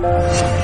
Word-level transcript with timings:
了。 0.00 0.57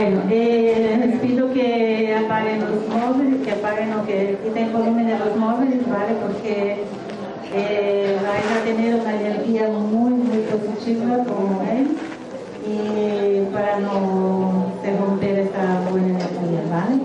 Bueno, 0.00 0.22
eh, 0.30 0.96
les 0.98 1.20
pido 1.20 1.52
que 1.52 2.16
apaguen 2.24 2.60
los 2.60 2.88
móviles, 2.88 3.44
que 3.44 3.52
apaguen 3.52 3.92
o 3.92 4.06
que 4.06 4.38
quiten 4.42 4.72
volumen 4.72 5.06
de 5.06 5.18
los 5.18 5.36
móviles, 5.36 5.86
¿vale? 5.90 6.14
Porque 6.22 6.84
eh, 7.52 8.16
vais 8.22 8.50
a 8.50 8.64
tener 8.64 8.94
una 8.94 9.14
energía 9.20 9.68
muy, 9.68 10.12
muy 10.12 10.38
positiva 10.38 11.18
con 11.24 11.68
él 11.68 11.98
y 12.66 13.52
para 13.52 13.78
no 13.80 14.72
se 14.82 14.96
romper 14.96 15.38
esta 15.40 15.82
buena 15.90 16.08
energía, 16.08 16.62
¿vale? 16.70 17.02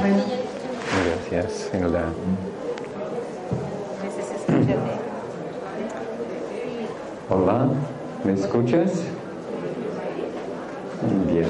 Bueno, 0.00 0.22
Gracias, 1.06 1.70
Hilda. 1.72 2.06
Hola, 7.30 7.68
¿me 8.24 8.32
escuchas? 8.32 9.04
Bien. 11.00 11.46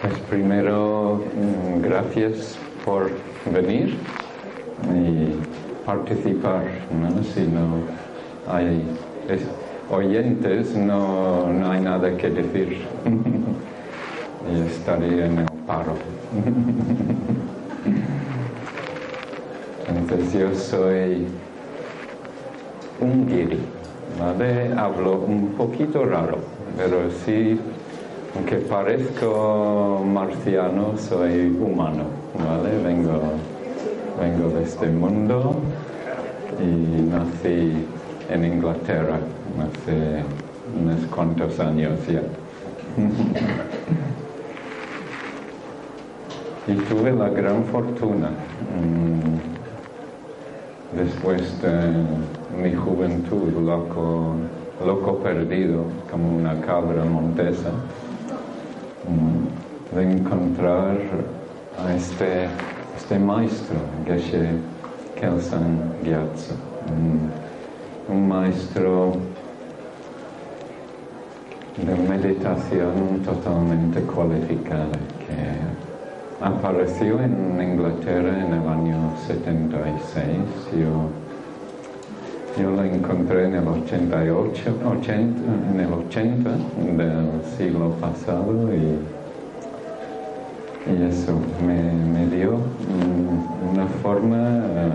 Pues 0.00 0.18
primero, 0.28 1.24
mm, 1.34 1.80
gracias 1.82 2.58
por 2.84 3.10
venir 3.52 3.98
y 4.94 5.36
participar. 5.84 6.64
¿no? 6.90 7.22
Si 7.22 7.40
no 7.46 7.86
hay 8.46 8.98
es- 9.28 9.48
oyentes, 9.88 10.74
no, 10.76 11.52
no 11.52 11.70
hay 11.70 11.80
nada 11.80 12.16
que 12.16 12.30
decir. 12.30 12.88
y 14.48 14.60
estaría 14.62 15.26
en 15.26 15.38
el 15.38 15.48
paro. 15.66 15.98
Entonces 19.88 20.32
yo 20.32 20.54
soy 20.54 21.26
un 23.00 23.26
guiri, 23.26 23.68
¿vale? 24.18 24.72
Hablo 24.76 25.24
un 25.24 25.54
poquito 25.54 26.04
raro, 26.04 26.38
pero 26.76 27.10
sí, 27.24 27.58
aunque 28.36 28.56
parezco 28.56 30.02
marciano, 30.06 30.96
soy 30.96 31.56
humano, 31.60 32.04
¿vale? 32.38 32.70
Vengo, 32.82 33.20
vengo 34.20 34.48
de 34.56 34.62
este 34.62 34.86
mundo 34.88 35.62
y 36.58 37.02
nací 37.10 37.86
en 38.30 38.44
Inglaterra 38.44 39.18
hace 39.60 40.24
unos 40.74 41.06
cuantos 41.14 41.58
años 41.60 41.98
ya. 42.06 42.22
Y 46.64 46.74
tuve 46.74 47.10
la 47.10 47.28
gran 47.28 47.64
fortuna, 47.64 48.30
mm, 48.30 49.40
después 50.96 51.60
de 51.60 51.92
mi 52.56 52.72
juventud, 52.72 53.52
loco, 53.66 54.36
loco 54.86 55.18
perdido, 55.18 55.84
como 56.10 56.36
una 56.36 56.60
cabra 56.60 57.04
montesa, 57.04 57.70
mm, 59.08 59.96
de 59.96 60.12
encontrar 60.12 60.96
a 61.78 61.94
este, 61.94 62.48
este 62.96 63.18
maestro, 63.18 63.76
Geshe 64.06 64.50
Kelsan 65.18 65.94
Gyatso, 66.02 66.54
mm, 66.88 68.12
un 68.12 68.28
maestro 68.28 69.12
de 71.76 71.94
meditación 72.08 73.20
totalmente 73.24 74.00
cualificada 74.02 74.98
que 75.26 76.44
apareció 76.44 77.20
en 77.22 77.60
Inglaterra 77.60 78.44
en 78.44 78.52
el 78.52 78.68
año 78.68 79.16
76. 79.26 80.28
Yo, 80.72 81.21
yo 82.58 82.70
lo 82.70 82.84
encontré 82.84 83.46
en 83.46 83.54
el 83.54 83.66
88, 83.66 84.74
80, 84.98 85.40
en 85.72 85.80
el 85.80 85.92
80 85.92 86.50
del 86.96 87.44
siglo 87.56 87.90
pasado 88.00 88.68
y, 88.74 88.98
y 90.90 91.02
eso 91.08 91.38
me, 91.66 91.92
me 91.92 92.26
dio 92.36 92.58
una 93.72 93.86
forma, 94.02 94.36
eh, 94.36 94.90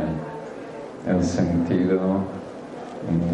el 1.09 1.23
sentido 1.23 1.99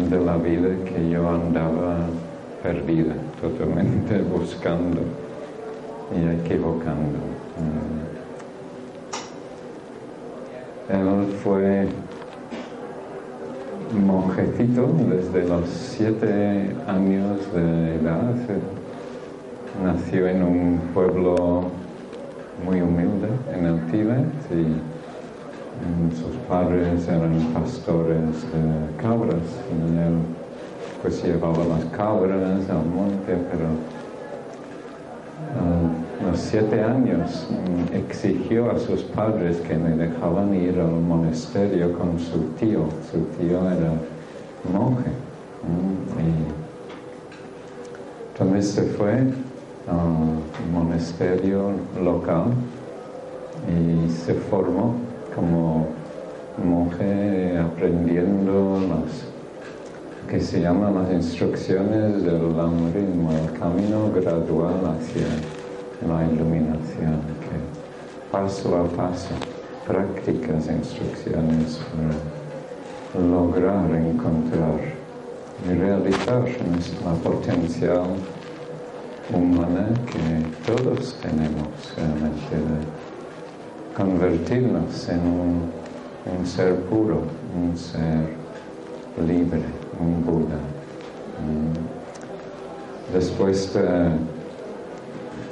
de 0.08 0.20
la 0.20 0.36
vida 0.36 0.68
que 0.84 1.10
yo 1.10 1.28
andaba 1.28 1.96
perdida, 2.62 3.14
totalmente 3.40 4.22
buscando 4.34 5.02
y 6.14 6.24
equivocando. 6.40 7.18
Mm. 7.58 8.04
Él 10.92 11.26
fue 11.42 11.88
monjecito 13.92 14.88
desde 15.08 15.48
los 15.48 15.68
siete 15.68 16.74
años 16.86 17.38
de 17.52 17.96
edad. 17.96 18.34
Nació 19.82 20.28
en 20.28 20.42
un 20.42 20.80
pueblo 20.94 21.64
muy 22.64 22.80
humilde 22.80 23.28
en 23.52 23.66
el 23.66 23.80
Tíbet 23.90 24.26
y 24.50 24.64
mm, 25.84 26.10
sus 26.12 26.36
padres 26.48 27.06
eran 27.08 27.38
pastores 27.52 28.42
de 28.52 29.02
cabras 29.02 29.42
y 29.70 29.98
él 29.98 30.18
pues 31.02 31.22
llevaba 31.22 31.64
las 31.64 31.84
cabras 31.86 32.70
al 32.70 32.86
monte, 32.86 33.36
pero 33.50 33.68
a 36.20 36.30
los 36.30 36.40
siete 36.40 36.82
años 36.82 37.46
mm, 37.50 37.94
exigió 37.94 38.70
a 38.70 38.78
sus 38.78 39.02
padres 39.02 39.58
que 39.58 39.74
le 39.74 39.96
dejaban 39.96 40.54
ir 40.54 40.78
al 40.78 41.00
monasterio 41.00 41.92
con 41.98 42.18
su 42.18 42.40
tío. 42.58 42.86
Su 43.10 43.20
tío 43.38 43.58
era 43.70 43.92
monje. 44.72 45.10
mm, 45.62 46.64
entonces 48.32 48.70
se 48.70 48.82
fue 48.82 49.12
al 49.86 50.72
monasterio 50.72 51.70
local 52.02 52.46
y 53.68 54.10
se 54.10 54.34
formó 54.34 54.94
como 55.34 55.86
monje 56.64 57.58
aprendiendo 57.58 58.80
las 58.88 59.34
que 60.28 60.40
se 60.40 60.60
llaman 60.60 60.94
las 60.94 61.12
instrucciones 61.12 62.22
del 62.22 62.58
algoritmo, 62.58 63.30
el 63.30 63.58
camino 63.58 64.10
gradual 64.12 64.96
hacia 64.96 65.26
la 66.08 66.24
iluminación, 66.24 67.20
que 67.40 68.30
paso 68.30 68.76
a 68.76 68.84
paso, 68.96 69.34
prácticas 69.86 70.68
instrucciones 70.68 71.80
para 71.92 73.22
lograr 73.22 73.90
encontrar 73.94 74.80
y 75.68 75.74
realizar 75.74 76.44
nuestra 76.68 77.12
potencial 77.22 78.06
humana 79.32 79.88
que 80.06 80.72
todos 80.72 81.16
tenemos 81.22 81.68
realmente 81.96 82.56
de 82.56 83.96
convertirnos 83.96 85.08
en 85.08 85.20
un, 85.20 85.70
un 86.38 86.46
ser 86.46 86.74
puro, 86.86 87.22
un 87.56 87.76
ser 87.76 88.28
libre, 89.26 89.62
un 90.00 90.24
Buda. 90.24 90.58
Mm. 91.40 93.14
Después 93.14 93.72
de 93.74 94.10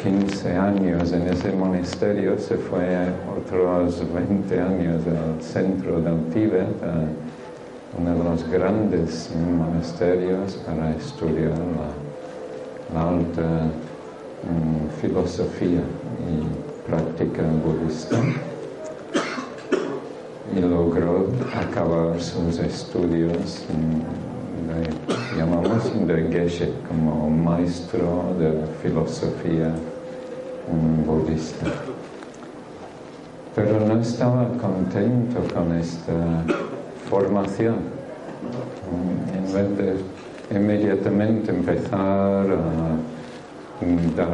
15 0.02 0.56
años 0.56 1.12
en 1.12 1.28
ese 1.28 1.52
monasterio 1.52 2.38
se 2.38 2.56
fue 2.56 3.06
otros 3.38 4.02
20 4.12 4.60
años 4.60 5.02
al 5.06 5.42
centro 5.42 6.00
del 6.00 6.24
Tíbet 6.32 6.82
a 6.82 7.06
uno 7.98 8.16
de 8.16 8.24
los 8.24 8.48
grandes 8.48 9.30
monasterios 9.56 10.54
para 10.66 10.90
estudiar 10.96 11.52
la, 12.94 13.08
alta 13.08 13.42
mm, 14.42 15.00
filosofía 15.00 15.82
y 16.28 16.90
práctica 16.90 17.42
budista. 17.64 18.16
Y 20.56 20.60
logró 20.60 21.28
acabar 21.54 22.20
sus 22.20 22.58
estudios, 22.58 23.64
de, 24.68 25.38
llamamos 25.38 26.06
de 26.06 26.28
Geshe, 26.30 26.72
como 26.88 27.30
maestro 27.30 28.34
de 28.38 28.66
filosofía 28.82 29.68
mm, 29.68 31.06
budista. 31.06 31.66
Pero 33.54 33.80
no 33.80 34.00
estaba 34.00 34.48
contento 34.60 35.40
con 35.54 35.76
esta 35.76 36.12
formación. 37.10 37.76
En 39.36 39.52
vez 39.52 39.76
de 39.76 40.56
inmediatamente 40.56 41.50
empezar 41.50 42.46
a 42.46 42.96
dar 44.16 44.28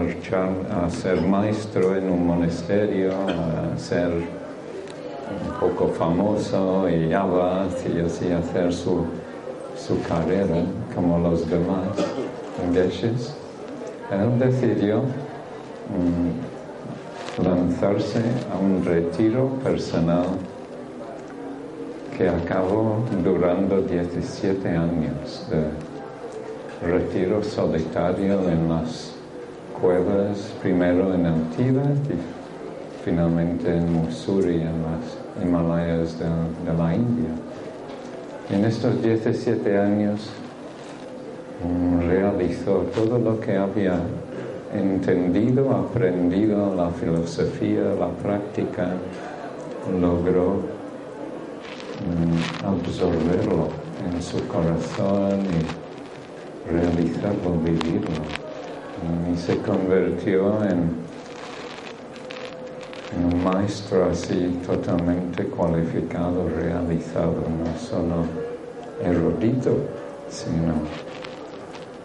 a 0.71 0.91
ser 0.91 1.21
maestro 1.23 1.97
en 1.97 2.11
un 2.11 2.27
monasterio, 2.27 3.13
a 3.13 3.79
ser 3.79 4.11
un 4.11 5.61
poco 5.61 5.89
famoso 5.89 6.89
y 6.89 7.13
abad 7.13 7.69
y 7.87 8.01
así 8.01 8.31
hacer 8.31 8.73
su, 8.73 9.07
su 9.79 10.01
carrera 10.03 10.65
como 10.95 11.19
los 11.19 11.49
demás 11.49 11.89
geshes, 12.73 13.35
él 14.11 14.39
decidió 14.39 15.03
mm, 15.89 17.45
lanzarse 17.45 18.23
a 18.53 18.59
un 18.59 18.85
retiro 18.85 19.49
personal 19.63 20.27
que 22.17 22.29
acabó 22.29 23.05
durando 23.23 23.81
17 23.83 24.69
años 24.69 25.47
de 25.51 25.89
retiro 26.87 27.43
solitario 27.43 28.49
en 28.49 28.69
las 28.69 29.13
cuevas, 29.81 30.53
primero 30.61 31.15
en 31.15 31.27
el 31.27 31.35
y 31.59 33.05
finalmente 33.05 33.75
en 33.75 33.93
Mussuri, 33.93 34.57
en 34.57 34.83
las 34.83 35.43
Himalayas 35.43 36.19
de, 36.19 36.27
la 36.77 36.95
India. 36.95 37.31
En 38.51 38.65
estos 38.65 39.03
17 39.03 39.79
años 39.79 40.31
mm, 41.65 42.09
realizó 42.09 42.87
todo 42.95 43.19
lo 43.19 43.41
que 43.41 43.57
había 43.57 44.01
entendido, 44.75 45.71
aprendido, 45.73 46.75
la 46.75 46.91
filosofía, 46.91 47.95
la 47.99 48.09
práctica, 48.09 48.91
logró 50.01 50.79
Mm, 51.99 52.65
absorberlo 52.65 53.69
en 54.07 54.23
su 54.23 54.39
corazón 54.47 55.41
y 55.43 56.71
realizarlo, 56.71 57.59
vivirlo. 57.65 58.23
Y 59.33 59.37
se 59.37 59.59
convirtió 59.59 60.63
en 60.65 61.08
un 63.17 63.43
maestro 63.43 64.11
así 64.11 64.61
totalmente 64.67 65.45
cualificado, 65.45 66.49
realizado, 66.49 67.43
no 67.49 67.79
solo 67.79 68.25
erudito, 69.03 69.77
sino 70.29 70.75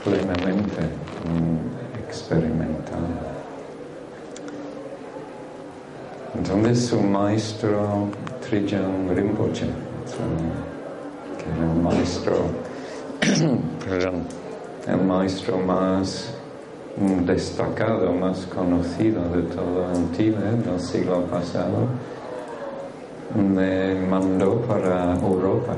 plenamente 0.03 0.81
experimentado. 2.07 3.33
Entonces 6.35 6.87
su 6.87 7.01
maestro 7.01 8.07
Trijang 8.41 9.09
Rinpoche, 9.13 9.67
que 11.37 11.49
era 11.49 11.71
el 11.71 11.81
maestro, 11.81 12.35
el 14.87 14.97
maestro 15.05 15.57
más 15.57 16.32
destacado, 16.95 18.13
más 18.13 18.45
conocido 18.45 19.23
de 19.29 19.43
todo 19.43 19.91
el 19.93 20.11
Tíbet 20.15 20.63
del 20.63 20.79
siglo 20.79 21.21
pasado, 21.21 21.87
me 23.35 23.95
mandó 23.95 24.61
para 24.61 25.15
Europa. 25.15 25.75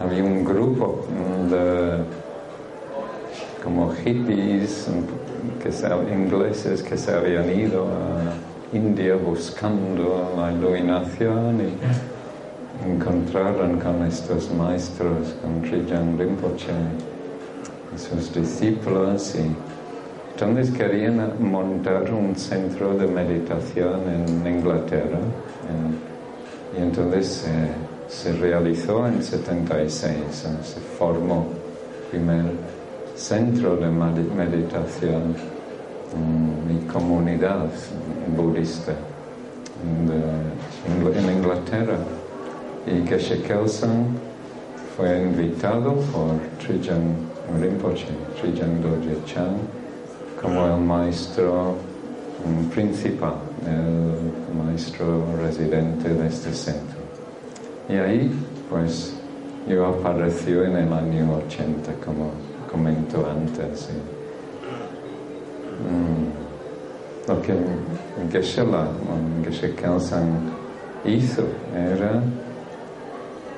había 0.00 0.22
un 0.22 0.44
grupo 0.44 1.04
de 1.50 2.04
como 3.62 3.90
hippies 3.90 4.88
que 5.60 5.70
ingleses 6.14 6.82
que 6.82 6.96
se 6.96 7.12
habían 7.12 7.50
ido 7.50 7.86
a 7.86 8.76
India 8.76 9.16
buscando 9.16 10.32
la 10.36 10.52
iluminación 10.52 11.60
y 11.60 12.88
encontraron 12.88 13.80
con 13.80 14.06
estos 14.06 14.50
maestros, 14.54 15.34
con 15.42 15.60
Trijang 15.62 16.16
Rinpoche 16.16 16.72
sus 17.96 18.32
discípulos 18.34 19.34
y 19.34 19.50
entonces 20.32 20.70
querían 20.76 21.32
montar 21.40 22.12
un 22.12 22.36
centro 22.36 22.94
de 22.94 23.06
meditación 23.06 24.02
en 24.08 24.46
Inglaterra 24.46 25.18
y 26.76 26.82
entonces 26.82 27.46
se 28.08 28.32
realizó 28.34 29.06
en 29.06 29.22
76, 29.22 30.14
se 30.32 30.80
formó 30.98 31.48
el 32.04 32.18
primer 32.18 32.44
centro 33.16 33.76
de 33.76 33.88
meditación 33.88 35.34
mi 36.16 36.78
comunidad 36.86 37.66
budista 38.36 38.92
en 41.04 41.36
Inglaterra. 41.36 41.98
Y 42.86 43.06
Geshe 43.06 43.42
Kelsan 43.42 44.06
fue 44.96 45.22
invitado 45.22 45.94
por 46.12 46.38
Trijang 46.58 47.27
Rinpoche, 47.60 48.06
Trijang 48.40 48.82
Dorje 48.82 49.16
Chan, 49.26 49.56
como 50.40 50.66
el 50.66 50.80
maestro 50.80 51.76
principal, 52.72 53.34
el 53.66 54.64
maestro 54.64 55.24
residente 55.42 56.08
de 56.10 56.26
este 56.26 56.52
centro. 56.52 56.98
Y 57.88 57.94
ahí, 57.94 58.30
pues, 58.70 59.14
yo 59.68 59.86
apareció 59.86 60.64
en 60.64 60.76
el 60.76 60.92
año 60.92 61.36
80, 61.46 61.92
como 62.04 62.30
comentó 62.70 63.26
antes. 63.28 63.88
Mm. 65.82 67.28
Lo 67.28 67.42
que 67.42 67.54
Geshe-la, 68.30 68.88
Geshe 69.44 69.74
Kelsang 69.74 70.50
hizo 71.04 71.44
era 71.74 72.22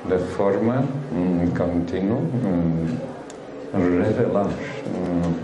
de 0.09 0.19
forma 0.37 0.83
mm, 1.15 1.57
continua 1.57 2.19
mm, 2.19 3.10
revelar 3.72 4.49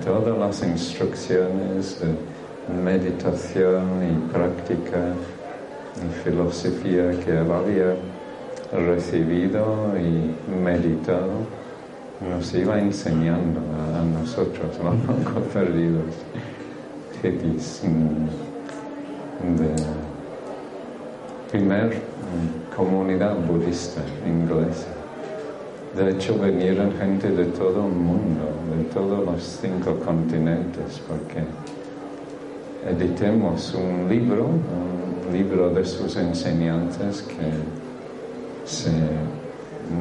todas 0.05 0.39
las 0.39 0.63
instrucciones 0.63 2.01
de 2.01 2.75
meditación 2.83 3.85
y 4.03 4.33
práctica 4.33 4.99
y 5.97 6.25
filosofía 6.25 7.11
que 7.25 7.31
él 7.31 7.51
había 7.51 7.97
recibido 8.73 9.93
y 9.97 10.35
meditado, 10.51 11.47
nos 12.21 12.53
iba 12.55 12.81
enseñando 12.81 13.61
a, 13.61 14.03
nosotros, 14.05 14.79
los 14.83 14.95
poco 15.25 15.41
perdidos 15.53 16.15
hippies 17.23 17.83
de 19.59 19.75
primer 21.51 22.03
comunidad 22.75 23.37
budista 23.47 24.03
inglesa. 24.27 25.06
De 25.97 26.11
hecho, 26.11 26.35
vinieron 26.35 26.93
gente 26.99 27.31
de 27.31 27.47
todo 27.47 27.87
el 27.87 27.93
mundo, 27.93 28.43
de 28.77 28.85
todos 28.93 29.25
los 29.25 29.43
cinco 29.43 29.99
continentes, 30.05 31.01
porque 31.09 31.43
editemos 32.87 33.75
un 33.75 34.07
libro, 34.07 34.45
un 34.45 35.33
libro 35.33 35.71
de 35.71 35.87
sus 35.87 36.17
enseñanzas 36.17 37.23
que 37.23 38.69
se 38.69 38.91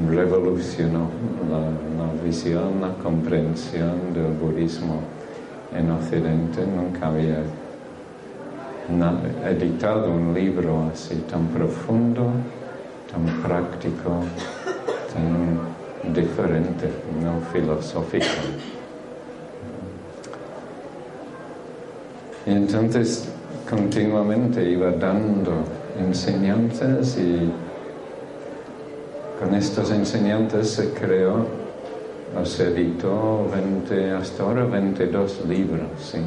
revolucionó 0.09 1.09
la, 1.49 1.59
la 2.03 2.23
visión, 2.25 2.81
la 2.81 2.93
comprensión 3.01 4.13
del 4.13 4.33
budismo 4.33 4.99
en 5.73 5.91
Occidente. 5.91 6.65
Nunca 6.65 7.07
había 7.07 7.41
editado 9.49 10.11
un 10.11 10.33
libro 10.33 10.89
así 10.91 11.23
tan 11.31 11.47
profundo, 11.47 12.31
tan 13.09 13.41
práctico, 13.41 14.19
tan 15.13 15.74
diferente, 16.13 16.89
no 17.21 17.41
filosófico. 17.51 18.25
Y 22.45 22.51
entonces 22.51 23.29
continuamente 23.69 24.63
iba 24.63 24.91
dando 24.91 25.51
enseñanzas 25.99 27.17
y 27.17 27.51
con 29.39 29.55
estas 29.55 29.91
enseñanzas 29.91 30.67
se 30.69 30.93
creó 30.93 31.65
se 32.43 32.67
editó 32.67 33.47
20, 33.49 34.11
hasta 34.11 34.43
ahora 34.43 34.65
22 34.65 35.45
libros, 35.47 35.87
sí. 35.99 36.17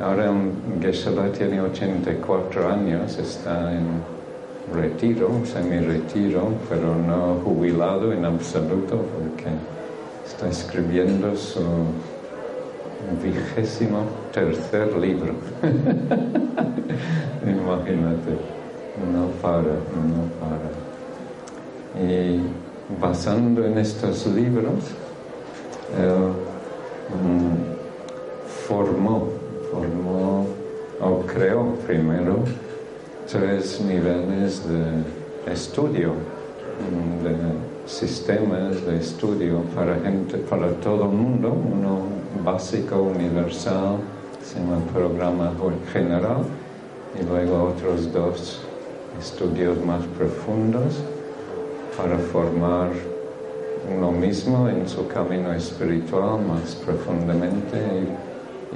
Ahora 0.00 0.32
Geshe-la 0.80 1.30
tiene 1.30 1.60
84 1.60 2.68
años, 2.68 3.18
está 3.18 3.72
en 3.72 4.13
retiro, 4.72 5.30
semi-retiro, 5.44 6.52
pero 6.68 6.94
no 6.96 7.40
jubilado 7.44 8.12
en 8.12 8.24
absoluto 8.24 8.96
porque 8.96 9.50
está 10.26 10.48
escribiendo 10.48 11.36
su 11.36 11.60
vigésimo 13.22 14.04
tercer 14.32 14.96
libro. 14.96 15.34
Imagínate, 17.42 18.32
no 19.12 19.28
para, 19.42 19.62
no 19.62 20.24
para. 20.40 20.70
Y 22.02 22.40
basando 23.00 23.64
en 23.66 23.78
estos 23.78 24.26
libros, 24.26 24.84
él 25.98 26.32
mm, 27.10 27.74
formó, 28.66 29.28
formó 29.70 30.46
o 31.00 31.20
creó 31.26 31.74
primero 31.86 32.38
tres 33.26 33.80
niveles 33.80 34.62
de 34.68 35.52
estudio, 35.52 36.12
mm, 36.12 37.24
de 37.24 37.34
sistemas 37.86 38.84
de 38.86 38.96
estudio 38.98 39.62
para 39.74 39.96
gente, 40.00 40.38
para 40.38 40.68
todo 40.80 41.04
el 41.04 41.10
mundo, 41.10 41.52
uno 41.52 42.00
básico, 42.44 42.96
universal, 42.96 43.98
se 44.42 44.58
llama 44.58 44.78
programa 44.92 45.52
general, 45.92 46.44
y 47.18 47.24
luego 47.24 47.74
otros 47.74 48.12
dos 48.12 48.60
estudios 49.18 49.78
más 49.84 50.02
profundos 50.18 51.00
para 51.96 52.18
formar 52.18 52.90
uno 53.96 54.10
mismo 54.12 54.68
en 54.68 54.88
su 54.88 55.06
camino 55.08 55.52
espiritual 55.52 56.40
más 56.46 56.74
profundamente. 56.74 57.78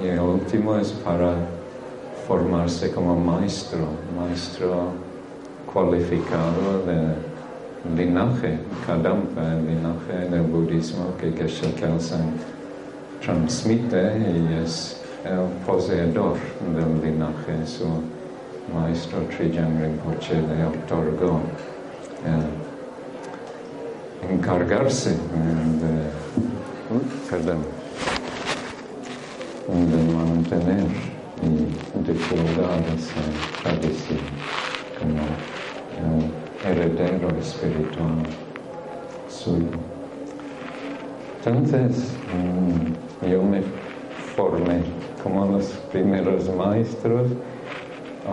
Y, 0.00 0.06
y 0.06 0.08
el 0.10 0.20
último 0.20 0.76
es 0.76 0.92
para 0.92 1.34
formarse 2.28 2.92
como 2.92 3.16
maestro, 3.16 3.78
maestro 4.14 4.92
cualificado 5.72 6.84
de 6.86 7.16
linaje, 7.96 8.58
Kadampa, 8.86 9.54
el 9.54 9.66
linaje 9.66 10.28
del 10.30 10.42
budismo 10.42 11.16
que 11.18 11.32
Geshe 11.32 11.72
Kelsang 11.72 12.34
transmite 13.22 14.18
y 14.18 14.62
es 14.62 15.00
el 15.24 15.48
poseedor 15.66 16.36
del 16.76 17.00
linaje, 17.02 17.66
su 17.66 17.88
maestro 18.74 19.20
Trijang 19.34 19.80
Rinpoche 19.80 20.34
le 20.34 20.66
otorgó 20.66 21.40
el 22.26 22.44
encargarse 24.30 25.12
de, 25.12 26.10
perdón, 27.30 27.60
de 29.68 29.98
mantener 30.12 30.88
y 31.42 31.67
cuidar 32.12 32.80
esa 32.96 33.22
tradición 33.62 34.18
como 34.98 35.22
un 36.04 36.32
heredero 36.64 37.28
espiritual 37.38 38.24
suyo. 39.28 39.78
Entonces, 41.38 42.16
mm, 42.32 43.30
yo 43.30 43.42
me 43.42 43.62
formé 44.36 44.80
como 45.22 45.46
los 45.46 45.66
primeros 45.92 46.48
maestros 46.54 47.30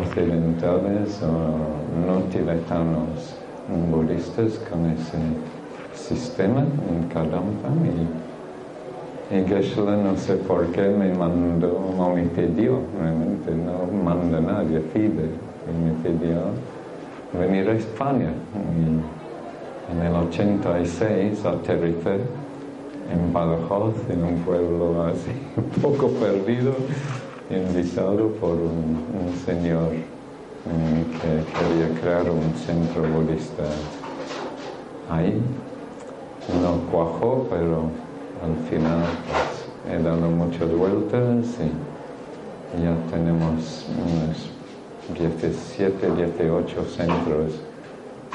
occidentales 0.02 1.22
o 1.22 1.58
no 2.06 2.20
tibetanos 2.32 3.36
budistas 3.92 4.60
con 4.70 4.86
ese 4.92 5.18
sistema 5.94 6.62
en 6.62 7.08
Kadampa 7.10 7.70
y 7.84 8.25
y 9.32 9.48
Geshe 9.48 9.82
no 9.82 10.16
sé 10.18 10.36
por 10.36 10.68
qué 10.68 10.84
me 10.84 11.12
mandó, 11.14 11.78
o 11.98 12.14
me 12.14 12.24
pidió, 12.24 12.80
realmente 13.00 13.52
no 13.52 13.88
manda 14.04 14.40
nadie, 14.40 14.80
pide, 14.80 15.30
y 15.68 15.84
me 15.84 15.92
pidió 16.04 16.42
venir 17.34 17.68
a 17.70 17.74
España. 17.74 18.30
En 19.92 20.02
el 20.02 20.16
86 20.16 21.44
aterricé 21.44 22.20
en 23.12 23.34
Badajoz, 23.34 23.96
en 24.10 24.24
un 24.24 24.40
pueblo 24.40 25.06
así, 25.06 25.32
un 25.58 25.82
poco 25.82 26.10
perdido, 26.10 26.74
invitado 27.50 28.30
por 28.40 28.52
un, 28.52 29.34
señor 29.46 29.90
mm, 30.66 31.02
que 31.20 31.30
quería 31.54 32.02
crear 32.02 32.30
un 32.30 32.54
centro 32.56 33.04
budista 33.04 33.64
ahí. 35.10 35.42
No 36.62 36.92
cuajó, 36.92 37.48
pero 37.50 37.90
al 38.46 38.56
final 38.70 39.02
pues, 39.28 39.66
he 39.92 40.04
dado 40.04 40.30
muchas 40.30 40.72
vueltas 40.72 41.58
y 41.60 42.84
ya 42.84 42.96
tenemos 43.10 43.86
unos 43.90 44.52
17, 45.18 46.12
18 46.12 46.84
centros 46.86 47.62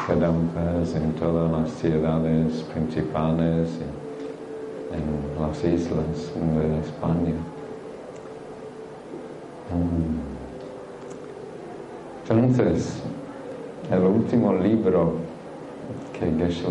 cadampas 0.07 0.95
en 0.95 1.13
todas 1.13 1.51
las 1.53 1.71
ciudades 1.73 2.63
principales 2.73 3.69
y 3.79 4.95
en 4.95 5.05
las 5.41 5.59
islas 5.59 6.33
de 6.35 6.81
España. 6.81 7.35
Mm. 9.71 10.31
Entonces, 12.31 13.03
el 13.91 14.03
último 14.03 14.55
libro 14.55 15.15
que 16.13 16.27
Geshe 16.33 16.67
uh, 16.67 16.71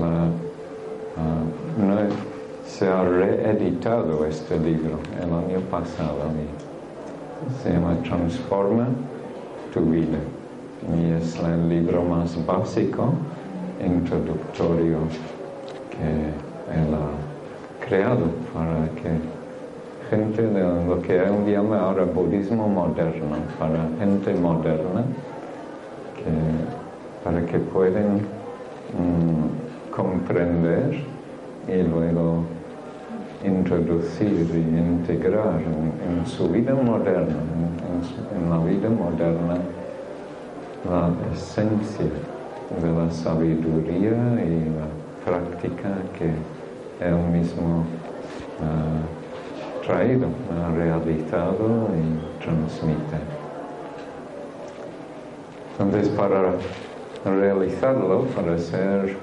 no 1.82 2.29
se 2.70 2.88
ha 2.88 3.04
reeditado 3.04 4.26
este 4.26 4.58
libro 4.60 5.00
el 5.18 5.34
año 5.34 5.60
pasado. 5.72 6.20
Se 7.64 7.72
llama 7.72 7.98
Transforma 8.04 8.88
tu 9.74 9.82
vida. 9.82 10.20
Y 10.96 11.12
es 11.14 11.38
el 11.40 11.68
libro 11.68 12.04
más 12.04 12.38
básico, 12.46 13.14
introductorio, 13.84 15.00
que 15.90 16.80
él 16.80 16.94
ha 16.94 17.86
creado 17.86 18.28
para 18.54 18.88
que 19.02 19.18
gente 20.10 20.44
de 20.44 20.86
lo 20.86 21.02
que 21.02 21.18
él 21.18 21.52
llama 21.52 21.82
ahora 21.82 22.06
budismo 22.06 22.68
moderno, 22.68 23.36
para 23.58 23.90
gente 24.00 24.34
moderna, 24.36 25.04
para 27.24 27.46
que 27.46 27.58
puedan 27.58 28.18
mm, 28.18 29.92
comprender 29.92 31.04
y 31.68 31.84
luego 31.84 32.44
introducir 33.44 34.50
y 34.54 34.78
integrar 34.78 35.62
en, 35.62 36.26
su 36.26 36.50
vida 36.50 36.74
moderna, 36.74 37.36
en, 38.36 38.50
la 38.50 38.58
vida 38.60 38.90
moderna, 38.90 39.58
la 40.90 41.10
esencia 41.34 42.06
de 42.06 42.92
la 42.92 43.10
sabiduría 43.12 44.14
y 44.46 44.70
la 44.76 44.90
práctica 45.26 45.90
que 46.18 46.30
él 47.06 47.16
mismo 47.32 47.86
ha 48.62 49.86
traído, 49.86 50.28
ha 50.56 50.76
realizado 50.76 51.90
y 51.96 52.44
transmite. 52.44 53.18
Entonces, 55.80 56.10
para 56.10 56.54
realizarlo, 57.26 58.24
para 58.36 58.58
ser 58.58 59.16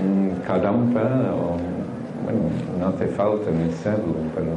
un 0.00 0.40
kadampa 0.46 1.34
o 1.34 1.67
bueno, 2.28 2.50
no 2.78 2.88
hace 2.88 3.06
falta 3.06 3.50
ni 3.50 3.72
serlo, 3.72 4.14
pero 4.34 4.52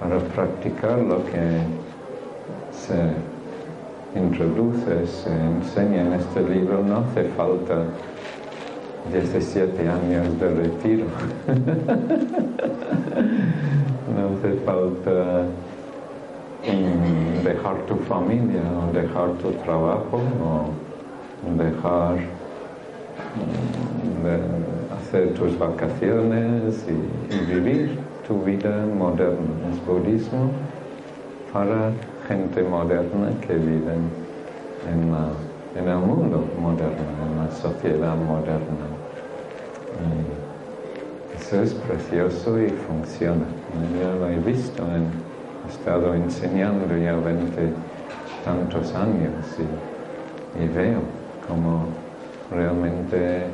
para 0.00 0.18
practicar 0.34 0.98
lo 0.98 1.24
que 1.26 1.60
se 2.72 4.18
introduce, 4.18 5.06
se 5.06 5.30
enseña 5.30 6.02
en 6.02 6.14
este 6.14 6.42
libro, 6.42 6.82
no 6.82 6.98
hace 6.98 7.24
falta 7.36 7.84
17 9.12 9.88
años 9.88 10.40
de 10.40 10.48
retiro. 10.48 11.06
no 14.16 14.36
hace 14.36 14.52
falta 14.64 15.44
dejar 17.44 17.76
tu 17.86 17.94
familia 17.96 18.62
o 18.82 18.92
dejar 18.92 19.30
tu 19.34 19.52
trabajo 19.64 20.20
o 20.44 20.70
dejar 21.56 22.16
hacer 25.10 25.34
tus 25.34 25.58
vacaciones 25.58 26.86
y, 26.86 27.52
vivir 27.52 27.98
tu 28.28 28.44
vida 28.44 28.86
moderna. 28.96 29.50
Es 29.72 29.84
budismo 29.84 30.52
para 31.52 31.90
gente 32.28 32.62
moderna 32.62 33.30
que 33.40 33.54
vive 33.54 33.94
en, 34.88 35.88
el 35.88 35.96
mundo 35.96 36.44
moderno, 36.60 37.10
en 37.26 37.44
la 37.44 37.50
sociedad 37.50 38.14
moderna. 38.14 38.86
eso 41.40 41.60
es 41.60 41.74
precioso 41.74 42.60
y 42.62 42.68
funciona. 42.68 43.46
Yo 44.00 44.14
lo 44.14 44.28
he 44.28 44.38
visto, 44.38 44.84
he 44.84 45.70
estado 45.72 46.14
enseñando 46.14 46.96
ya 46.96 47.16
20 47.16 47.72
tantos 48.44 48.94
años 48.94 49.44
y, 49.58 50.62
y 50.62 50.68
veo 50.68 51.00
cómo 51.48 51.86
realmente 52.52 53.46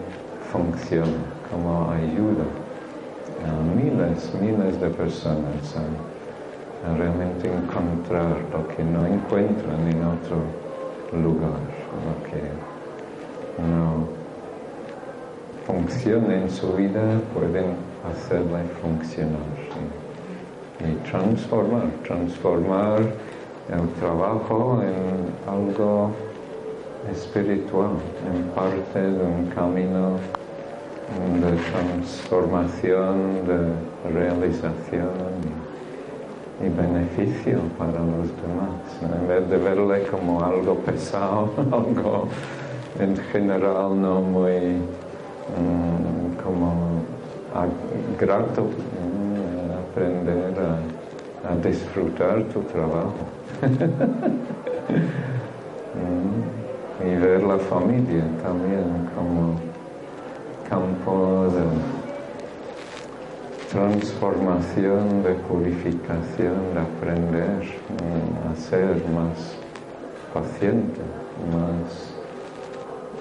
funciona 0.52 1.35
como 1.50 1.90
ayuda 1.90 2.44
a 3.44 3.76
miles, 3.76 4.32
miles 4.40 4.80
de 4.80 4.90
personas 4.90 5.76
a, 5.76 6.94
realmente 6.96 7.48
encontrar 7.48 8.36
lo 8.52 8.68
que 8.68 8.84
no 8.84 9.04
encuentran 9.06 9.88
en 9.88 10.04
otro 10.04 10.36
lugar, 11.12 11.58
lo 12.06 12.14
que 12.30 12.42
no 13.60 14.06
funciona 15.66 16.42
en 16.42 16.50
su 16.50 16.72
vida, 16.74 17.02
pueden 17.34 17.74
hacerla 18.08 18.62
funcionar 18.80 19.40
y 20.78 21.10
transformar, 21.10 21.88
transformar 22.04 23.00
el 23.00 23.88
trabajo 23.98 24.80
en 24.82 25.52
algo 25.52 26.12
espiritual, 27.10 27.92
en 28.32 28.42
parte 28.50 29.00
de 29.00 29.24
un 29.24 29.46
camino 29.46 30.18
de 31.14 31.56
transformación, 31.70 33.46
de 33.46 34.10
realización 34.12 35.66
y 36.60 36.68
beneficio 36.68 37.60
para 37.78 38.00
los 38.00 38.28
demás, 38.42 38.80
en 39.02 39.28
vez 39.28 39.48
de 39.48 39.56
verle 39.58 40.02
como 40.04 40.42
algo 40.42 40.74
pesado, 40.76 41.50
algo 41.72 42.28
en 42.98 43.16
general 43.16 44.00
no 44.00 44.20
muy 44.20 44.80
mm, 45.56 46.42
como 46.42 46.74
grato 48.18 48.62
mm, 48.62 49.90
aprender 49.90 50.54
a, 50.58 51.56
disfrutar 51.62 52.42
tu 52.44 52.60
trabajo. 52.62 53.14
Mm, 55.96 57.08
y 57.08 57.16
ver 57.16 57.42
la 57.42 57.56
familia 57.56 58.24
también 58.42 59.08
como 59.16 59.54
campo 60.68 61.48
de 61.50 61.64
transformación, 63.70 65.22
de 65.22 65.34
purificación, 65.34 66.74
de 66.74 66.80
aprender 66.80 67.62
mm, 67.62 68.52
a 68.52 68.56
ser 68.56 69.02
más 69.08 69.56
paciente, 70.32 71.00
más 71.52 72.14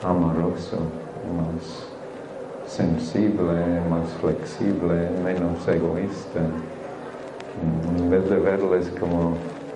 amoroso, 0.04 0.78
más 1.36 1.88
sensible, 2.68 3.82
más 3.90 4.10
flexible, 4.22 5.10
menos 5.24 5.68
egoísta. 5.68 6.42
Mm, 7.62 8.04
en 8.04 8.10
vez 8.10 8.30
de 8.30 8.38
verles 8.38 8.92
como 9.00 9.34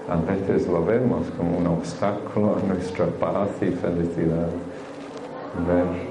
a 0.10 0.16
veces 0.16 0.68
lo 0.68 0.84
vemos 0.84 1.28
como 1.38 1.58
un 1.58 1.68
obstáculo 1.68 2.58
a 2.58 2.68
nuestra 2.68 3.06
paz 3.06 3.50
y 3.62 3.68
felicidad, 3.68 4.50
ver 5.68 6.09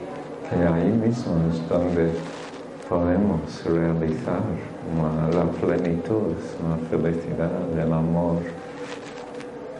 que 0.48 0.56
ahí 0.56 0.90
mismo 0.90 1.34
es 1.50 1.68
donde 1.68 2.10
podemos 2.88 3.64
realizar 3.64 4.40
la 5.32 5.44
plenitud, 5.60 6.32
la 6.62 6.88
felicidad, 6.88 7.50
el 7.78 7.92
amor 7.92 8.38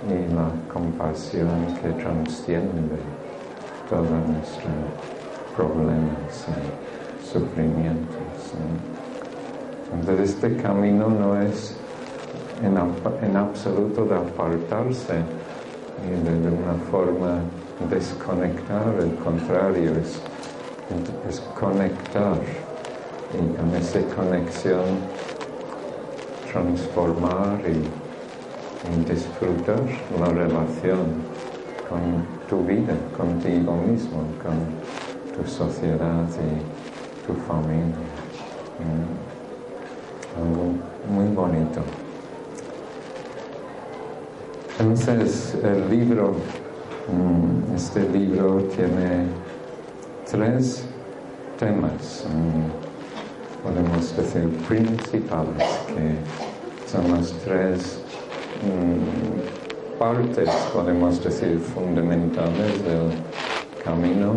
y 0.06 0.34
la 0.34 0.50
compasión 0.72 1.48
que 1.80 1.88
trasciende 2.02 2.98
todos 3.88 4.10
nuestros 4.10 4.74
problemas 5.56 6.46
y 6.48 7.26
sufrimientos. 7.26 8.52
Entonces 9.94 10.30
este 10.30 10.56
camino 10.56 11.08
no 11.08 11.40
es 11.40 11.76
en, 12.62 13.36
absoluto 13.36 14.04
de 14.04 14.16
apartarse 14.16 15.14
y 16.06 16.24
de, 16.24 16.40
de, 16.40 16.48
una 16.48 16.74
forma 16.90 17.40
desconectar, 17.90 18.94
al 19.00 19.14
contrario, 19.24 19.92
es, 19.96 20.20
es 21.28 21.40
conectar 21.58 22.38
y 23.34 23.56
con 23.56 23.74
esa 23.74 24.00
conexión 24.14 24.84
transformar 26.50 27.60
y, 27.66 28.08
disfrutar 29.06 29.82
la 30.18 30.26
relación 30.26 31.22
con 31.90 32.24
tu 32.48 32.64
vida, 32.64 32.94
contigo 33.16 33.74
mismo, 33.86 34.22
con 34.42 35.36
tu 35.36 35.50
sociedad 35.50 36.26
y 36.26 37.26
tu 37.26 37.34
familia. 37.42 37.94
Algo 40.38 40.72
muy 41.10 41.34
bonito. 41.34 41.82
Entonces, 44.78 45.58
el 45.62 45.90
libro, 45.90 46.32
mm, 47.12 47.74
este 47.74 48.08
libro 48.08 48.62
tiene 48.74 49.26
tres 50.30 50.84
temas. 51.58 52.26
Mm, 52.28 53.62
podemos 53.62 54.16
decir, 54.16 54.48
principales, 54.68 55.64
que 55.88 56.90
son 56.90 57.10
las 57.10 57.32
tres 57.44 57.98
mm, 58.62 59.98
partes, 59.98 60.48
podemos 60.72 61.22
decir, 61.24 61.58
fundamentales 61.58 62.84
del 62.84 63.10
camino 63.84 64.34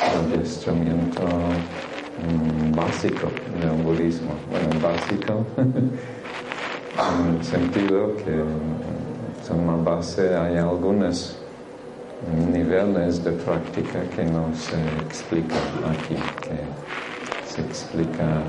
del 0.00 0.38
adiestramiento 0.38 1.22
mm, 1.22 2.74
básico 2.74 3.28
del 3.60 3.82
budismo. 3.82 4.32
Bueno, 4.50 4.68
básico 4.82 5.46
en 5.56 7.36
el 7.36 7.44
sentido 7.44 8.16
que 8.16 8.42
son 9.46 9.66
la 9.66 9.90
base, 9.90 10.36
hay 10.36 10.58
niveles 12.52 13.22
de 13.24 13.32
práctica 13.32 14.00
que 14.14 14.24
no 14.24 14.52
se 14.54 14.76
explican 15.06 15.58
aquí, 15.90 16.16
se 17.46 17.60
explica 17.62 18.42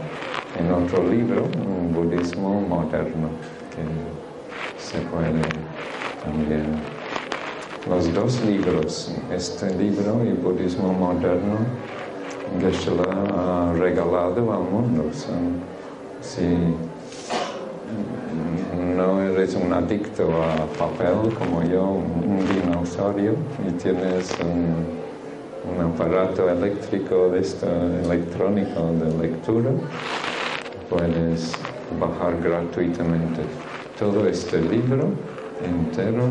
en 0.59 0.71
otro 0.71 1.07
libro, 1.07 1.43
un 1.43 1.93
budismo 1.93 2.61
moderno, 2.61 3.29
que 3.75 3.83
se 4.81 4.99
puede 5.09 5.41
también. 6.23 6.65
Los 7.89 8.13
dos 8.13 8.43
libros, 8.45 9.11
este 9.31 9.73
libro 9.75 10.23
y 10.23 10.33
budismo 10.33 10.91
moderno, 10.93 11.57
geshe 12.59 12.91
ha 12.91 13.73
regalado 13.77 14.51
al 14.51 14.63
mundo. 14.63 15.03
si 16.21 16.88
no 18.99 19.21
eres 19.21 19.55
un 19.55 19.71
adicto 19.71 20.23
a 20.43 20.65
papel 20.77 21.33
como 21.33 21.63
yo, 21.63 21.83
un 21.83 22.39
dinosaurio, 22.53 23.33
y 23.65 23.71
tienes 23.73 24.35
un 24.41 25.81
aparato 25.81 26.49
eléctrico 26.49 27.29
de 27.29 27.39
esto, 27.39 27.65
electrónico 28.03 28.91
de 29.01 29.27
lectura, 29.27 29.71
puedes 30.89 31.53
bajar 31.97 32.41
gratuitamente 32.41 33.41
todo 33.97 34.27
este 34.27 34.61
libro 34.61 35.11
entero 35.63 36.23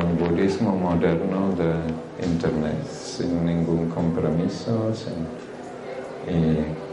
el 0.00 0.12
budismo 0.16 0.72
moderno 0.76 1.52
de 1.60 2.24
internet 2.24 2.86
sin 2.86 3.44
ningún 3.44 3.88
compromiso 3.90 4.92
y, 6.28 6.92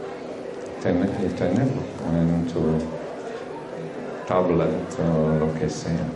tenerlo 0.82 1.82
en 2.18 2.46
tu 2.46 2.99
tablet 4.30 4.70
o 5.00 5.44
lo 5.44 5.52
que 5.58 5.68
sea. 5.68 6.06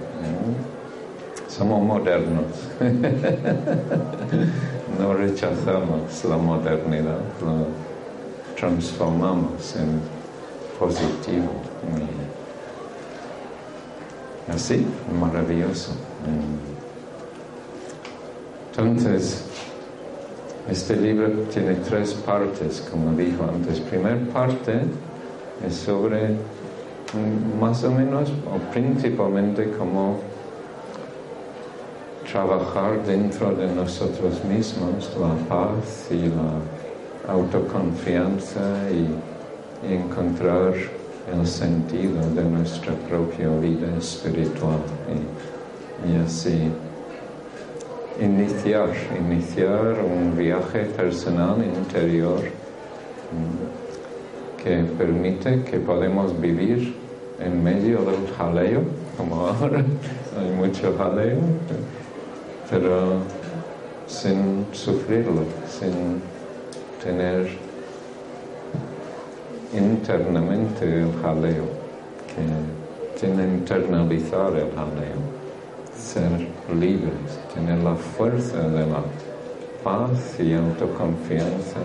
Somos 1.48 1.82
modernos. 1.82 2.44
no 4.98 5.14
rechazamos 5.14 6.24
la 6.24 6.36
modernidad, 6.36 7.18
lo 7.42 7.66
transformamos 8.56 9.74
en 9.76 10.00
positivo. 10.78 11.50
así, 14.48 14.86
maravilloso. 15.20 15.90
Entonces, 18.76 19.44
este 20.70 20.96
libro 20.96 21.28
tiene 21.52 21.74
tres 21.74 22.14
partes, 22.14 22.80
como 22.90 23.12
dijo 23.16 23.44
antes. 23.44 23.80
Primera 23.80 24.18
parte 24.32 24.82
es 25.66 25.74
sobre 25.74 26.36
más 27.60 27.84
o 27.84 27.90
menos 27.90 28.30
o 28.30 28.72
principalmente 28.72 29.70
como 29.78 30.18
trabajar 32.30 33.02
dentro 33.06 33.54
de 33.54 33.66
nosotros 33.74 34.42
mismos 34.44 35.10
la 35.20 35.34
paz 35.48 36.08
y 36.10 36.28
la 36.28 37.32
autoconfianza 37.32 38.90
y, 38.90 39.08
encontrar 39.84 40.72
el 41.30 41.46
sentido 41.46 42.18
de 42.34 42.42
nuestra 42.42 42.94
propia 43.06 43.50
vida 43.60 43.94
espiritual 43.98 44.80
y, 46.08 46.16
así 46.24 46.70
iniciar, 48.18 48.88
iniciar 49.20 50.02
un 50.02 50.34
viaje 50.38 50.86
personal 50.96 51.62
interior 51.62 52.40
mm, 52.40 54.62
que 54.62 54.84
permite 54.96 55.64
que 55.64 55.80
podamos 55.80 56.40
vivir 56.40 57.03
en 57.40 57.62
medio 57.62 57.98
del 58.04 58.28
jaleo, 58.36 58.82
como 59.16 59.46
ahora 59.46 59.84
hay 60.38 60.50
mucho 60.56 60.94
jaleo, 60.96 61.38
pero 62.70 63.18
sin 64.06 64.66
sufrirlo, 64.72 65.42
sin 65.68 66.22
tener 67.02 67.48
internamente 69.72 71.02
el 71.02 71.12
jaleo, 71.22 71.64
que 72.28 73.20
sin 73.20 73.40
internalizar 73.40 74.54
el 74.56 74.70
jaleo, 74.74 75.20
ser 75.96 76.48
libres, 76.78 77.38
tener 77.54 77.78
la 77.78 77.94
fuerza 77.94 78.58
de 78.68 78.86
la 78.86 79.02
paz 79.82 80.38
y 80.40 80.54
autoconfianza 80.54 81.80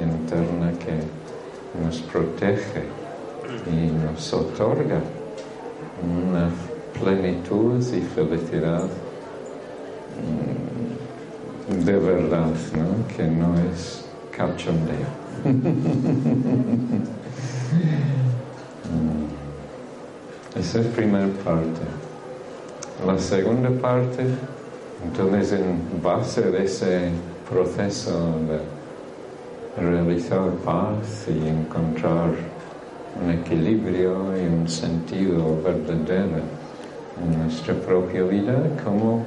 interna 0.00 0.72
que 0.78 1.82
nos 1.82 2.00
protege 2.00 2.97
y 3.66 3.90
nos 3.90 4.32
otorga 4.32 5.00
una 6.02 6.50
plenitud 7.00 7.78
y 7.80 8.00
felicidad 8.00 8.84
mm, 11.70 11.84
de 11.84 11.98
verdad, 11.98 12.52
¿no? 12.76 13.06
que 13.16 13.24
no 13.24 13.54
es 13.70 14.04
cachondeo. 14.30 15.08
Esa 20.58 20.80
es 20.80 20.86
la 20.86 20.92
primera 20.92 21.28
parte. 21.44 21.80
La 23.06 23.18
segunda 23.18 23.70
parte, 23.80 24.24
entonces 25.04 25.52
en 25.52 26.02
base 26.02 26.42
de 26.50 26.64
ese 26.64 27.10
proceso 27.48 28.34
de 28.48 28.58
realizar 29.80 30.50
paz 30.64 31.28
y 31.28 31.48
encontrar 31.48 32.57
un 33.20 33.30
equilibrio 33.30 34.36
y 34.36 34.46
un 34.46 34.68
sentido 34.68 35.60
verdadero 35.62 36.42
en 37.22 37.42
nuestra 37.42 37.74
propia 37.74 38.22
vida, 38.22 38.62
como 38.84 39.24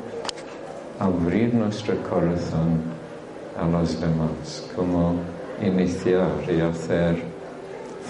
abrir 0.99 1.53
nuestro 1.53 1.95
corazón 2.03 2.81
a 3.59 3.67
los 3.67 3.99
demás, 3.99 4.69
como 4.75 5.15
iniciar 5.61 6.29
y 6.47 6.61
hacer 6.61 7.21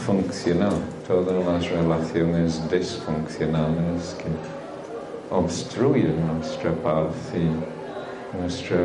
funcionar 0.05 0.73
todas 1.07 1.45
las 1.45 1.69
relaciones 1.69 2.61
disfuncionales 2.69 4.15
que 4.17 5.35
obstruyen 5.35 6.15
nuestra 6.27 6.71
paz 6.71 7.13
y 7.33 8.37
nuestro 8.37 8.77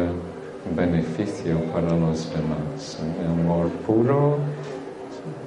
beneficio 0.75 1.61
para 1.73 1.91
los 1.97 2.31
demás. 2.33 2.99
amor 3.29 3.69
puro 3.87 4.39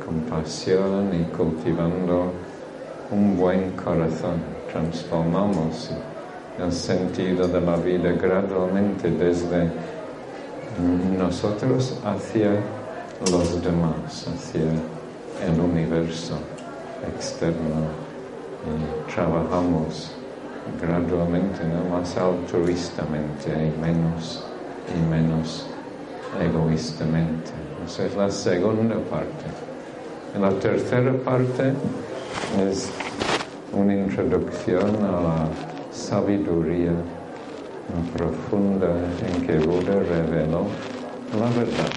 compasión 0.10 1.12
y 1.14 1.24
cultivando 1.36 2.34
un 3.12 3.38
buen 3.38 3.72
corazón. 3.72 4.42
Transformamos 4.72 5.92
el 6.58 6.72
sentido 6.72 7.48
de 7.48 7.62
la 7.62 7.76
vida 7.78 8.12
gradualmente 8.14 9.12
desde 9.12 9.70
nosotros 11.16 12.00
hacia 12.04 12.50
los 13.32 13.64
demás, 13.64 14.28
hacia 14.28 14.62
el 14.62 15.60
universo 15.60 16.40
externo 17.16 17.86
y 18.66 19.14
trabajamos 19.14 20.12
gradualmente, 20.82 21.62
más 21.92 22.18
altruistamente 22.18 23.50
y 23.52 23.80
menos 23.80 24.44
y 24.96 25.10
menos 25.10 25.68
egoístamente. 26.42 27.52
Esa 27.86 28.06
es 28.06 28.16
la 28.16 28.30
segunda 28.30 28.96
parte. 29.10 29.59
La 30.38 30.52
tercera 30.52 31.12
parte 31.26 31.74
es 32.70 32.92
una 33.74 33.96
introducción 33.96 34.96
a 35.04 35.22
la 35.22 35.48
sabiduría 35.92 36.92
profunda 38.16 38.90
en 39.26 39.48
que 39.48 39.58
Buda 39.58 39.96
reveló 39.96 40.66
la 41.38 41.50
verdad, 41.60 41.92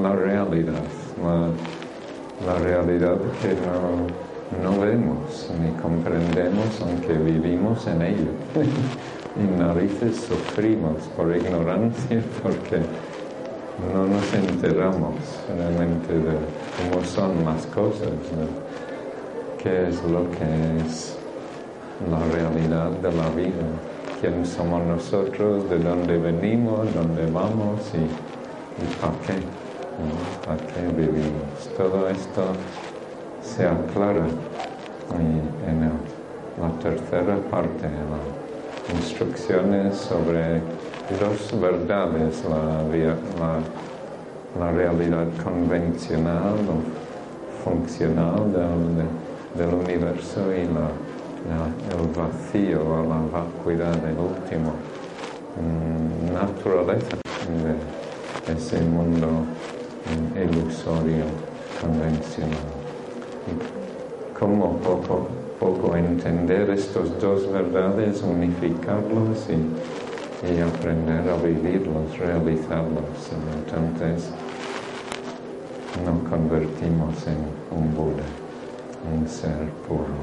la 0.00 0.14
realidad, 0.14 0.82
la, 2.46 2.58
realidad 2.58 3.16
que 3.40 3.54
no, 4.62 4.70
no, 4.70 4.80
vemos 4.80 5.50
ni 5.60 5.70
comprendemos 5.80 6.80
aunque 6.80 7.14
vivimos 7.14 7.86
en 7.86 8.02
ello. 8.02 8.30
y 9.36 9.58
narices 9.58 10.16
sufrimos 10.28 11.02
por 11.16 11.34
ignorancia 11.34 12.22
porque 12.42 12.80
no 13.80 14.06
nos 14.06 14.34
enteramos 14.34 15.14
realmente 15.48 16.12
de 16.12 16.36
cómo 16.76 17.04
son 17.04 17.44
las 17.44 17.66
cosas, 17.66 18.08
qué 19.62 19.88
es 19.88 20.02
lo 20.04 20.30
que 20.30 20.84
es 20.84 21.16
la 22.10 22.18
realidad 22.36 22.90
de 22.90 23.12
la 23.12 23.28
vida, 23.30 23.66
quién 24.20 24.44
somos 24.44 24.84
nosotros, 24.84 25.68
de 25.70 25.78
dónde 25.78 26.18
venimos, 26.18 26.92
dónde 26.94 27.26
vamos 27.26 27.80
y, 27.94 29.00
para 29.00 29.14
qué, 29.26 29.40
para 30.46 30.58
qué 30.58 30.86
vivimos. 30.94 31.68
Todo 31.76 32.08
esto 32.08 32.42
se 33.42 33.66
aclara 33.66 34.26
en 35.16 35.90
la 36.60 36.70
tercera 36.80 37.36
parte, 37.50 37.84
las 37.84 39.00
instrucciones 39.00 39.96
sobre 39.96 40.60
dos 41.18 41.60
verdades, 41.60 42.44
la, 42.44 43.58
la, 44.58 44.70
realidad 44.72 45.26
convencional 45.42 46.54
o 46.68 47.64
funcional 47.64 48.52
del, 49.56 49.74
universo 49.74 50.40
y 50.52 50.60
el 50.60 52.06
vacío 52.16 52.80
o 52.82 53.02
la 53.02 53.20
vacuidad 53.30 53.94
del 53.96 54.16
último 54.18 54.72
mm, 55.56 56.32
naturaleza 56.32 57.16
de 58.46 58.52
ese 58.52 58.80
mundo 58.80 59.28
mm, 59.28 60.38
ilusorio 60.38 61.24
convencional. 61.80 62.68
¿Cómo 64.38 64.76
poco, 64.78 65.28
poco 65.58 65.96
entender 65.96 66.70
estos 66.70 67.20
dos 67.20 67.50
verdades, 67.52 68.22
unificarlos 68.22 69.48
y 69.48 70.11
y 70.42 70.60
aprender 70.60 71.28
a 71.28 71.36
vivirlos, 71.36 72.18
realizarlos. 72.18 73.30
Entonces 73.54 74.30
nos 76.04 76.28
convertimos 76.28 77.14
en 77.26 77.78
un 77.78 77.94
Buda, 77.94 78.24
un 79.12 79.28
ser 79.28 79.68
puro, 79.86 80.18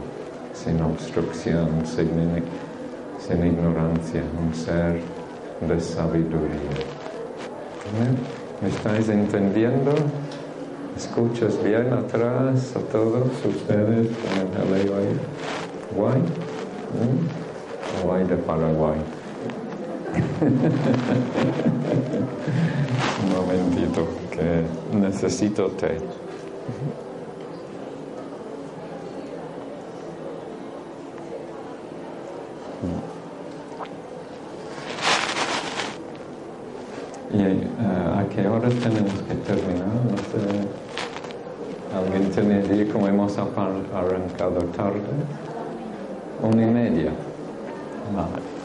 sin 0.54 0.82
obstrucción, 0.82 1.86
sin, 1.86 3.46
ignorancia, 3.46 4.24
un 4.46 4.54
ser 4.54 5.00
de 5.62 5.80
sabiduría. 5.80 6.84
¿Me 8.62 8.68
estáis 8.70 9.08
entendiendo? 9.08 9.94
¿Escuchas 10.98 11.64
bien 11.64 11.94
atrás 11.94 12.76
a 12.76 12.80
todos 12.92 13.28
ustedes 13.46 14.08
el 14.08 14.94
ahí? 14.94 15.20
¿Guay? 15.96 16.20
¿Mm? 16.20 18.04
¿Guay 18.06 18.24
de 18.26 18.36
Paraguay? 18.36 19.00
Un 23.22 23.30
momentito, 23.36 24.08
que 24.32 24.64
necesito 24.98 25.68
té. 25.72 25.98
¿Y 37.32 37.42
eh, 37.42 37.68
a 37.80 38.26
qué 38.30 38.48
hora 38.48 38.70
tenemos 38.70 39.14
que 39.28 39.36
terminar? 39.36 39.88
No 40.10 40.18
sé. 40.18 40.40
¿Alguien 41.96 42.32
tiene 42.32 42.66
idea 42.66 42.92
cómo 42.92 43.08
hemos 43.08 43.38
arrancado 43.38 44.62
tarde? 44.76 45.02
Una 46.42 46.64
y 46.64 46.66
media. 46.66 47.12
Vale 48.16 48.59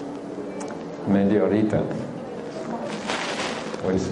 media 1.08 1.44
horita. 1.44 1.80
Pues 3.82 4.10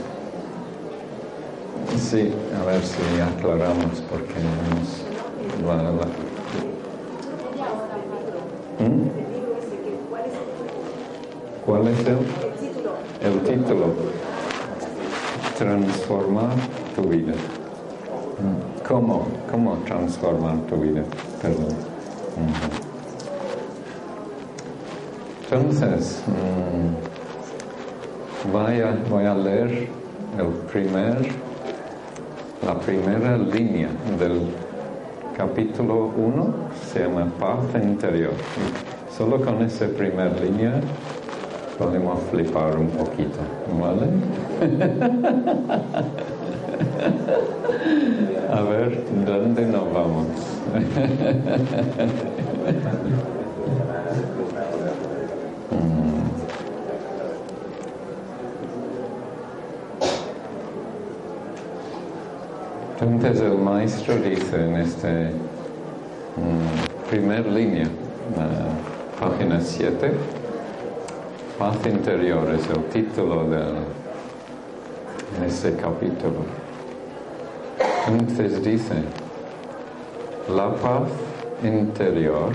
sí, 1.99 2.33
a 2.61 2.65
ver 2.65 2.83
si 2.83 3.21
aclaramos 3.21 4.03
porque 4.11 4.35
nos 5.61 5.69
va 5.69 5.89
a... 5.89 5.93
¿Mm? 8.83 9.09
¿Cuál 11.65 11.89
es 11.89 11.99
el? 12.01 12.19
El 13.23 13.41
título. 13.43 13.87
Transformar 15.57 16.57
tu 16.97 17.03
vida. 17.03 17.35
¿Cómo? 18.87 19.29
¿Cómo 19.51 19.77
transformar 19.87 20.57
tu 20.69 20.77
vida? 20.77 21.05
Perdón. 21.41 22.82
Entonces, 25.53 26.23
mm, 26.29 26.93
voy 29.11 29.25
a 29.27 29.35
leer 29.35 29.87
el 30.39 30.47
primer, 30.73 31.29
la 32.65 32.81
primera 32.81 33.37
línea 33.37 33.91
del 34.19 34.47
capítulo 35.37 36.11
1, 36.17 36.55
se 36.91 37.01
llama 37.01 37.31
Paz 37.39 37.59
Interior. 37.83 38.33
Solo 39.15 39.43
con 39.43 39.61
esa 39.61 39.89
primera 39.89 40.33
línea 40.43 40.81
podemos 41.79 42.19
flipar 42.31 42.79
un 42.79 42.89
poquito, 42.89 43.41
¿vale? 43.79 44.07
A 48.55 48.63
ver, 48.63 49.05
¿dónde 49.27 49.67
nos 49.67 49.93
vamos? 49.93 50.29
Entonces 63.33 63.51
el 63.51 63.59
maestro 63.65 64.15
dice 64.17 64.63
en 64.63 64.77
esta 64.77 65.09
mm, 65.09 67.09
primer 67.09 67.47
línea, 67.47 67.87
uh, 67.87 69.19
página 69.19 69.59
7, 69.59 70.13
paz 71.59 71.77
interior 71.87 72.47
es 72.55 72.69
el 72.69 72.85
título 72.93 73.49
de 73.49 73.63
este 75.47 75.75
capítulo. 75.77 76.45
Entonces 78.07 78.63
dice, 78.63 78.97
la 80.55 80.75
paz 80.75 81.09
interior 81.65 82.53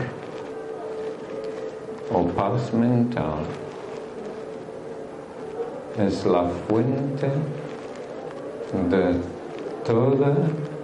o 2.14 2.24
paz 2.24 2.72
mental 2.72 3.40
es 5.98 6.24
la 6.24 6.44
fuente 6.68 7.32
de 8.92 9.16
toda 9.84 10.36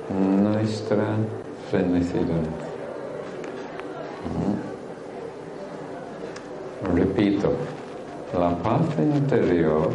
nuestra 0.10 1.16
felicidad. 1.72 2.48
Repito, 6.94 7.52
la 8.38 8.56
paz 8.58 8.82
interior 9.00 9.89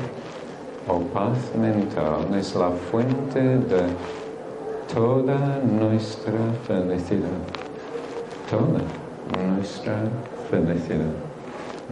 o 0.88 1.01
paz 1.12 1.38
mental 1.55 2.35
es 2.35 2.55
la 2.55 2.71
fuente 2.90 3.40
de 3.40 3.83
toda 4.92 5.61
nuestra 5.64 6.33
felicidad. 6.66 7.40
Toda 8.51 8.81
nuestra 9.37 9.97
felicidad. 10.51 11.12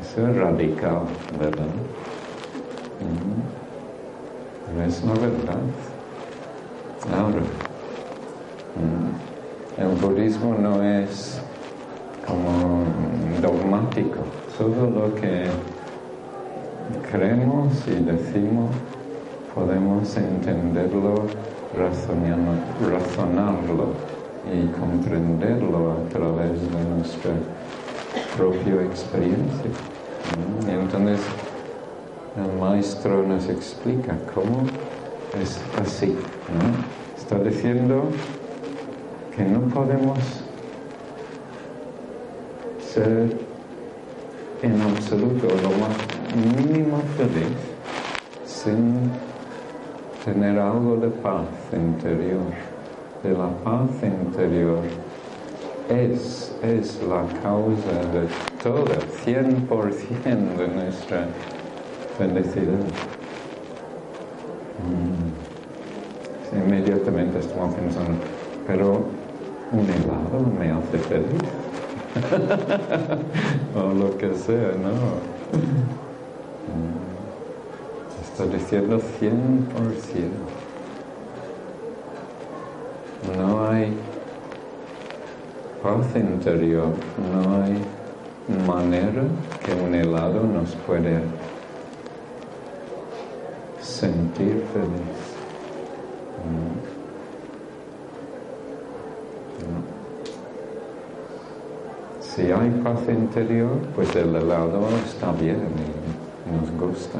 Eso 0.00 0.28
es 0.28 0.36
radical, 0.36 1.02
¿verdad? 1.38 1.66
es 4.86 5.02
la 5.04 5.12
verdad. 5.14 5.58
Ahora, 7.16 7.42
el 9.78 9.88
budismo 10.00 10.54
no 10.54 10.82
es 10.82 11.38
como 12.26 12.84
dogmático. 13.40 14.18
Todo 14.56 14.90
lo 14.90 15.14
que 15.14 15.46
creemos 17.10 17.86
y 17.86 17.96
decimos 18.04 18.70
podemos 19.54 20.16
entenderlo, 20.16 21.26
razonarlo 21.76 23.92
y 24.52 24.66
comprenderlo 24.78 25.92
a 25.92 26.08
través 26.10 26.60
de 26.60 26.84
nuestra 26.94 27.32
propia 28.36 28.82
experiencia. 28.84 29.70
Mm, 30.36 30.68
y 30.68 30.72
entonces 30.72 31.20
el 32.36 32.52
maestro 32.60 33.22
nos 33.22 33.48
explica 33.48 34.18
cómo 34.34 34.64
es 35.40 35.58
así. 35.80 36.14
Está 37.16 37.38
diciendo 37.38 38.10
que 39.36 39.44
no 39.44 39.60
podemos 39.68 40.18
ser 42.80 43.36
en 44.62 44.80
absoluto 44.80 45.46
lo 45.62 45.70
más 45.78 45.96
mínimo 46.34 47.02
feliz 47.18 47.56
sin 48.46 49.10
tener 50.24 50.58
algo 50.58 50.96
de 50.96 51.08
paz 51.08 51.46
interior. 51.72 52.40
De 53.22 53.32
la 53.32 53.48
paz 53.62 53.90
interior 54.02 54.80
es, 55.90 56.54
es 56.62 57.02
la 57.02 57.24
causa 57.42 57.92
de 58.12 58.26
toda, 58.62 58.96
100% 59.24 60.56
de 60.56 60.68
nuestra 60.68 61.26
felicidad. 62.16 62.86
Mm. 64.82 65.26
Inmediatamente 66.56 67.38
estamos 67.40 67.74
pensando, 67.74 68.18
pero 68.66 69.15
un 69.72 69.88
helado 69.90 70.40
me 70.58 70.70
hace 70.70 70.98
feliz. 70.98 71.42
o 73.74 73.92
lo 73.92 74.16
que 74.16 74.34
sea, 74.34 74.72
¿no? 74.82 74.92
Mm. 76.72 76.96
Está 78.22 78.46
diciendo 78.46 78.98
100%. 79.20 79.32
No 83.36 83.68
hay 83.68 83.92
paz 85.82 86.06
interior, 86.14 86.92
no 87.32 87.62
hay 87.62 87.76
manera 88.66 89.24
que 89.64 89.72
un 89.74 89.94
helado 89.94 90.42
nos 90.42 90.74
puede 90.86 91.20
sentir 93.80 94.64
feliz. 94.72 95.26
Si 102.36 102.42
hay 102.52 102.68
paz 102.84 103.00
interior, 103.08 103.78
pues 103.94 104.14
el 104.14 104.36
helado 104.36 104.86
está 105.06 105.32
bien 105.32 105.56
y 106.44 106.52
nos 106.52 106.70
gusta. 106.78 107.18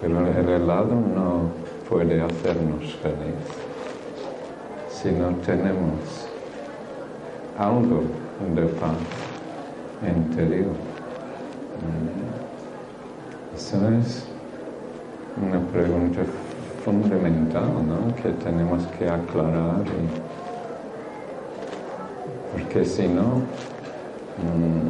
Pero 0.00 0.26
el 0.26 0.48
helado 0.48 0.96
no 0.96 1.42
puede 1.88 2.20
hacernos 2.20 2.96
feliz 2.96 3.38
si 4.90 5.12
no 5.12 5.28
tenemos 5.46 6.26
algo 7.56 8.02
de 8.56 8.62
paz 8.80 8.96
interior. 10.02 10.74
Eso 13.54 13.76
es 13.90 14.26
una 15.40 15.60
pregunta 15.68 16.22
fundamental 16.84 17.70
¿no? 17.86 18.12
que 18.16 18.30
tenemos 18.42 18.84
que 18.98 19.08
aclarar. 19.08 19.84
Porque 22.52 22.84
si 22.84 23.08
no, 23.08 23.42
mm, 24.38 24.88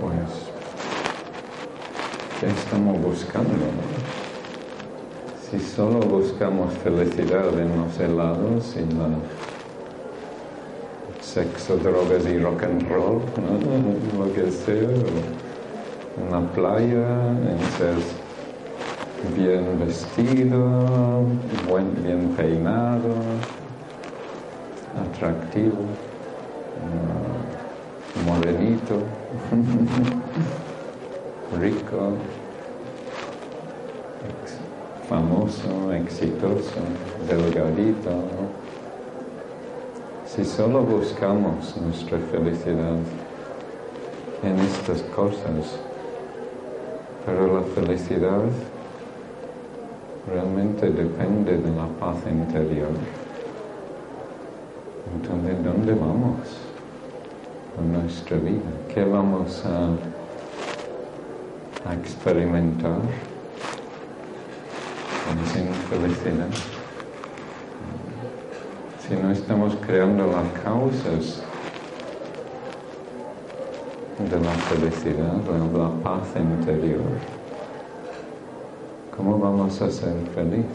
pues, 0.00 0.16
¿qué 2.40 2.46
estamos 2.46 3.00
buscando? 3.00 3.50
Si 5.50 5.58
solo 5.60 6.00
buscamos 6.00 6.74
felicidad 6.78 7.58
en 7.58 7.76
los 7.80 7.98
helados 8.00 8.76
y 8.76 8.94
la 8.94 9.08
sexo, 11.20 11.76
drogas 11.76 12.26
y 12.26 12.38
rock 12.38 12.62
and 12.62 12.88
roll, 12.88 13.20
lo 14.18 14.32
que 14.32 14.50
sea, 14.50 14.88
en 16.18 16.32
la 16.32 16.40
playa, 16.52 17.28
en 17.28 17.60
ser 17.76 17.96
bien 19.36 19.78
vestido, 19.78 21.24
buen, 21.68 22.02
bien 22.02 22.28
peinado, 22.36 23.14
atractivo, 25.16 25.82
uh, 26.82 28.20
morenito, 28.24 29.02
rico, 31.58 32.18
famoso, 35.08 35.90
exitoso, 35.92 36.80
delgadito. 37.26 38.10
Si 40.26 40.44
solo 40.44 40.82
buscamos 40.82 41.74
nuestra 41.78 42.18
felicidad 42.30 42.98
en 44.42 44.58
estas 44.60 45.00
cosas, 45.14 45.78
pero 47.24 47.58
la 47.58 47.62
felicidad 47.74 48.42
realmente 50.28 50.90
depende 50.90 51.56
de 51.56 51.70
la 51.74 51.86
paz 51.98 52.18
interior. 52.30 52.90
Entonces, 55.14 55.64
¿dónde 55.64 55.94
vamos 55.94 56.38
con 57.74 57.92
nuestra 57.92 58.36
vida? 58.38 58.70
¿Qué 58.92 59.04
vamos 59.04 59.64
a, 59.64 59.90
experimentar 61.92 62.98
sin 65.52 65.68
felicidad? 65.88 66.48
Si 69.06 69.14
no 69.14 69.30
estamos 69.30 69.76
creando 69.86 70.26
las 70.26 70.62
causas 70.64 71.42
de 74.18 74.40
la 74.40 74.52
felicidad, 74.52 75.34
de 75.34 75.78
la 75.78 75.90
paz 76.02 76.26
interior, 76.36 77.00
¿Cómo 79.16 79.38
vamos 79.38 79.80
a 79.80 79.90
ser 79.90 80.12
felices? 80.34 80.66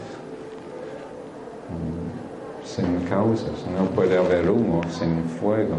Sin 2.64 3.00
causas, 3.08 3.66
no 3.76 3.86
puede 3.86 4.16
haber 4.16 4.48
humo 4.48 4.82
sin 4.88 5.24
fuego. 5.40 5.76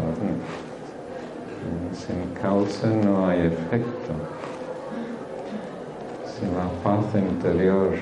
Sin 1.92 2.34
causa 2.40 2.88
no 2.88 3.26
hay 3.26 3.46
efecto. 3.46 4.12
Si 6.26 6.44
la 6.46 6.68
paz 6.82 7.04
interior 7.14 7.94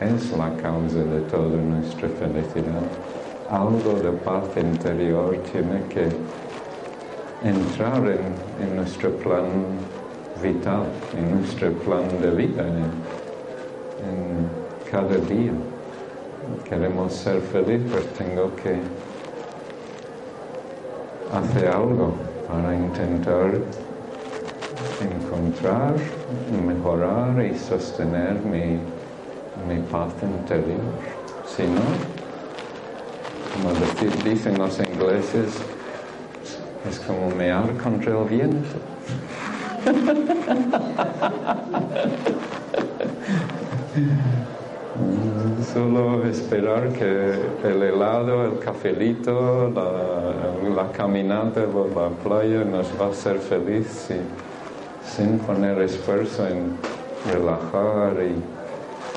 es 0.00 0.36
la 0.36 0.50
causa 0.56 0.98
de 0.98 1.20
toda 1.30 1.56
nuestra 1.56 2.08
felicidad, 2.08 2.82
algo 3.50 3.94
de 4.00 4.10
paz 4.12 4.44
interior 4.56 5.36
tiene 5.52 5.82
que 5.88 6.08
entrar 7.46 8.02
en, 8.60 8.76
nuestro 8.76 9.10
plan 9.18 9.44
vital, 10.42 10.84
en 11.16 11.38
nuestro 11.38 11.72
plan 11.72 12.08
de 12.20 12.30
vida 12.30 12.66
en 12.66 13.06
cada 14.90 15.16
día. 15.28 15.52
Queremos 16.68 17.12
ser 17.12 17.40
feliz, 17.40 17.80
pues 17.90 18.06
tengo 18.14 18.54
que 18.56 18.80
hacer 21.32 21.68
algo 21.68 22.14
para 22.48 22.74
intentar 22.74 23.52
encontrar, 25.00 25.94
mejorar 26.66 27.44
y 27.44 27.58
sostener 27.58 28.34
mi, 28.44 28.78
mi 29.68 29.80
paz 29.90 30.12
interior. 30.22 30.80
Si 31.46 31.62
no, 31.62 31.82
como 33.52 33.70
dicen 34.24 34.58
los 34.58 34.78
ingleses, 34.78 35.54
es 36.88 37.00
como 37.00 37.30
mear 37.30 37.76
contra 37.76 38.18
el 38.18 38.24
viento. 38.28 38.78
Solo 45.72 46.24
esperar 46.24 46.88
que 46.90 47.34
el 47.64 47.82
helado, 47.82 48.44
el 48.46 48.58
cafelito, 48.58 49.70
la, 49.70 50.92
caminata 50.92 51.64
por 51.66 51.94
la 51.94 52.08
playa 52.08 52.64
nos 52.64 52.88
va 53.00 53.06
a 53.06 53.10
hacer 53.10 53.38
feliz 53.38 54.08
sin 55.04 55.38
poner 55.40 55.80
esfuerzo 55.82 56.46
en 56.46 56.76
relajar 57.30 58.14
y 58.22 58.34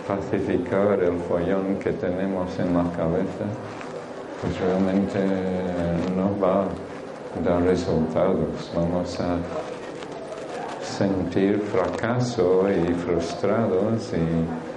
pacificar 0.07 1.01
el 1.03 1.17
follón 1.19 1.77
que 1.77 1.91
tenemos 1.93 2.57
en 2.59 2.73
la 2.73 2.83
cabeza, 2.97 3.45
pues 4.41 4.59
realmente 4.59 5.19
no 6.15 6.35
va 6.43 6.63
a 6.63 7.43
dar 7.45 7.61
resultados. 7.61 8.71
Vamos 8.75 9.19
a 9.19 9.37
sentir 10.81 11.59
fracaso 11.59 12.65
y 12.69 12.93
frustrados 12.93 14.13
y, 14.13 14.68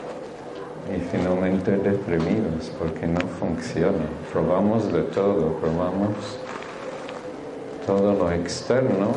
y 0.90 1.01
finalmente 1.11 1.77
deprimidos 1.77 2.73
porque 2.79 3.07
no 3.07 3.21
funciona. 3.38 4.05
Probamos 4.33 4.92
de 4.92 5.03
todo, 5.03 5.55
probamos 5.59 6.38
todo 7.87 8.14
lo 8.14 8.31
externo, 8.33 9.12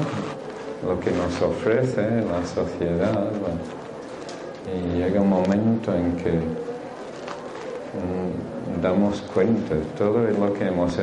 lo 0.86 1.00
que 1.00 1.12
nos 1.12 1.42
ofrece 1.42 2.22
la 2.22 2.46
sociedad. 2.46 3.32
Y 4.68 4.98
llega 4.98 5.22
un 5.22 5.30
momento 5.30 5.94
en 5.94 6.16
que 6.18 6.32
mm, 7.94 8.82
damos 8.82 9.22
cuenta 9.34 9.76
de 9.76 9.82
todo 9.98 10.20
lo 10.20 10.54
que 10.54 10.68
hemos 10.68 10.98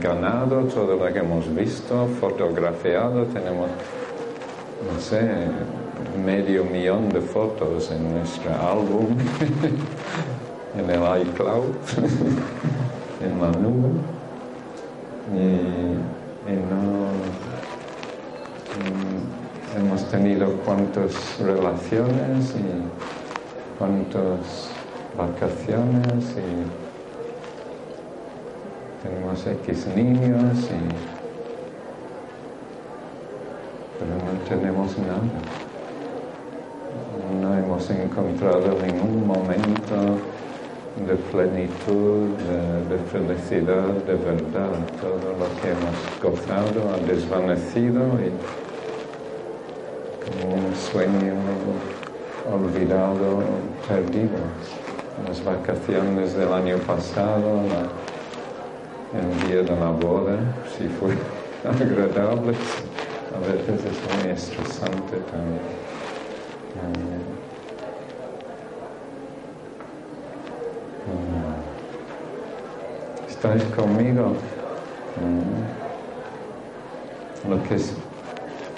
ganado, 0.00 0.64
todo 0.64 0.96
lo 0.96 1.12
que 1.12 1.18
hemos 1.18 1.52
visto, 1.54 2.06
fotografiado, 2.20 3.24
tenemos 3.26 3.68
no 4.84 5.00
sé, 5.00 5.20
medio 6.24 6.64
millón 6.64 7.08
de 7.08 7.20
fotos 7.20 7.90
en 7.90 8.14
nuestro 8.14 8.50
álbum, 8.50 9.06
en 10.78 10.90
el 10.90 11.22
iCloud, 11.22 11.74
en 13.24 13.40
la 13.40 13.50
nube. 13.52 13.90
Y, 15.34 15.38
no 16.46 17.08
mm, 18.78 19.78
hemos 19.78 20.04
tenido 20.10 20.52
cuántas 20.64 21.38
relaciones 21.40 22.54
y 22.54 23.78
cuántas 23.78 24.70
vacaciones 25.16 26.36
y 26.36 26.66
tenemos 29.02 29.46
X 29.46 29.86
niños 29.94 30.70
y 30.70 31.24
pero 33.98 34.16
no 34.16 34.32
tenemos 34.48 34.98
nada. 34.98 35.73
Hemos 37.84 38.02
encontrado 38.02 38.78
ningún 38.80 39.26
momento 39.26 40.16
de 41.06 41.16
plenitud, 41.30 42.30
de, 42.88 42.98
felicidad, 43.12 43.92
de 44.06 44.14
verdad. 44.14 44.72
Todo 45.02 45.34
lo 45.38 45.46
que 45.60 45.68
hemos 45.68 45.96
gozado 46.22 46.80
ha 46.94 46.98
desvanecido 47.06 48.02
y 48.24 48.32
como 50.24 50.44
un 50.54 50.72
sueño 50.74 51.34
olvidado, 52.50 53.42
perdido. 53.86 54.40
Las 55.28 55.44
vacaciones 55.44 56.34
del 56.34 56.54
año 56.54 56.78
pasado, 56.78 57.60
el 59.12 59.28
día 59.46 59.62
de 59.62 59.76
la 59.78 59.90
boda, 59.90 60.38
si 60.78 60.88
fue 60.88 61.10
agradable, 61.68 62.54
a 63.34 63.38
veces 63.40 63.84
es 63.84 63.98
muy 64.22 64.30
estresante 64.32 65.18
también. 65.30 65.84
¿Estáis 73.28 73.62
conmigo? 73.76 74.34
Lo 77.48 77.62
que 77.64 77.74
es 77.74 77.92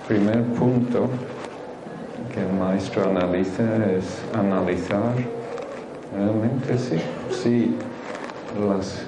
primer 0.08 0.42
punto 0.54 1.08
que 2.32 2.40
el 2.40 2.52
maestro 2.52 3.08
analiza 3.10 3.62
es 3.96 4.22
analizar 4.34 5.14
realmente 6.14 6.78
sí, 6.78 6.96
sí 7.30 7.76
las 8.68 9.02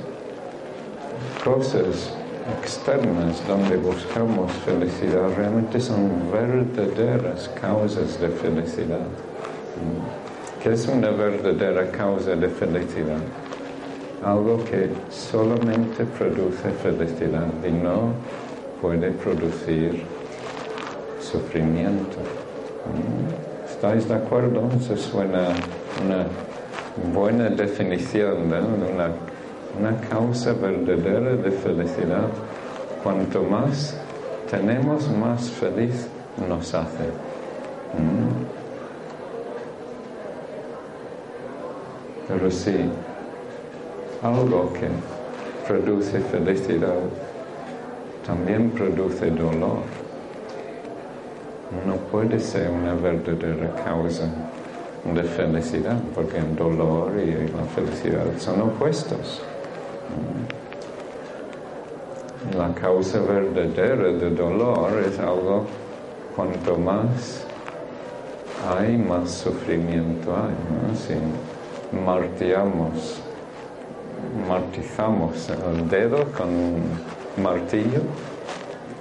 cosas 1.44 2.14
externas 2.61 3.42
donde 3.46 3.76
buscamos 3.76 4.50
felicidad 4.64 5.28
realmente 5.37 5.81
son 5.81 6.11
verdaderas 6.33 7.48
causas 7.61 8.20
de 8.20 8.28
felicidad. 8.28 9.07
¿Qué 10.62 10.73
es 10.73 10.88
una 10.88 11.11
verdadera 11.11 11.90
causa 11.90 12.35
de 12.35 12.49
felicidad? 12.49 13.21
Algo 14.25 14.62
que 14.64 14.90
solamente 15.11 16.05
produce 16.18 16.71
felicidad 16.83 17.47
y 17.66 17.71
no 17.71 18.12
puede 18.81 19.11
producir 19.12 20.03
sufrimiento. 21.21 22.18
¿Estáis 23.68 24.09
de 24.09 24.14
acuerdo? 24.14 24.68
Eso 24.79 24.97
suena 24.97 25.49
una 26.05 26.27
buena 27.12 27.49
definición 27.51 28.51
de 28.51 28.59
una 28.59 29.11
una 29.79 29.97
causa 30.09 30.53
verdadera 30.53 31.37
de 31.37 31.51
felicidad. 31.51 32.29
Cuanto 33.03 33.42
más 33.42 33.97
tenemos, 34.51 35.09
más 35.11 35.51
feliz 35.51 36.09
nos 36.49 36.75
hace. 36.75 37.05
Mm. 37.94 38.48
Pero 42.29 42.51
sí, 42.51 42.77
algo 44.23 44.71
que 44.75 44.88
produce 45.67 46.21
felicidad 46.21 47.01
también 48.27 48.71
produce 48.71 49.31
dolor. 49.31 49.81
No 51.87 51.95
puede 52.11 52.38
ser 52.38 52.71
una 52.71 52.93
verdadera 52.95 53.75
causa 53.83 54.29
de 55.05 55.23
felicidad, 55.23 55.97
porque 56.14 56.37
el 56.37 56.55
dolor 56.55 57.12
y 57.19 57.49
la 57.49 57.64
felicidad 57.75 58.27
son 58.38 58.61
opuestos. 58.61 59.43
La 62.57 62.75
causa 62.75 63.21
verdadera 63.21 64.12
del 64.12 64.37
dolor 64.37 64.91
es 65.07 65.19
algo, 65.19 65.64
cuanto 66.37 66.77
más 66.77 67.45
hay, 68.69 68.99
más 68.99 69.31
sufrimiento 69.31 70.35
hay. 70.35 70.97
Si 70.97 71.14
martillamos, 71.92 73.20
martizamos 74.48 75.48
el 75.51 75.88
dedo 75.88 76.24
con 76.33 76.48
martillo, 77.42 78.03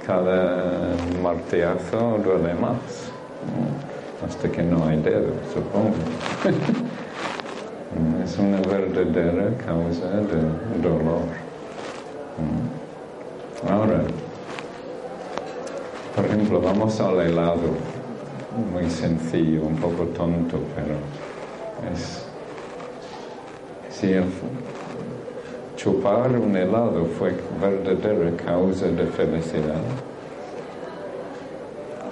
cada 0.06 0.96
martillazo 1.22 2.20
duele 2.24 2.54
más, 2.54 3.12
hasta 4.26 4.50
que 4.50 4.64
no 4.64 4.88
hay 4.88 5.02
dedo, 5.02 5.34
supongo. 5.54 5.96
es 8.24 8.38
una 8.38 8.58
verdadera 8.62 9.52
causa 9.66 10.08
de 10.08 10.82
dolor. 10.82 11.28
Ahora, 13.70 14.02
por 16.16 16.26
ejemplo, 16.26 16.62
vamos 16.62 17.00
al 17.00 17.20
helado, 17.22 17.76
muy 18.72 18.90
sencillo, 18.90 19.64
un 19.64 19.76
poco 19.78 20.04
tonto, 20.06 20.60
pero 20.76 20.96
es... 21.94 22.27
Si 24.00 24.14
chupar 25.76 26.30
un 26.38 26.56
helado 26.56 27.04
fue 27.18 27.34
verdadera 27.60 28.30
causa 28.38 28.86
de 28.90 29.08
felicidad, 29.08 29.82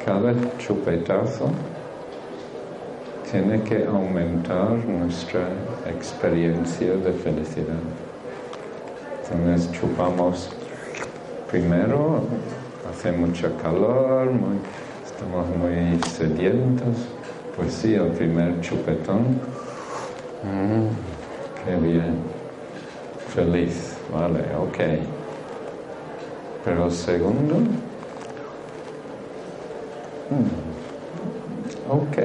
cada 0.03 0.33
chupetazo 0.57 1.51
tiene 3.29 3.61
que 3.61 3.85
aumentar 3.85 4.71
nuestra 4.87 5.47
experiencia 5.85 6.95
de 6.95 7.13
felicidad. 7.13 7.83
Entonces 9.29 9.71
chupamos 9.71 10.49
primero, 11.51 12.23
hace 12.89 13.11
mucho 13.11 13.55
calor, 13.61 14.31
estamos 15.05 15.47
muy 15.55 15.99
sedientos, 16.09 16.97
pues 17.55 17.73
sí, 17.73 17.93
el 17.93 18.07
primer 18.07 18.59
chupetón, 18.61 19.39
mm, 20.41 21.14
qué 21.65 21.75
bien. 21.77 22.23
feliz, 23.27 23.97
vale, 24.11 24.55
ok. 24.55 24.77
Pero 26.63 26.89
segundo, 26.91 27.55
mm, 30.29 30.65
ok, 31.89 32.17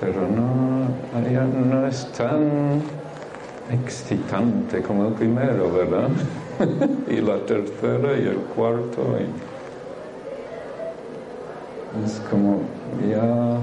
pero 0.00 0.28
no, 0.28 0.88
no 1.46 1.86
es 1.86 2.06
tan 2.12 2.82
excitante 3.70 4.82
como 4.82 5.08
el 5.08 5.14
primero, 5.14 5.72
¿verdad? 5.72 6.10
y 7.08 7.20
la 7.20 7.44
tercera 7.46 8.18
y 8.18 8.26
el 8.26 8.36
cuarto. 8.54 9.16
es 12.04 12.20
como 12.30 12.62
ya 13.10 13.60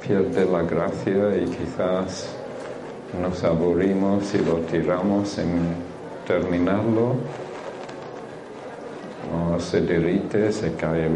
pierde 0.00 0.44
la 0.44 0.62
gracia 0.62 1.36
y 1.36 1.46
quizás 1.50 2.39
nos 3.18 3.42
aburrimos 3.44 4.34
y 4.34 4.38
lo 4.38 4.56
tiramos 4.70 5.38
en 5.38 5.74
terminarlo 6.26 7.14
o 9.32 9.58
se 9.60 9.80
derrite, 9.80 10.52
se 10.52 10.74
cae 10.74 11.08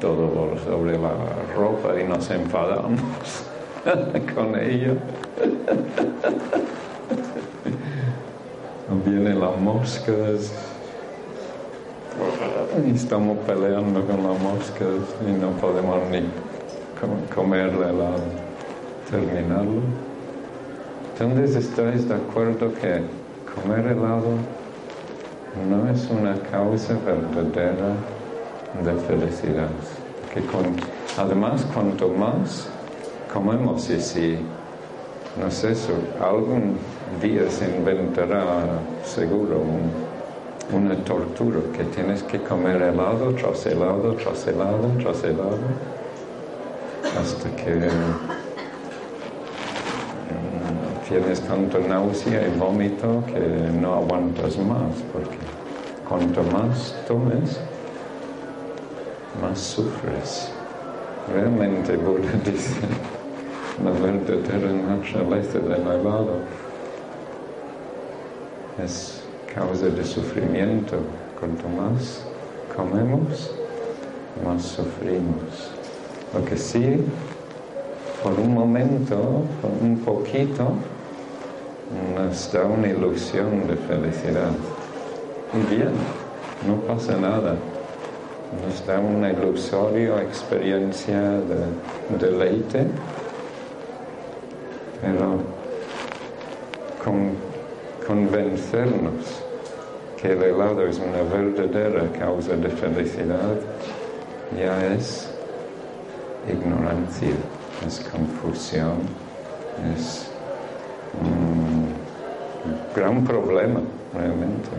todo 0.00 0.56
sobre 0.64 0.98
la 0.98 1.14
ropa 1.56 2.00
y 2.00 2.04
nos 2.04 2.30
enfadamos 2.30 3.00
con 4.34 4.58
ello. 4.58 4.94
Vienen 9.04 9.40
las 9.40 9.58
moscas 9.58 10.52
y 12.86 12.94
estamos 12.94 13.38
peleando 13.46 14.04
con 14.06 14.22
las 14.22 14.40
moscas 14.40 14.88
y 15.26 15.32
no 15.32 15.50
podemos 15.52 15.98
ni 16.10 16.22
comer 17.34 17.68
helado, 17.68 18.20
terminarlo. 19.10 20.07
Entonces 21.20 21.56
estáis 21.56 22.08
de 22.08 22.14
acuerdo 22.14 22.72
que 22.74 23.02
comer 23.52 23.86
helado 23.88 24.38
no 25.68 25.90
es 25.90 26.08
una 26.10 26.36
causa 26.48 26.94
verdadera 27.04 27.96
de 28.84 28.94
felicidad. 29.00 29.68
Que 30.32 30.40
además, 31.20 31.66
cuanto 31.74 32.08
más 32.10 32.68
comemos 33.32 33.90
y 33.90 34.00
si, 34.00 34.38
no 35.42 35.50
sé, 35.50 35.74
algún 36.20 36.76
día 37.20 37.50
se 37.50 37.64
inventará 37.76 38.78
seguro 39.04 39.60
una 40.72 40.94
tortura 41.04 41.58
que 41.76 41.82
tienes 41.82 42.22
que 42.22 42.38
comer 42.38 42.80
helado 42.80 43.32
tras 43.32 43.66
helado, 43.66 44.14
tras 44.14 44.46
helado, 44.46 44.92
tras 45.02 45.24
helado, 45.24 45.58
hasta 47.20 47.50
que 47.56 47.88
tienes 51.08 51.40
tanto 51.40 51.78
náusea 51.80 52.46
y 52.46 52.58
vómito 52.58 53.24
que 53.26 53.40
no 53.80 53.94
aguantas 53.94 54.58
más, 54.58 54.94
porque 55.12 55.38
cuanto 56.06 56.42
más 56.42 56.94
tomes, 57.06 57.58
más 59.40 59.58
sufres. 59.58 60.50
Realmente 61.32 61.96
Buda 61.96 62.32
dice, 62.44 62.80
la 63.82 63.90
verdadera 63.90 64.70
naturaleza 64.72 65.58
del 65.58 65.82
helado 65.82 66.40
es 68.84 69.22
causa 69.54 69.86
de 69.86 70.04
sufrimiento. 70.04 70.96
Cuanto 71.38 71.68
más 71.68 72.24
comemos, 72.76 73.50
más 74.44 74.62
sufrimos. 74.62 75.70
Lo 76.34 76.44
que 76.44 76.56
sí, 76.56 77.02
por 78.22 78.38
un 78.38 78.52
momento, 78.52 79.44
por 79.62 79.70
un 79.80 80.00
poquito, 80.00 80.72
nos 82.14 82.52
da 82.52 82.64
una 82.64 82.88
ilusión 82.88 83.66
de 83.66 83.76
felicidad. 83.76 84.50
Y 85.54 85.74
bien, 85.74 85.92
no 86.66 86.76
pasa 86.86 87.16
nada. 87.16 87.56
Nos 88.64 88.86
da 88.86 88.98
una 88.98 89.30
ilusoria 89.30 90.22
experiencia 90.22 91.20
de 91.20 92.18
deleite, 92.18 92.86
pero 95.00 95.38
con, 97.04 97.32
convencernos 98.06 99.42
que 100.20 100.32
el 100.32 100.42
helado 100.42 100.86
es 100.86 100.98
una 100.98 101.22
verdadera 101.22 102.10
causa 102.18 102.56
de 102.56 102.68
felicidad 102.70 103.56
ya 104.56 104.94
es 104.94 105.28
ignorancia, 106.48 107.34
es 107.86 108.00
confusión, 108.00 108.96
es 109.94 110.30
gran 112.94 113.24
problema 113.24 113.80
realmente. 114.14 114.70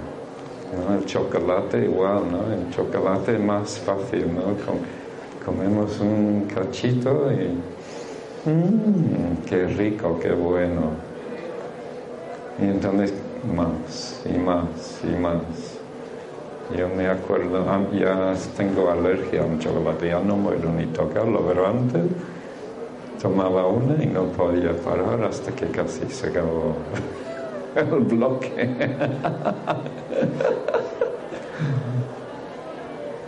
El 0.97 1.05
chocolate 1.05 1.85
igual, 1.85 2.31
¿no? 2.31 2.53
El 2.53 2.69
chocolate 2.71 3.33
es 3.33 3.39
más 3.39 3.79
fácil, 3.79 4.27
¿no? 4.33 4.55
comemos 5.43 5.99
un 5.99 6.45
cachito 6.53 7.31
y 7.31 7.57
mmm, 8.49 9.45
qué 9.47 9.65
rico, 9.67 10.19
qué 10.21 10.31
bueno. 10.31 10.91
Y 12.61 12.65
entonces 12.65 13.13
más 13.55 14.21
y 14.25 14.37
más 14.37 14.67
y 15.03 15.15
más. 15.19 15.41
Yo 16.77 16.87
me 16.89 17.07
acuerdo, 17.07 17.65
ah, 17.67 17.81
ya 17.91 18.35
tengo 18.55 18.91
alergia 18.91 19.41
a 19.41 19.45
un 19.45 19.57
chocolate, 19.57 20.09
ya 20.09 20.19
no 20.19 20.35
puedo 20.35 20.71
ni 20.71 20.85
tocarlo, 20.87 21.43
pero 21.47 21.65
antes 21.65 22.03
tomaba 23.21 23.67
una 23.67 24.01
y 24.01 24.07
no 24.07 24.25
podía 24.25 24.73
parar 24.77 25.23
hasta 25.23 25.51
que 25.51 25.67
casi 25.67 26.09
se 26.09 26.27
acabó 26.27 26.75
el 27.75 27.99
bloque. 27.99 28.69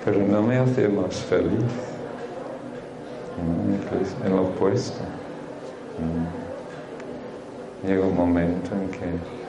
Pero 0.06 0.20
no 0.28 0.42
me 0.42 0.58
hace 0.58 0.88
más 0.88 1.16
feliz. 1.16 1.64
el 4.26 4.34
opuesto. 4.34 5.04
Llega 7.86 8.06
un 8.06 8.16
momento 8.16 8.70
en 8.76 8.90
que 8.90 9.42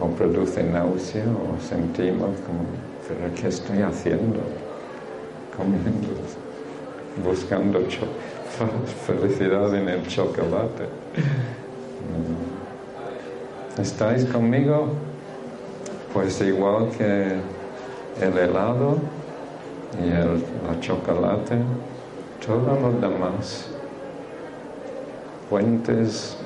o 0.00 0.08
produce 0.08 0.62
náusea 0.62 1.24
o 1.24 1.58
sentimos 1.60 2.30
como, 2.44 2.64
pero 3.08 3.34
¿qué 3.34 3.48
estoy 3.48 3.80
haciendo? 3.80 4.40
Comiendo, 5.56 6.08
buscando 7.24 7.80
felicidad 9.06 9.74
en 9.74 9.88
el 9.88 10.06
chocolate. 10.06 10.84
¿Estáis 13.78 14.24
conmigo? 14.24 14.88
Pues 16.12 16.40
igual 16.40 16.88
que 16.96 17.34
el 18.20 18.38
helado 18.38 18.96
y 20.02 20.08
el 20.08 20.80
chocolate, 20.80 21.56
todos 22.44 22.80
los 22.80 23.00
demás 23.00 23.68
fuentes 25.50 26.36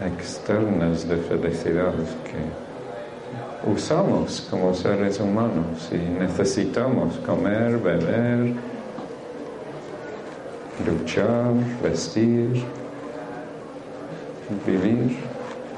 externas 0.00 1.06
de 1.08 1.16
felicidad 1.16 1.92
que 2.24 2.68
usamos 3.70 4.46
como 4.50 4.72
seres 4.74 5.20
humanos 5.20 5.90
y 5.92 5.96
necesitamos 5.96 7.16
comer, 7.18 7.78
beber, 7.78 8.54
luchar, 10.86 11.52
vestir, 11.82 12.64
vivir 14.66 15.16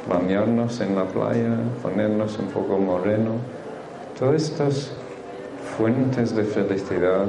bañarnos 0.08 0.80
en 0.80 0.96
la 0.96 1.04
playa, 1.04 1.58
ponernos 1.82 2.38
un 2.38 2.46
poco 2.46 2.78
moreno. 2.78 3.32
Todas 4.18 4.42
estas 4.42 4.90
fuentes 5.76 6.34
de 6.34 6.44
felicidad 6.44 7.26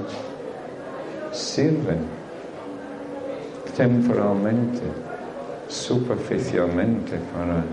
sirven 1.32 2.00
temporalmente, 3.76 4.82
superficialmente 5.68 7.18
para 7.34 7.64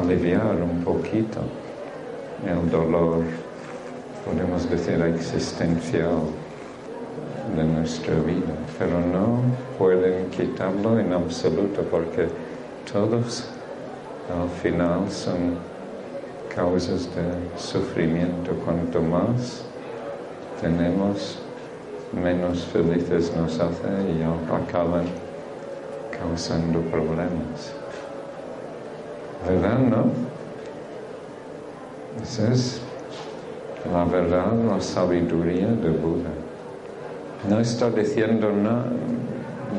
aliviar 0.00 0.56
un 0.62 0.82
poquito 0.84 1.40
el 2.46 2.70
dolor, 2.70 3.22
podemos 4.24 4.68
decir, 4.68 5.00
existencial 5.02 6.20
de 7.54 7.64
nuestra 7.64 8.14
vida, 8.14 8.54
pero 8.78 9.00
no 9.00 9.40
pueden 9.78 10.30
quitarlo 10.30 10.98
en 10.98 11.12
absoluto 11.12 11.82
porque 11.82 12.28
todos 12.90 13.48
al 14.32 14.48
final 14.60 15.10
son 15.10 15.56
causas 16.54 17.08
de 17.14 17.58
sufrimiento. 17.58 18.52
Cuanto 18.64 19.00
más 19.00 19.62
tenemos, 20.60 21.38
menos 22.12 22.64
felices 22.64 23.32
nos 23.36 23.60
hace 23.60 23.88
y 24.18 24.22
acaban 24.22 25.04
causando 26.10 26.80
problemas. 26.90 27.72
¿Verdad, 29.46 29.78
no? 29.78 30.06
Esa 32.22 32.52
es 32.52 32.80
la 33.92 34.04
verdad, 34.04 34.52
la 34.68 34.80
sabiduría 34.80 35.68
de 35.68 35.90
Buda. 35.90 36.45
No 37.48 37.60
está 37.60 37.90
diciendo 37.90 38.50
nada 38.52 38.90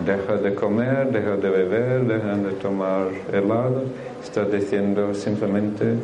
deja 0.06 0.38
de 0.38 0.54
comer, 0.54 1.12
deja 1.12 1.36
de 1.36 1.50
beber, 1.50 2.06
deja 2.06 2.36
de 2.36 2.52
tomar 2.62 3.08
helado. 3.32 3.84
Está 4.24 4.46
diciendo 4.46 5.14
simplemente 5.14 5.96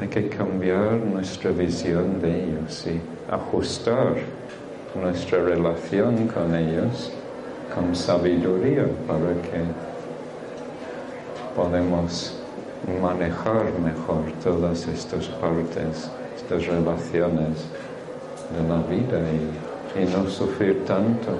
hay 0.00 0.08
que 0.08 0.28
cambiar 0.28 0.92
nuestra 0.92 1.50
visión 1.50 2.20
de 2.20 2.44
ellos 2.44 2.86
y 2.86 3.00
ajustar 3.30 4.14
nuestra 5.00 5.42
relación 5.44 6.26
con 6.28 6.54
ellos 6.54 7.12
con 7.74 7.94
sabiduría 7.94 8.86
para 9.06 9.32
que 9.42 9.62
podamos 11.54 12.34
manejar 13.00 13.66
mejor 13.78 14.24
todas 14.42 14.88
estas 14.88 15.26
partes, 15.26 16.10
estas 16.36 16.66
relaciones 16.66 17.66
de 18.56 18.68
la 18.68 18.82
vida 18.88 19.20
y, 19.20 19.69
no 19.96 20.30
sufrir 20.30 20.84
tanto, 20.84 21.32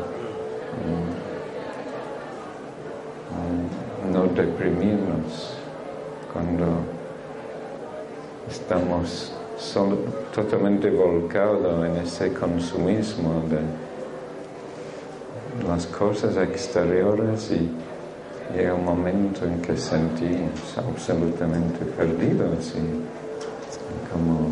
mm, 3.30 4.12
no 4.12 4.24
deprimirnos 4.26 5.55
cuando 6.32 6.66
estamos 8.48 9.32
totalmente 10.34 10.90
volcados 10.90 11.86
en 11.86 11.96
ese 11.96 12.32
consumismo 12.32 13.44
de 13.48 13.61
las 15.68 15.86
cosas 15.86 16.36
exteriores 16.36 17.51
y 17.51 17.70
llega 18.57 18.74
un 18.74 18.84
momento 18.84 19.44
en 19.44 19.61
que 19.61 19.76
sentimos 19.76 20.76
absolutamente 20.76 21.84
perdidos 21.84 22.74
y 22.74 24.11
como 24.11 24.48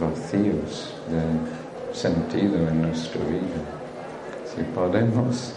vacíos 0.00 0.94
de 1.10 1.57
sentido 1.98 2.68
en 2.68 2.82
nuestra 2.82 3.20
vida. 3.24 3.58
Si 4.54 4.62
podemos 4.72 5.52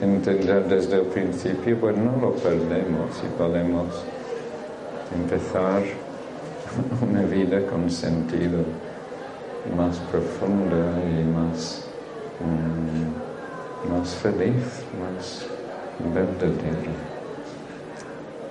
entender 0.00 0.68
desde 0.68 0.96
el 0.96 1.06
principio, 1.06 1.80
pues 1.80 1.96
no 1.96 2.12
lo 2.20 2.32
perdemos 2.34 3.22
y 3.24 3.38
podemos 3.38 3.86
empezar 5.14 5.82
una 7.08 7.22
vida 7.22 7.66
con 7.66 7.90
sentido 7.90 8.58
más 9.74 9.98
profunda 10.10 10.76
y 11.02 11.24
más, 11.24 11.86
mm, 12.40 13.92
más 13.92 14.14
feliz, 14.16 14.84
más 15.00 15.46
verdadera. 16.14 16.92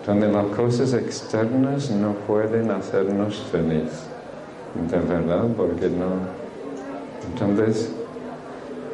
Donde 0.05 0.31
las 0.31 0.45
cosas 0.47 0.93
externas 0.93 1.91
no 1.91 2.13
pueden 2.27 2.71
hacernos 2.71 3.35
feliz, 3.51 3.91
de 4.89 4.99
verdad, 4.99 5.45
porque 5.55 5.89
no. 5.89 6.34
Entonces, 7.31 7.91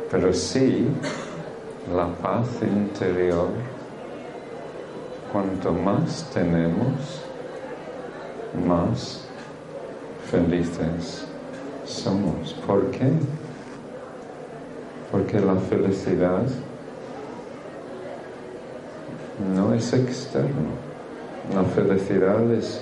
pero 0.10 0.34
sí, 0.34 0.88
la 1.94 2.08
paz 2.08 2.48
interior, 2.62 3.50
cuanto 5.32 5.72
más 5.72 6.30
tenemos, 6.34 7.22
más 8.68 9.26
felices 10.30 11.26
somos. 11.86 12.54
¿Por 12.66 12.92
qué? 12.92 13.10
Porque 15.12 15.40
la 15.40 15.56
felicidad 15.56 16.44
no 19.56 19.74
es 19.74 19.94
externo. 19.94 20.72
La 21.54 21.64
felicidad 21.64 22.50
es 22.54 22.82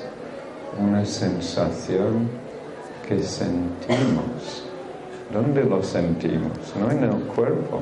una 0.79 1.05
sensación 1.05 2.29
que 3.07 3.23
sentimos. 3.23 4.68
¿Dónde 5.31 5.63
lo 5.63 5.83
sentimos? 5.83 6.51
No 6.79 6.89
en 6.91 7.03
el 7.03 7.23
cuerpo, 7.23 7.81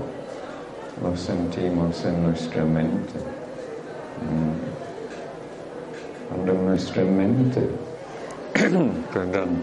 lo 1.01 1.15
sentimos 1.15 2.03
en 2.05 2.23
nuestra 2.23 2.63
mente. 2.63 3.19
Mm 4.21 4.77
cuando 6.27 6.53
nuestra 6.53 7.03
mente 7.03 7.61
perdón, 9.13 9.61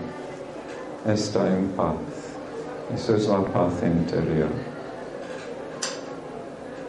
está 1.06 1.46
en 1.48 1.68
paz. 1.70 1.94
Eso 2.94 3.16
es 3.16 3.28
la 3.28 3.42
paz 3.44 3.72
interior. 3.82 4.48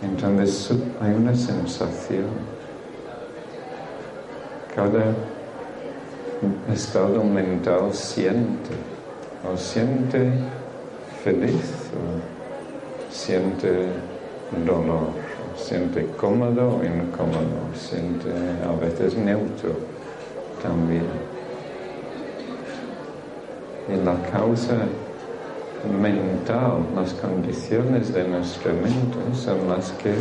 Entonces 0.01 0.71
hay 1.01 1.13
una 1.13 1.35
sensación. 1.35 2.27
Cada 4.75 5.05
estado 6.71 7.23
mental 7.23 7.93
siente, 7.93 8.71
o 9.51 9.57
siente 9.57 10.31
feliz, 11.25 11.89
siente 13.09 13.87
dolor 14.65 15.25
siente 15.57 16.05
cómodo 16.17 16.81
incómodo, 16.83 17.73
siente 17.73 18.29
a 18.63 18.71
veces 18.79 19.15
neutro 19.17 19.71
también. 20.61 21.05
Y 23.87 24.03
la 24.03 24.15
causa 24.31 24.75
mental, 26.01 26.85
las 26.95 27.13
condiciones 27.13 28.13
de 28.13 28.27
nuestra 28.27 28.73
mente 28.73 29.17
son 29.33 29.67
las 29.69 29.91
que 29.93 30.13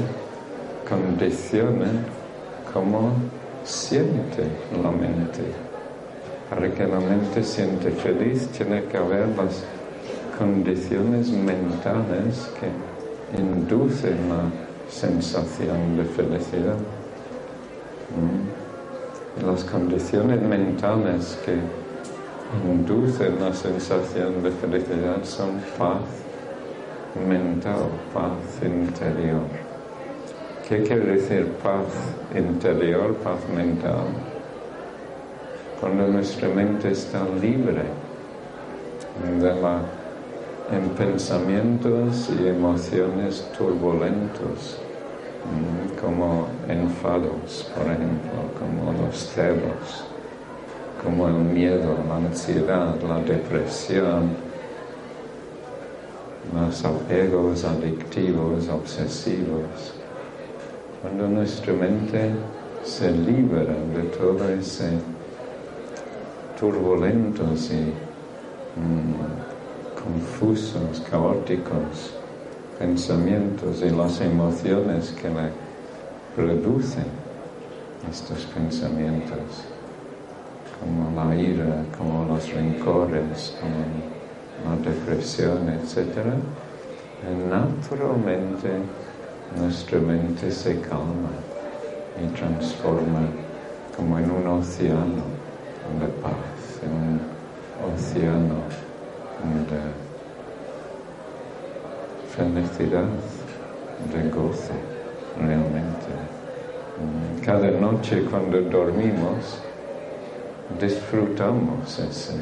condicionan 0.89 2.05
cómo 2.73 3.13
siente 3.65 4.45
la 4.83 4.91
mente. 4.91 5.43
Para 6.51 6.71
que 6.71 6.87
la 6.87 7.01
mente 7.01 7.43
siente 7.43 7.91
feliz 7.91 8.49
tiene 8.49 8.85
que 8.85 8.99
haber 8.99 9.29
las 9.29 9.65
condiciones 10.39 11.31
mentales 11.31 12.51
que 12.59 13.41
inducen 13.41 14.29
la 14.29 14.51
sensación 14.91 15.97
de 15.97 16.05
felicidad. 16.05 16.79
Mm. 18.15 19.47
Las 19.47 19.65
condiciones 19.65 20.41
mentales 20.43 21.39
que 21.45 21.59
inducen 22.71 23.41
la 23.41 23.53
sensación 23.53 24.43
de 24.43 24.51
felicidad 24.53 25.25
son 25.25 25.61
paz 25.79 26.03
mental, 27.29 27.89
paz 28.13 28.33
interior. 28.63 29.43
¿Qué 30.69 30.83
quiere 30.83 31.17
decir 31.17 31.53
paz 31.63 31.87
interior, 32.35 33.15
paz 33.17 33.39
mental? 33.55 34.07
Cuando 35.81 36.07
nuestra 36.09 36.49
mente 36.49 36.93
está 36.93 37.25
libre 37.41 37.83
de 39.41 39.61
la 39.61 39.81
en 40.73 40.89
pensamientos 40.91 42.31
y 42.31 42.49
emociones 42.49 43.47
turbulentos, 43.57 44.79
mm, 45.45 46.01
como 46.01 46.49
enfados, 46.69 47.71
por 47.77 47.87
ejemplo, 47.87 48.39
como 48.59 48.93
los 48.93 49.17
celos, 49.17 50.05
como 51.03 51.29
el 51.29 51.35
miedo, 51.35 51.97
la 52.09 52.17
ansiedad, 52.17 52.95
la 53.03 53.19
depresión, 53.21 54.31
los 56.55 56.85
apegos 56.85 57.65
adictivos, 57.65 58.69
obsesivos. 58.69 59.95
Cuando 61.03 61.29
nuestra 61.29 61.75
mente 61.75 62.31
se 62.85 63.11
libera 63.11 63.75
de 63.95 64.03
todo 64.17 64.49
ese 64.49 64.93
turbulentos 66.59 67.71
y 67.71 67.93
mm, 68.81 69.44
confusos, 70.05 71.01
caóticos 71.11 72.15
pensamientos 72.79 73.83
y 73.83 73.91
las 73.91 74.21
emociones 74.21 75.13
que 75.13 75.29
le 75.29 75.51
producen 76.35 77.07
estos 78.11 78.45
pensamientos, 78.47 79.65
como 80.81 81.11
la 81.15 81.35
ira, 81.35 81.85
como 81.97 82.25
los 82.27 82.53
rencores, 82.53 83.57
como 83.61 84.75
la 84.77 84.91
depresión, 84.91 85.69
etc., 85.69 86.35
naturalmente 87.49 88.69
nuestra 89.59 89.99
mente 89.99 90.51
se 90.51 90.79
calma 90.81 91.31
y 92.23 92.27
transforma 92.37 93.23
como 93.97 94.19
en 94.19 94.31
un 94.31 94.47
océano 94.47 95.23
de 96.01 96.07
paz, 96.21 96.83
en 96.83 96.93
un 96.93 97.21
océano 97.95 98.84
de 99.71 99.81
felicidad, 102.35 103.09
de 104.13 104.31
goce, 104.31 104.73
realmente. 105.39 106.13
Cada 107.45 107.71
noche 107.71 108.25
cuando 108.31 108.61
dormimos, 108.63 109.61
disfrutamos 110.81 111.99
esa 111.99 112.35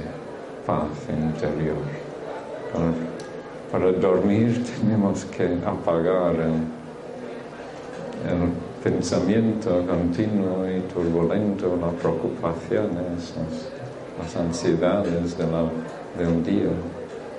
paz 0.66 0.88
interior. 1.08 1.76
Para, 3.70 3.90
dormir 3.92 4.62
tenemos 4.80 5.24
que 5.24 5.58
apagar 5.66 6.34
el, 6.36 6.82
pensamiento 8.82 9.84
continuo 9.86 10.66
y 10.68 10.80
turbulento, 10.92 11.78
las 11.80 11.94
preocupaciones, 11.94 13.34
las, 14.18 14.36
ansiedades 14.36 15.38
de 15.38 15.46
la 15.46 15.70
del 16.18 16.44
día. 16.44 16.70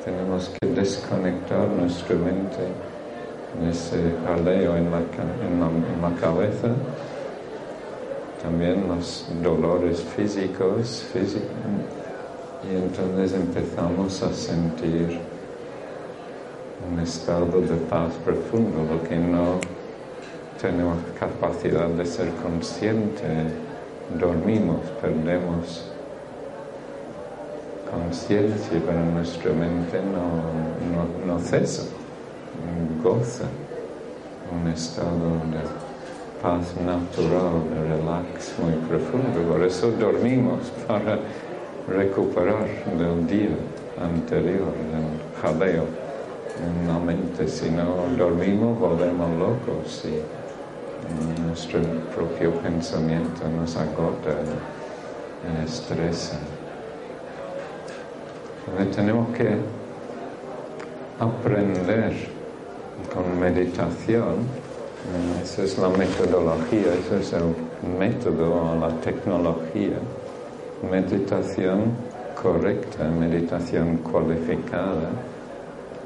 Tenemos 0.04 0.49
que 0.49 0.68
desconectar 0.68 1.66
nuestra 1.70 2.16
mente 2.16 2.60
en 3.58 3.70
ese 3.70 3.95
aleo 4.28 4.76
en 4.76 4.91
la, 4.91 4.97
en 4.99 6.01
la, 6.01 6.20
cabeza. 6.20 6.70
También 8.41 8.86
los 8.89 9.26
dolores 9.41 10.04
físicos, 10.04 11.06
Y 11.16 12.76
entonces 12.76 13.34
empezamos 13.34 14.22
a 14.24 14.34
sentir 14.34 15.20
un 16.91 16.99
estado 16.99 17.62
de 17.62 17.76
paz 17.89 18.12
profundo, 18.26 18.84
lo 18.84 19.08
que 19.08 19.16
no 19.16 19.60
tenemos 20.62 20.97
capacidad 21.18 21.88
de 21.88 22.06
ser 22.06 22.30
consciente, 22.43 23.24
dormimos, 24.20 24.82
perdemos 25.01 25.93
conciencia, 27.94 28.82
pero 28.86 29.00
nuestra 29.06 29.52
mente 29.54 30.00
no, 30.02 30.26
no, 30.94 31.34
no 31.34 31.39
cesa, 31.39 31.84
goza 33.04 33.46
un 34.52 34.68
estado 34.72 35.30
de 35.52 35.64
paz 36.41 36.76
natural, 36.86 37.64
de 37.70 37.96
relax 37.96 38.54
muy 38.60 38.74
profundo. 38.88 39.41
Por 39.50 39.64
eso 39.64 39.91
dormimos, 39.91 40.72
para 40.88 41.20
recuperar 41.88 42.68
del 42.98 43.28
día 43.28 43.56
anterior, 44.02 44.74
del 44.91 45.41
jaleo 45.41 45.86
en 46.62 46.88
la 46.88 47.00
mente. 47.00 47.48
Si 47.48 47.70
no 47.70 48.06
dormimos, 48.18 48.80
volvemos 48.80 49.30
locos 49.38 50.06
y 50.06 51.41
nuestro 51.41 51.80
propio 52.16 52.52
pensamiento 52.62 53.48
nos 53.50 53.76
agota 53.76 54.36
y 55.44 55.66
estresa. 55.66 56.39
Tenemos 58.95 59.28
que 59.36 59.57
aprender 61.20 62.14
con 63.14 63.38
meditación, 63.38 64.47
esa 65.43 65.64
es 65.64 65.78
la 65.78 65.89
metodología, 65.89 66.93
ese 66.93 67.20
es 67.20 67.34
el 67.34 67.53
método 67.99 68.76
la 68.80 68.89
tecnología, 69.01 69.97
meditación 70.89 71.91
correcta, 72.41 73.03
meditación 73.09 73.97
cualificada, 73.97 75.09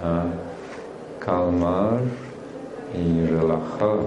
a 0.04 0.26
calmar 1.24 2.02
y 2.96 3.24
relajar 3.28 4.00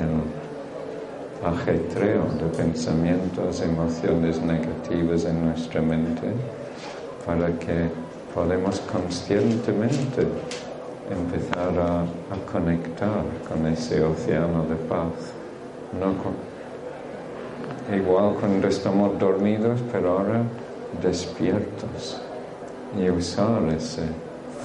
el 0.00 1.46
ajetreo 1.46 2.24
de 2.40 2.56
pensamientos, 2.56 3.60
emociones 3.60 4.40
negativas 4.40 5.26
en 5.26 5.44
nuestra 5.44 5.82
mente 5.82 6.32
para 7.26 7.48
que 7.58 7.88
podamos 8.34 8.80
conscientemente 8.80 10.26
empezar 11.10 11.78
a, 11.78 12.04
conectar 12.50 13.24
con 13.48 13.66
ese 13.66 14.02
océano 14.02 14.64
de 14.64 14.76
paz. 14.88 15.12
No 15.98 16.14
igual 17.94 18.34
cuando 18.40 18.68
estamos 18.68 19.18
dormidos, 19.18 19.80
pero 19.92 20.18
ahora 20.18 20.42
despiertos 21.02 22.20
y 22.98 23.10
usar 23.10 23.62
esa 23.76 24.02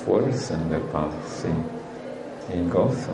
fuerza 0.05 0.55
de 0.69 0.79
paz 0.91 1.45
y, 2.53 2.57
y 2.57 2.69
gozo 2.69 3.11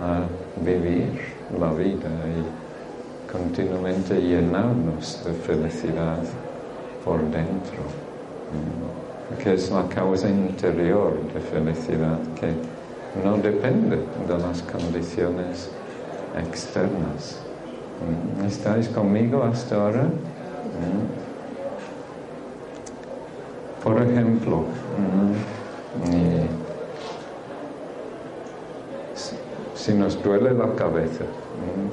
a 0.00 0.22
vivir 0.60 1.20
la 1.58 1.72
vida 1.72 2.10
y 2.26 3.30
continuamente 3.30 4.20
llenarnos 4.20 5.24
de 5.24 5.32
felicidad 5.32 6.22
por 7.04 7.20
dentro 7.30 8.07
que 9.42 9.54
es 9.54 9.70
la 9.70 9.84
causa 9.88 10.28
interior 10.28 11.14
de 11.34 11.40
felicidad 11.40 12.18
que 12.40 12.52
no 13.24 13.36
depende 13.36 13.96
de 13.96 14.38
las 14.38 14.62
condiciones 14.62 15.70
externas. 16.36 17.38
¿Estáis 18.46 18.88
conmigo 18.88 19.42
hasta 19.42 19.76
ahora? 19.76 20.08
Por 23.82 24.02
ejemplo, 24.02 24.64
si 29.74 29.94
nos 29.94 30.22
duele 30.22 30.52
la 30.52 30.74
cabeza, 30.74 31.24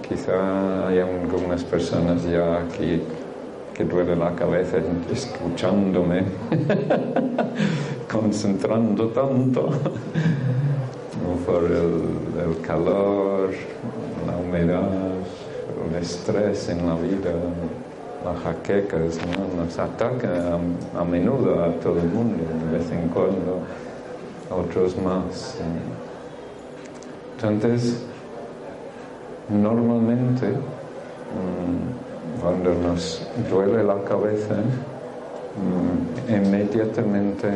quizá 0.08 0.88
hay 0.88 1.00
algunas 1.00 1.64
personas 1.64 2.24
ya 2.24 2.60
aquí 2.60 3.02
que 3.76 3.84
duele 3.84 4.16
la 4.16 4.34
cabeza 4.34 4.78
escuchándome, 5.12 6.24
concentrando 8.12 9.10
tanto 9.10 9.70
por 11.46 11.64
el, 11.66 12.62
calor, 12.62 13.50
la 14.26 14.38
humedad, 14.38 14.90
el 15.90 15.96
estrés 16.02 16.70
en 16.70 16.88
la 16.88 16.96
vida, 16.96 17.34
las 18.24 18.42
jaquecas, 18.44 19.20
nos 19.58 19.78
ataca 19.78 20.58
a, 20.98 21.04
menudo 21.04 21.62
a 21.62 21.72
todo 21.82 22.00
el 22.00 22.08
mundo, 22.08 22.44
de 22.72 22.78
vez 22.78 22.90
en 22.92 23.10
cuando, 23.10 23.60
otros 24.50 24.96
más. 24.98 25.58
Entonces, 27.44 28.06
normalmente, 29.50 30.48
mm, 30.48 32.05
cuando 32.42 32.74
nos 32.74 33.22
duele 33.50 33.84
la 33.84 34.04
cabeza, 34.04 34.56
mm, 35.56 36.32
inmediatamente 36.32 37.50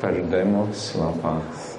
perdemos 0.00 0.94
la 0.98 1.10
paz. 1.22 1.78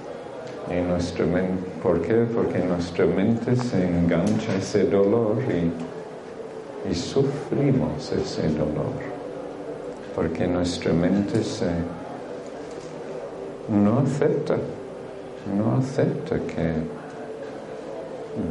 ¿Por 1.82 2.02
qué? 2.02 2.26
Porque 2.34 2.60
nuestra 2.60 3.06
mente 3.06 3.56
se 3.56 3.86
engancha 3.86 4.56
ese 4.58 4.86
dolor 4.86 5.38
y, 5.50 6.90
y 6.90 6.96
sufrimos 6.96 8.12
ese 8.12 8.48
dolor. 8.50 8.96
Porque 10.16 10.48
nuestra 10.48 10.94
mente 10.94 11.44
se 11.44 11.68
no 13.70 14.00
acepta, 14.00 14.58
no 15.58 15.78
acepta 15.78 16.38
que 16.40 16.74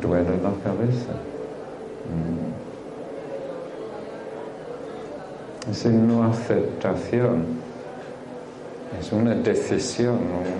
duele 0.01 0.37
la 0.43 0.53
cabeza. 0.63 1.13
Mm. 2.09 2.72
Es 5.71 5.85
una 5.85 6.29
aceptación, 6.29 7.45
es 8.99 9.13
una 9.13 9.33
decisión, 9.37 10.19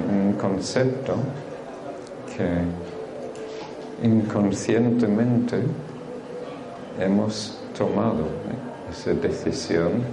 un, 0.09 0.35
concepto 0.35 1.15
que 2.37 4.07
inconscientemente 4.07 5.57
hemos 7.01 7.59
tomado. 7.77 8.27
Esa 8.93 9.13
decisión 9.15 10.05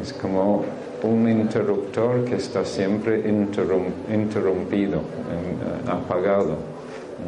es 0.00 0.14
como 0.14 0.64
un 1.02 1.28
interruptor 1.28 2.24
que 2.24 2.36
está 2.36 2.64
siempre 2.64 3.28
interrumpido, 4.08 5.02
apagado. 5.86 6.56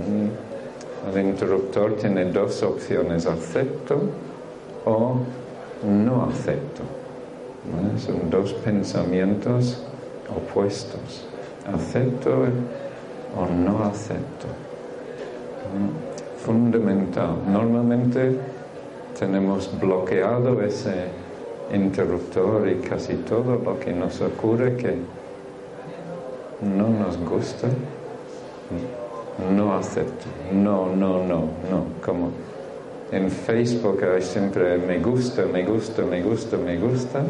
Mm. 0.01 1.15
El 1.15 1.27
interruptor 1.27 1.95
tiene 1.97 2.25
dos 2.33 2.63
opciones, 2.63 3.27
acepto 3.27 4.01
o 4.87 5.19
no 5.85 6.25
acepto. 6.25 6.83
Son 7.99 8.31
dos 8.31 8.53
pensamientos 8.53 9.83
opuestos. 10.29 11.27
Acepto 11.73 12.31
o 13.37 13.47
no 13.47 13.85
acepto. 13.85 14.47
Fundamental. 16.39 17.37
Normalmente 17.51 18.39
tenemos 19.19 19.71
bloqueado 19.81 20.63
ese 20.63 21.09
interruptor 21.73 22.69
y 22.69 22.77
casi 22.77 23.15
todo 23.15 23.57
lo 23.57 23.81
que 23.81 23.93
nos 23.93 24.21
ocurre 24.21 24.77
que 24.77 24.95
no 26.63 26.89
nos 26.89 27.19
gusta, 27.19 27.69
no 29.55 29.75
acepto. 29.75 30.27
No, 30.53 30.95
no, 30.95 31.25
no, 31.25 31.41
no. 31.71 31.85
Como 32.05 32.31
en 33.13 33.31
Facebook 33.31 34.03
hay 34.03 34.23
siempre 34.23 34.79
me 34.79 34.99
gusta, 34.99 35.45
me 35.47 35.65
gusta, 35.65 36.03
me 36.03 36.23
gusta, 36.23 36.57
me 36.57 36.77
gusta, 36.77 37.23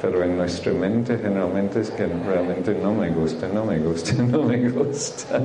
pero 0.00 0.22
en 0.24 0.36
nuestra 0.36 0.72
mente 0.72 1.16
generalmente 1.18 1.80
es 1.80 1.90
que 1.90 2.06
realmente 2.06 2.74
no 2.74 2.92
me 2.92 3.10
gusta, 3.10 3.46
no 3.48 3.64
me 3.64 3.78
gusta, 3.78 4.12
no 4.22 4.42
me 4.42 4.68
gusta. 4.70 5.40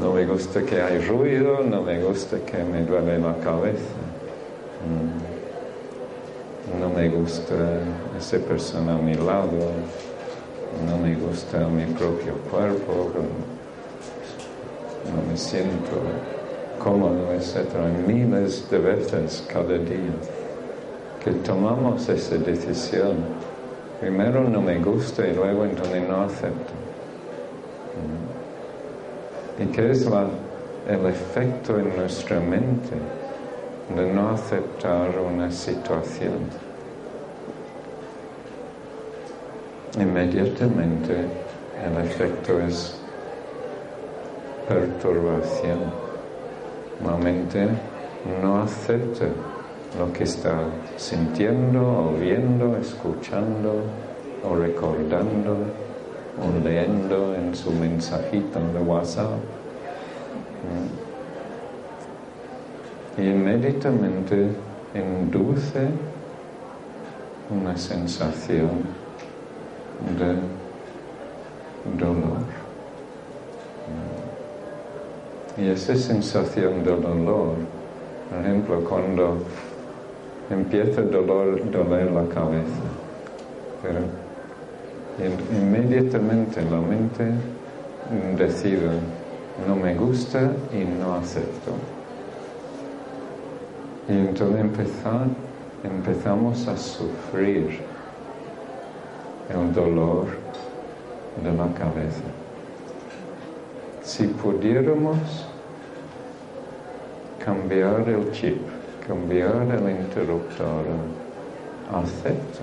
No 0.00 0.12
me 0.12 0.26
gusta 0.26 0.62
que 0.62 0.80
hay 0.80 0.98
ruido, 1.06 1.62
no 1.62 1.82
me 1.82 2.02
gusta 2.02 2.38
que 2.40 2.62
me 2.64 2.82
duele 2.84 3.18
la 3.18 3.34
cabeza. 3.36 3.94
Mm. 4.86 5.36
No 6.80 6.88
me 6.90 7.08
gusta 7.08 7.54
esa 8.18 8.38
persona 8.38 8.94
a 8.94 8.98
mi 8.98 9.14
lado, 9.14 9.72
no 10.86 10.98
me 10.98 11.14
gusta 11.14 11.66
mi 11.68 11.84
propio 11.94 12.34
cuerpo 12.50 13.12
no 15.14 15.30
me 15.30 15.36
siento 15.36 16.00
cómodo, 16.78 17.32
etc. 17.32 17.74
Miles 18.06 18.70
de 18.70 18.78
veces 18.78 19.46
cada 19.52 19.78
día 19.78 20.14
que 21.24 21.32
tomamos 21.32 22.08
esa 22.08 22.36
decisión. 22.36 23.16
Primero 24.00 24.44
no 24.44 24.60
me 24.60 24.78
gusta 24.78 25.26
y 25.26 25.34
luego 25.34 25.64
entonces 25.64 26.08
no 26.08 26.22
acepto. 26.22 26.72
¿Y 29.58 29.66
qué 29.66 29.90
es 29.90 30.06
el 30.06 31.06
efecto 31.06 31.78
en 31.78 31.96
nuestra 31.96 32.38
mente 32.38 32.94
de 33.94 34.12
no 34.12 34.30
aceptar 34.30 35.10
una 35.18 35.50
situación. 35.50 36.50
Inmediatamente 39.98 41.14
el 41.84 42.04
efecto 42.04 42.60
es 42.60 43.00
perturbación. 44.68 45.78
La 47.04 47.16
mente 47.16 47.68
no 48.42 48.62
acepta 48.62 49.26
lo 49.98 50.12
que 50.12 50.24
está 50.24 50.60
sintiendo 50.96 51.80
o 51.80 52.12
viendo, 52.18 52.76
escuchando 52.76 53.82
o 54.44 54.56
recordando 54.56 55.56
o 56.38 56.64
leyendo 56.64 57.34
en 57.34 57.54
su 57.54 57.70
mensajito 57.72 58.60
de 58.60 58.80
WhatsApp. 58.80 59.30
Y 63.18 63.22
inmediatamente 63.22 64.50
induce 64.94 65.88
una 67.50 67.76
sensación 67.76 68.70
de 70.18 70.36
dolor. 71.98 72.66
Y 75.58 75.68
esa 75.68 75.96
sensación 75.96 76.84
de 76.84 76.90
dolor, 76.90 77.54
por 78.30 78.38
ejemplo, 78.40 78.84
cuando 78.84 79.38
empieza 80.50 81.00
el 81.00 81.10
dolor, 81.10 81.70
doler 81.70 82.10
la 82.12 82.26
cabeza, 82.26 82.82
pero 83.82 84.00
inmediatamente 85.50 86.60
la 86.62 86.78
mente 86.78 87.32
decide, 88.36 88.90
no 89.66 89.76
me 89.76 89.94
gusta 89.94 90.52
y 90.72 90.84
no 90.84 91.14
acepto. 91.14 91.72
Y 94.08 94.12
entonces 94.12 94.60
empezamos 95.82 96.68
a 96.68 96.76
sufrir 96.76 97.80
el 99.48 99.72
dolor 99.72 100.26
de 101.42 101.52
la 101.52 101.72
cabeza. 101.72 102.45
Si 104.06 104.22
pudiéramos 104.28 105.18
cambiar 107.44 108.08
el 108.08 108.30
chip, 108.30 108.60
cambiar 109.04 109.66
el 109.68 109.90
interruptor, 109.90 110.84
acepto 111.92 112.60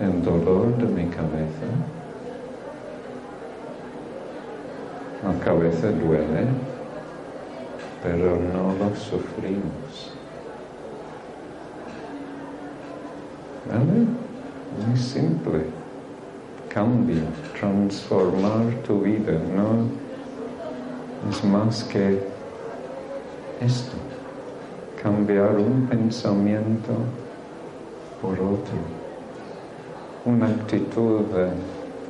el 0.00 0.22
dolor 0.22 0.76
de 0.76 0.84
mi 0.84 1.10
cabeza. 1.10 1.66
La 5.24 5.44
cabeza 5.44 5.90
duele, 5.90 6.46
pero 8.00 8.36
no 8.36 8.74
lo 8.78 8.94
sufrimos. 8.94 10.12
¿Vale? 13.68 14.06
Muy 14.86 14.96
simple. 14.96 15.64
Cambio, 16.68 17.22
transformar 17.58 18.74
tu 18.86 19.00
vida. 19.00 19.32
No 19.54 19.88
es 21.30 21.44
más 21.44 21.84
que 21.84 22.20
esto. 23.60 23.96
Cambiar 25.02 25.56
un 25.56 25.86
pensamiento 25.88 26.92
por 28.20 28.32
otro. 28.32 28.78
Una 30.24 30.48
actitud 30.48 31.20
de 31.26 31.50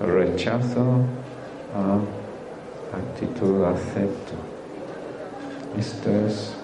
rechazo 0.06 0.84
a 1.74 1.98
actitud 2.96 3.60
de 3.60 3.66
acepto. 3.66 4.32
Esto 5.78 6.10
es 6.26 6.54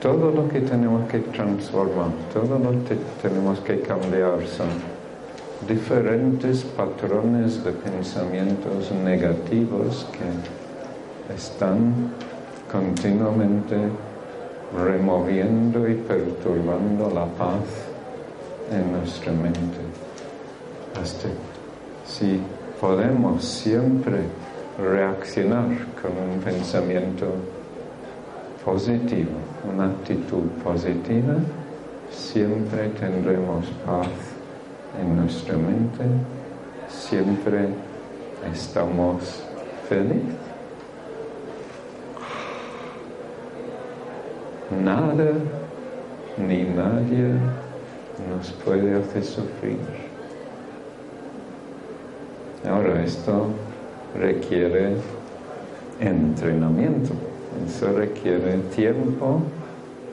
todo 0.00 0.30
lo 0.30 0.48
que 0.48 0.60
tenemos 0.60 1.08
que 1.08 1.18
transformar, 1.18 2.08
todo 2.32 2.58
lo 2.58 2.70
que 2.84 2.96
tenemos 3.20 3.60
que 3.60 3.80
cambiar 3.80 4.46
son 4.46 4.95
diferentes 5.64 6.62
patrones 6.62 7.64
de 7.64 7.72
pensamientos 7.72 8.92
negativos 8.92 10.06
que 10.12 11.34
están 11.34 12.12
continuamente 12.70 13.76
removiendo 14.76 15.88
y 15.88 15.94
perturbando 15.94 17.10
la 17.10 17.26
paz 17.26 17.64
en 18.70 18.92
nuestra 18.92 19.32
mente. 19.32 19.78
Hasta 21.00 21.28
si 22.06 22.40
podemos 22.80 23.44
siempre 23.44 24.20
reaccionar 24.78 25.68
con 26.00 26.12
un 26.12 26.40
pensamiento 26.40 27.26
positivo, 28.64 29.30
una 29.72 29.86
actitud 29.86 30.42
positiva, 30.62 31.34
siempre 32.10 32.88
tendremos 32.90 33.66
paz 33.84 34.35
en 35.00 35.16
nuestra 35.16 35.56
mente, 35.56 36.04
siempre 36.88 37.68
estamos 38.52 39.42
felices. 39.88 40.46
Nada 44.82 45.32
ni 46.36 46.64
nadie 46.64 47.34
nos 48.28 48.50
puede 48.64 48.96
hacer 48.96 49.24
sufrir. 49.24 49.78
Ahora 52.68 53.02
esto 53.04 53.48
requiere 54.18 54.96
entrenamiento. 56.00 57.14
Eso 57.64 57.92
requiere 57.92 58.58
tiempo 58.74 59.40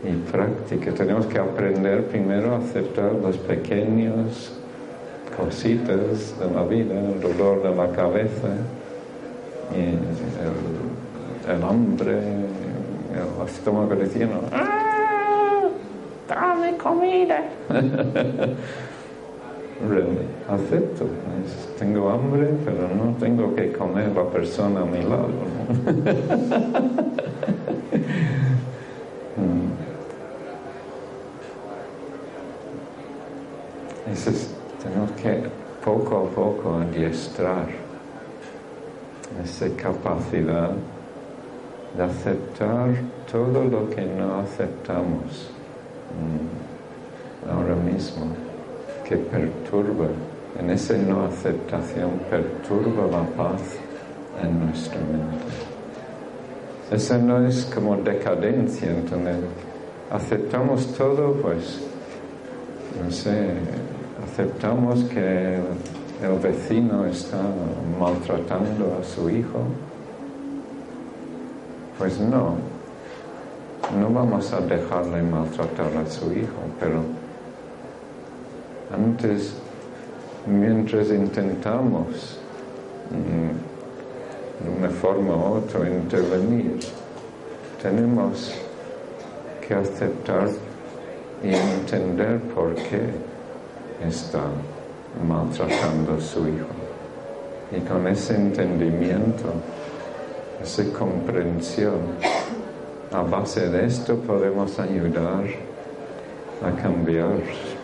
y 0.04 0.32
práctica. 0.32 0.92
Tenemos 0.94 1.26
que 1.26 1.40
aprender 1.40 2.06
primero 2.06 2.54
a 2.54 2.60
aceptar 2.60 3.14
las 3.16 3.38
pequeñas 3.38 4.63
cositas 5.36 6.40
de 6.40 6.50
la 6.54 6.64
vida, 6.64 7.00
el 7.00 7.20
dolor 7.22 7.64
de 7.64 7.76
la 7.76 7.90
cabeza, 7.92 8.48
el, 9.76 11.64
hambre, 11.64 12.18
el 12.18 13.48
estómago 13.48 13.96
diciendo, 13.96 14.42
¡Ah! 14.52 15.70
¡Dame 16.28 16.78
comida! 16.78 17.44
acepto. 20.50 21.06
Tengo 21.78 22.10
hambre, 22.10 22.48
pero 22.64 22.88
no 22.88 23.14
tengo 23.20 23.54
que 23.56 23.74
comer 23.74 24.16
la 24.16 24.24
persona 24.30 24.80
a 24.82 24.86
mi 24.86 25.02
lado. 25.02 25.30
Mm. 29.36 29.74
Tenemos 34.84 35.12
que 35.12 35.44
poco 35.84 36.18
a 36.18 36.30
poco 36.30 36.76
adiestrar 36.76 37.68
esa 39.44 39.68
capacidad 39.76 40.72
de 41.98 42.04
aceptar 42.04 42.90
todo 43.32 43.64
lo 43.64 43.90
que 43.90 44.02
no 44.02 44.40
aceptamos 44.40 45.50
mm, 46.14 47.50
ahora 47.50 47.76
mismo 47.76 48.28
que 49.08 49.18
perturba, 49.18 50.08
en 50.60 50.70
esa 50.70 50.98
no 50.98 51.26
aceptación 51.26 52.12
perturba 52.30 53.08
la 53.08 53.24
paz 53.36 53.62
en 54.42 54.66
nuestra 54.66 55.00
mente. 55.00 55.74
Eso 56.92 57.18
no 57.18 57.46
es 57.46 57.66
como 57.66 57.98
decadencia, 57.98 58.92
entonces 58.92 59.38
aceptamos 60.12 60.94
todo, 60.94 61.34
pues, 61.42 61.82
no 63.04 63.12
sé, 63.12 63.54
aceptamos 64.34 65.04
que 65.04 65.60
el 66.24 66.40
vecino 66.42 67.06
está 67.06 67.38
maltratando 68.00 68.98
a 69.00 69.04
su 69.04 69.30
hijo. 69.30 69.60
Pues 72.00 72.20
no, 72.20 72.56
no 74.00 74.10
vamos 74.10 74.52
a 74.52 74.60
dejarle 74.62 75.22
maltratar 75.22 75.96
a 75.98 76.10
su 76.10 76.34
hijo, 76.34 76.62
pero 76.80 77.02
antes, 78.92 79.54
mientras 80.48 81.10
intentamos 81.10 82.40
mm, 83.12 84.64
de 84.64 84.78
una 84.80 84.90
forma 84.90 85.36
u 85.36 85.58
otra 85.58 85.88
intervenir, 85.88 86.80
tenemos 87.84 88.52
que 89.68 89.76
aceptar 89.76 90.50
y 91.44 91.54
entender 91.54 92.40
por 92.56 92.74
qué 92.74 93.33
está 94.02 94.44
maltratando 95.28 96.14
a 96.14 96.22
su 96.22 96.48
hijo. 96.48 96.68
Y 97.76 97.80
con 97.82 98.08
ese 98.08 98.36
entendimiento, 98.36 99.52
esa 100.62 100.84
comprensión, 100.98 102.00
a 103.12 103.22
base 103.22 103.70
de 103.70 103.86
esto 103.86 104.16
podemos 104.18 104.80
ayudar 104.80 105.44
a 106.64 106.82
cambiar 106.82 107.42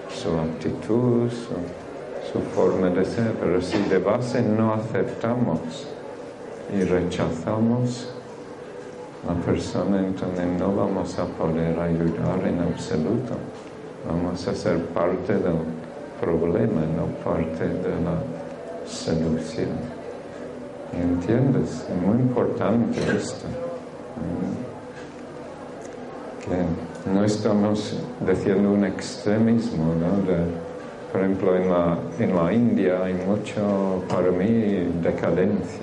su 0.10 0.30
actitud, 0.38 1.30
su, 1.30 2.40
forma 2.56 2.90
de 2.90 3.06
ser, 3.06 3.34
pero 3.40 3.62
si 3.62 3.78
de 3.84 3.98
base 3.98 4.42
no 4.42 4.74
aceptamos 4.74 5.88
y 6.74 6.84
rechazamos, 6.84 8.14
la 9.28 9.34
persona, 9.34 10.00
entonces 10.00 10.46
no 10.58 10.74
vamos 10.74 11.18
a 11.20 11.26
poder 11.26 11.78
ayudar 11.80 12.48
en 12.48 12.60
absoluto. 12.60 13.36
Vamos 14.08 14.48
a 14.48 14.56
ser 14.56 14.86
parte 14.86 15.34
del 15.34 15.58
problema, 16.20 16.82
no 16.82 17.06
parte 17.24 17.68
de 17.68 17.90
la 18.04 18.88
solución. 18.88 19.70
¿Entiendes? 20.94 21.86
Es 21.90 22.02
muy 22.02 22.20
importante 22.20 23.00
esto. 23.16 23.46
Que 26.44 27.10
no 27.12 27.24
estamos 27.24 27.96
diciendo 28.28 28.72
un 28.72 28.86
extremismo, 28.86 29.94
¿no? 29.96 30.24
por 31.12 31.22
ejemplo, 31.22 31.56
en 31.56 31.70
la, 31.70 31.98
en 32.20 32.36
la 32.36 32.54
India 32.54 33.04
hay 33.04 33.14
mucho, 33.14 34.04
para 34.08 34.32
mí, 34.32 34.92
decadencia. 35.02 35.80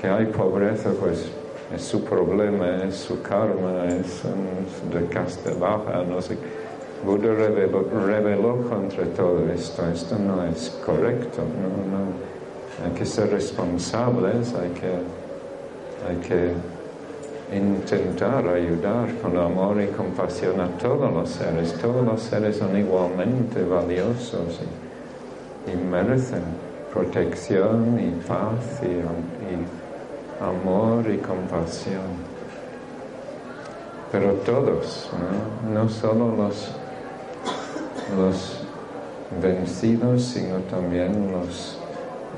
que 0.00 0.06
hay 0.08 0.26
pobreza, 0.26 0.90
pues 1.00 1.30
es 1.74 1.82
su 1.82 2.02
problema, 2.04 2.84
es 2.84 2.96
su 2.96 3.20
karma, 3.22 3.86
es, 3.86 4.22
de 4.92 5.06
casta 5.06 5.52
baja, 5.54 6.04
no 6.04 6.20
sé. 6.20 6.36
Buda 7.04 7.34
reveló, 7.34 8.68
contra 8.68 9.04
todo 9.16 9.48
esto. 9.52 9.82
Esto 9.90 10.18
no 10.18 10.44
es 10.44 10.70
correcto. 10.84 11.42
No, 11.42 11.98
no. 11.98 12.30
Hay 12.84 12.92
que 12.92 13.06
ser 13.06 13.30
responsables, 13.30 14.54
hay 14.54 14.70
que, 14.70 14.92
hay 16.08 16.16
que 16.26 16.52
intentar 17.56 18.46
ayudar 18.46 19.08
con 19.20 19.36
amor 19.36 19.80
y 19.82 19.86
compasión 19.88 20.60
a 20.60 20.68
todos 20.78 21.12
los 21.12 21.30
seres. 21.30 21.74
Todos 21.74 22.04
los 22.04 22.20
seres 22.20 22.56
son 22.56 22.76
igualmente 22.76 23.62
valiosos 23.64 24.60
y, 25.66 25.76
merecen 25.76 26.42
protección 26.92 27.98
y 27.98 28.10
paz 28.26 28.80
y, 28.82 30.42
amor 30.42 31.10
y 31.10 31.18
compasión. 31.18 32.30
Pero 34.12 34.32
todos, 34.44 35.10
no, 35.72 35.88
solo 35.88 36.34
los, 36.34 36.72
los 38.16 38.60
vencidos, 39.40 40.22
sino 40.22 40.56
también 40.70 41.30
los, 41.32 41.78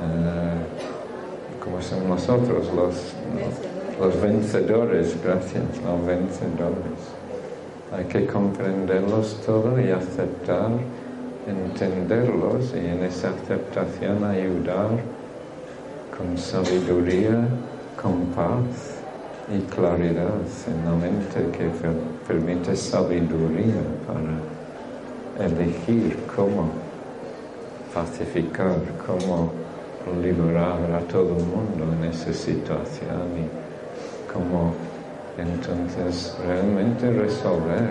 eh, 0.01 1.63
como 1.63 1.81
son 1.81 2.09
nosotros, 2.09 2.67
los, 2.75 3.15
los 3.99 4.21
vencedores, 4.21 5.17
gracias, 5.23 5.65
los 5.85 6.07
vencedores. 6.07 7.01
Hay 7.95 8.05
que 8.05 8.27
comprenderlos 8.27 9.41
todos 9.45 9.79
y 9.81 9.91
aceptar, 9.91 10.71
entenderlos 11.47 12.73
y 12.75 12.87
en 12.87 13.05
esa 13.05 13.31
aceptación 13.31 14.25
ayudar 14.25 14.91
con 16.17 16.39
sabiduría, 16.39 17.49
con 18.01 18.27
paz 18.35 19.01
y 19.55 19.61
claridad 19.75 20.41
en 20.69 20.85
la 20.85 20.93
mente 20.93 21.57
que 21.57 21.69
permite 22.27 22.77
sabiduría 22.77 23.83
para 24.07 24.52
elegir 25.39 26.19
cómo 26.35 26.71
pacificar, 27.95 28.77
cómo 29.07 29.53
liberar 30.21 30.81
a 30.93 31.01
todo 31.09 31.37
el 31.37 31.45
mundo 31.45 31.95
en 31.99 32.11
esa 32.11 32.33
situación 32.33 33.29
y 33.39 34.33
cómo 34.33 34.75
entonces 35.39 36.37
realmente 36.47 37.11
resolver 37.11 37.91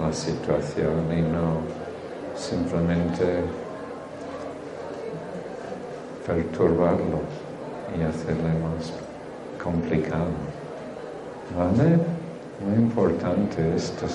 la 0.00 0.12
situación 0.12 1.06
y 1.16 1.22
no 1.22 1.60
simplemente 2.36 3.42
perturbarlo 6.26 7.20
y 7.98 8.02
hacerle 8.02 8.52
más 8.62 8.92
complicado. 9.62 10.30
¿Vale? 11.56 11.98
Muy 12.64 12.76
importante 12.76 13.74
esto. 13.74 14.06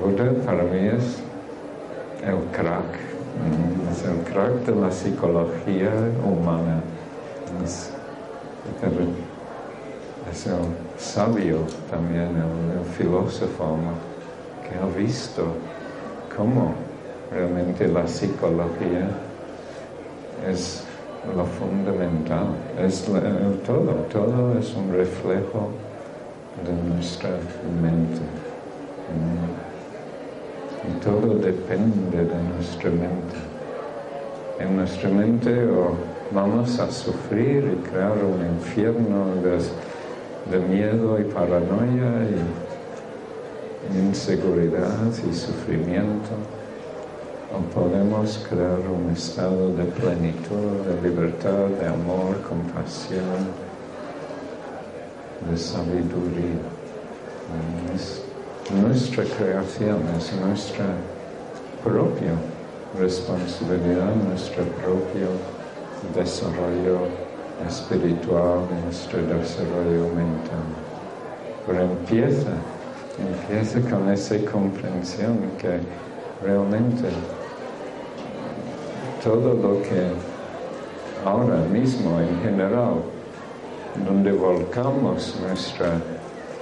Buda 0.00 0.32
para 0.44 0.62
mí 0.64 0.88
es 0.88 1.22
el 2.26 2.38
crack 2.52 3.14
es 3.90 4.04
el 4.04 4.32
crack 4.32 4.66
de 4.66 4.74
la 4.74 4.90
psicología 4.90 5.90
humana. 6.24 6.80
Es, 7.64 7.90
el 8.82 10.58
sabio 10.98 11.58
también, 11.90 12.30
el, 12.36 12.84
filósofo 12.96 13.76
que 14.62 14.78
ha 14.78 14.96
visto 14.96 15.46
cómo 16.36 16.74
realmente 17.32 17.88
la 17.88 18.06
psicología 18.06 19.08
es 20.48 20.84
lo 21.34 21.44
fundamental, 21.44 22.46
es 22.78 23.08
el 23.08 23.58
todo, 23.60 23.92
todo 24.12 24.58
es 24.58 24.74
un 24.74 24.92
reflejo 24.92 25.70
de 26.64 26.94
nuestra 26.94 27.30
mente. 27.80 28.20
Y 30.88 31.00
todo 31.00 31.34
depende 31.38 32.24
de 32.24 32.42
nuestra 32.54 32.90
mente. 32.90 33.36
En 34.58 34.76
nuestra 34.76 35.08
mente 35.08 35.66
o 35.66 35.94
vamos 36.30 36.78
a 36.78 36.90
sufrir 36.90 37.64
y 37.72 37.88
crear 37.88 38.12
un 38.12 38.44
infierno 38.56 39.26
de, 39.42 40.58
miedo 40.58 41.18
y 41.18 41.24
paranoia 41.24 42.28
y 43.90 43.98
inseguridad 43.98 45.08
y 45.30 45.34
sufrimiento. 45.34 46.30
O 47.54 47.60
podemos 47.72 48.44
crear 48.48 48.80
un 48.80 49.12
estado 49.12 49.74
de 49.74 49.84
plenitud, 49.84 50.84
de 50.86 51.08
libertad, 51.08 51.66
de 51.80 51.86
amor, 51.86 52.40
compasión, 52.42 53.48
de 55.48 55.56
sabiduría 55.56 56.74
nuestra 58.70 59.24
creación, 59.24 60.02
es 60.16 60.32
nuestra 60.40 60.86
propia 61.82 62.32
responsabilidad, 62.98 64.14
nuestro 64.28 64.64
propio 64.64 65.28
desarrollo 66.14 67.08
espiritual, 67.66 68.60
nuestro 68.84 69.18
desarrollo 69.22 70.08
mental. 70.14 70.64
Pero 71.66 71.82
empieza, 71.82 72.50
empieza 73.18 73.80
con 73.90 74.08
esa 74.10 74.36
comprensión 74.50 75.38
que 75.58 75.80
realmente 76.42 77.08
todo 79.22 79.54
lo 79.54 79.82
que 79.82 80.10
ahora 81.24 81.56
mismo 81.72 82.20
en 82.20 82.42
general, 82.42 83.02
donde 84.06 84.32
volcamos 84.32 85.36
nuestra 85.40 86.00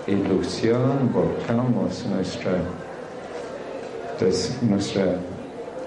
ilusión, 0.06 1.12
volcamos 1.12 2.04
nuestra, 2.06 2.52
nuestra 4.62 5.16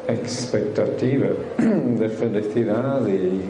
expectativa 0.08 1.28
de 1.58 2.10
felicidad 2.10 3.06
y 3.08 3.42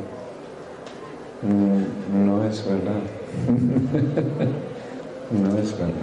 no 1.44 2.44
es 2.46 2.66
verdad. 2.66 3.02
no 5.32 5.58
es 5.58 5.78
verdad. 5.78 5.94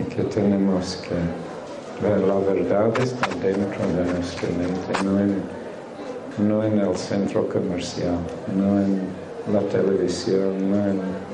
Y 0.00 0.04
que 0.04 0.22
tenemos 0.24 0.96
que 0.96 2.06
ver 2.06 2.20
la 2.20 2.38
verdad 2.38 2.92
está 3.00 3.28
dentro 3.42 3.86
de 3.88 4.12
nuestra 4.12 4.48
mente, 4.50 5.04
no 5.04 5.18
en, 5.18 5.42
no 6.48 6.62
en 6.62 6.78
el 6.78 6.96
centro 6.96 7.48
comercial, 7.48 8.18
no 8.54 8.80
en 8.80 9.00
la 9.52 9.60
televisión, 9.62 10.70
no 10.70 10.76
en 10.86 11.27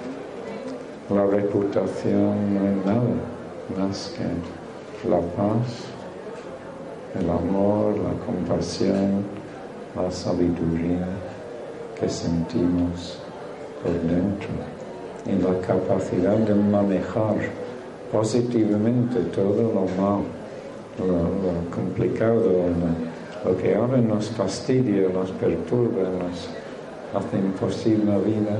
la 1.10 1.26
reputación 1.26 2.54
no 2.54 2.66
es 2.66 2.86
nada 2.86 3.02
más 3.78 4.14
que 4.16 5.08
la 5.08 5.18
paz, 5.18 5.84
el 7.18 7.28
amor, 7.28 7.94
la 7.98 8.14
compasión, 8.24 9.22
la 9.94 10.10
sabiduría 10.10 11.06
que 12.00 12.08
sentimos 12.08 13.18
por 13.82 13.92
dentro 13.92 14.48
y 15.26 15.42
la 15.42 15.60
capacidad 15.66 16.36
de 16.36 16.54
manejar 16.54 17.36
positivamente 18.10 19.20
todo 19.34 19.62
lo 19.62 19.86
mal, 20.00 20.22
lo, 20.98 21.70
complicado, 21.74 22.50
lo, 23.44 23.56
que 23.58 23.74
ahora 23.74 23.98
nos 23.98 24.30
fastidia, 24.30 25.08
nos 25.10 25.30
perturba, 25.32 26.02
nos 26.02 26.48
hace 27.14 27.36
imposible 27.36 28.06
la 28.06 28.18
vida 28.18 28.56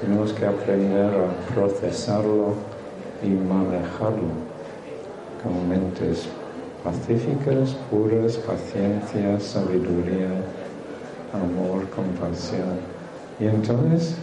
tenemos 0.00 0.32
que 0.32 0.46
aprender 0.46 1.10
a 1.14 1.54
procesarlo 1.54 2.54
y 3.22 3.28
manejarlo 3.28 4.32
con 5.42 5.68
mentes 5.68 6.26
pacíficas, 6.82 7.76
puras, 7.90 8.36
paciencia, 8.38 9.38
sabiduría, 9.38 10.30
amor, 11.34 11.88
compasión. 11.90 12.80
Y 13.38 13.46
entonces 13.46 14.16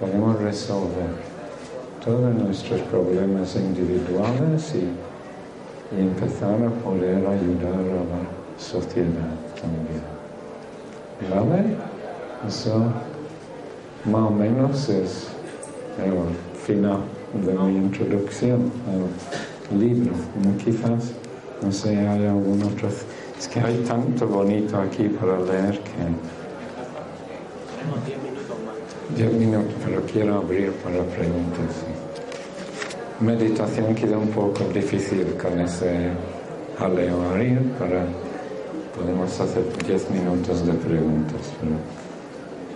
podemos 0.00 0.40
resolver 0.40 1.10
todos 2.04 2.34
nuestros 2.34 2.80
problemas 2.82 3.54
individuales 3.56 4.74
y, 4.74 4.88
empezar 5.90 6.52
a 6.52 6.70
poder 6.84 7.16
ayudar 7.16 7.72
a 7.72 8.04
la 8.04 8.58
sociedad 8.58 9.32
también. 9.58 10.02
¿Vale? 11.30 11.76
Eso 12.46 12.92
más 14.04 14.22
o 14.22 14.30
menos 14.30 14.88
es 14.88 15.28
el 15.98 16.12
final. 16.64 17.00
de 17.34 17.52
mi 17.52 17.76
introducción 17.76 18.70
al 19.70 19.78
libro. 19.78 20.12
Quizás, 20.64 21.12
no 21.62 21.72
sé, 21.72 21.96
hay 21.96 22.26
algún 22.26 22.62
otro... 22.62 22.88
Es 23.38 23.46
que 23.46 23.60
hay 23.60 23.84
tanto 23.86 24.26
bonito 24.26 24.76
aquí 24.78 25.08
para 25.08 25.38
leer 25.40 25.78
que... 25.80 25.92
Tenemos 27.76 28.06
10 28.06 28.22
minutos 28.22 28.56
más. 28.66 29.16
Diez 29.16 29.32
minutos, 29.32 29.74
pero 29.84 30.02
quiero 30.10 30.36
abrir 30.36 30.72
para 30.72 31.04
preguntas. 31.04 31.84
Meditación 33.20 33.94
queda 33.94 34.16
un 34.16 34.28
poco 34.28 34.64
difícil 34.72 35.34
con 35.40 35.60
ese 35.60 36.10
jaleo 36.78 37.22
abrir, 37.30 37.60
para 37.78 38.06
podemos 38.96 39.40
hacer 39.40 39.64
10 39.86 40.10
minutos 40.10 40.66
de 40.66 40.72
preguntas. 40.72 41.52
Pero 41.60 41.72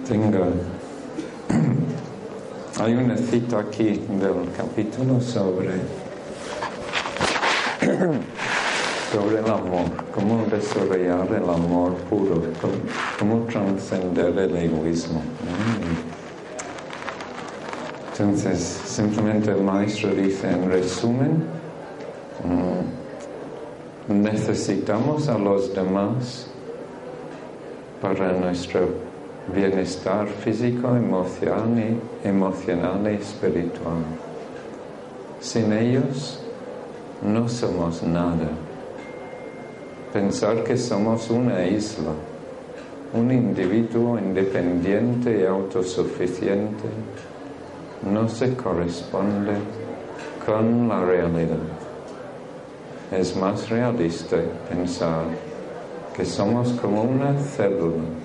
tengo 0.08 0.44
hay 2.82 2.94
una 2.94 3.16
cita 3.16 3.60
aquí 3.60 4.02
del 4.08 4.50
capítulo 4.56 5.20
sobre 5.20 5.70
sobre 9.12 9.38
el 9.38 9.46
amor, 9.46 9.84
cómo 10.12 10.44
desarrollar 10.46 11.28
el 11.28 11.48
amor 11.48 11.94
puro, 12.10 12.42
cómo, 13.20 13.44
trascender 13.44 14.36
el 14.36 14.56
egoísmo. 14.56 15.22
Entonces, 18.10 18.58
simplemente 18.58 19.52
el 19.52 19.62
maestro 19.62 20.10
dice 20.10 20.50
en 20.50 20.68
resumen, 20.68 21.44
mm, 24.08 24.22
necesitamos 24.22 25.28
a 25.28 25.38
los 25.38 25.72
demás 25.72 26.48
para 28.00 28.32
nuestro 28.32 29.11
bienestar 29.48 30.28
físico, 30.28 30.96
emocional 30.96 33.10
y, 33.10 33.14
espiritual. 33.14 34.04
Sin 35.40 35.72
ellos 35.72 36.40
no 37.22 37.48
somos 37.48 38.02
nada. 38.02 38.48
Pensar 40.12 40.62
que 40.62 40.76
somos 40.76 41.30
una 41.30 41.66
isla, 41.66 42.12
un 43.14 43.32
individuo 43.32 44.18
independiente 44.18 45.40
y 45.40 45.44
autosuficiente, 45.44 46.84
no 48.02 48.28
se 48.28 48.54
corresponde 48.54 49.54
con 50.44 50.88
la 50.88 51.04
realidad. 51.04 51.56
Es 53.10 53.36
más 53.36 53.68
realista 53.68 54.36
pensar 54.68 55.24
que 56.14 56.24
somos 56.24 56.72
como 56.74 57.02
una 57.02 57.38
célula 57.38 58.21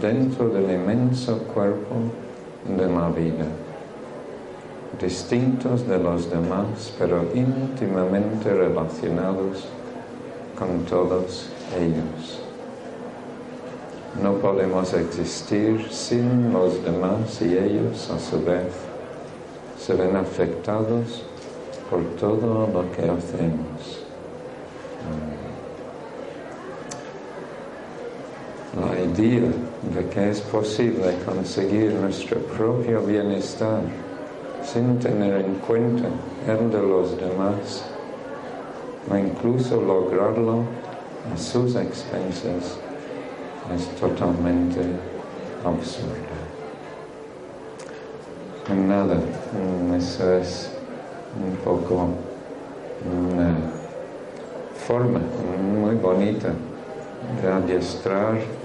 dentro 0.00 0.48
del 0.48 0.70
inmenso 0.70 1.38
cuerpo 1.54 1.96
de 2.64 2.86
la 2.86 3.08
vida, 3.08 3.46
distintos 5.00 5.86
de 5.86 5.98
los 5.98 6.30
demás, 6.30 6.92
pero 6.98 7.24
íntimamente 7.34 8.52
relacionados 8.52 9.66
con 10.58 10.84
todos 10.84 11.48
ellos. 11.78 12.40
No 14.22 14.34
podemos 14.34 14.92
existir 14.94 15.86
sin 15.90 16.52
los 16.52 16.84
demás 16.84 17.40
y 17.40 17.56
ellos 17.56 18.10
a 18.10 18.18
su 18.18 18.44
vez 18.44 18.72
se 19.78 19.94
ven 19.94 20.16
afectados 20.16 21.24
por 21.88 22.02
todo 22.18 22.66
lo 22.66 22.92
que 22.92 23.02
hacemos. 23.02 24.04
La 28.78 29.00
idea 29.00 29.50
de 29.94 30.08
que 30.10 30.30
es 30.30 30.40
posible 30.42 31.16
conseguir 31.26 31.92
nuestro 31.94 32.38
propio 32.56 33.00
bienestar 33.00 33.80
sin 34.62 34.96
tener 35.00 35.44
en 35.44 35.54
cuenta 35.56 36.08
el 36.46 36.70
de 36.70 36.78
los 36.78 37.16
demás 37.16 37.84
o 39.10 39.16
incluso 39.16 39.80
lograrlo 39.80 40.62
a 41.32 41.36
sus 41.36 41.74
expensas 41.74 42.78
es 43.74 43.88
totalmente 44.00 44.80
absurda. 45.64 46.38
Nada, 48.72 49.16
eso 49.96 50.32
es 50.34 50.70
un 51.36 51.56
poco 51.64 52.08
una 53.04 53.56
forma 54.86 55.18
muy 55.60 55.96
bonita 55.96 56.50
de 57.42 57.48
adiestrar 57.48 58.59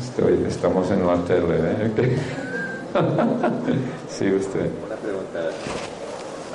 Estoy, 0.00 0.44
estamos 0.46 0.90
en 0.90 1.06
la 1.06 1.16
tele, 1.24 1.56
¿eh? 1.60 2.18
sí, 4.08 4.32
usted. 4.32 4.70
Una 4.86 4.96
pregunta. 4.96 5.38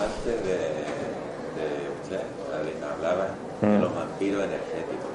Antes 0.02 0.38
de, 0.46 0.58
de 1.58 1.68
usted 2.02 2.22
hablaba 2.96 3.26
de 3.26 3.44
Mm. 3.64 3.80
los 3.80 3.96
vampiros 3.96 4.44
energéticos. 4.44 5.08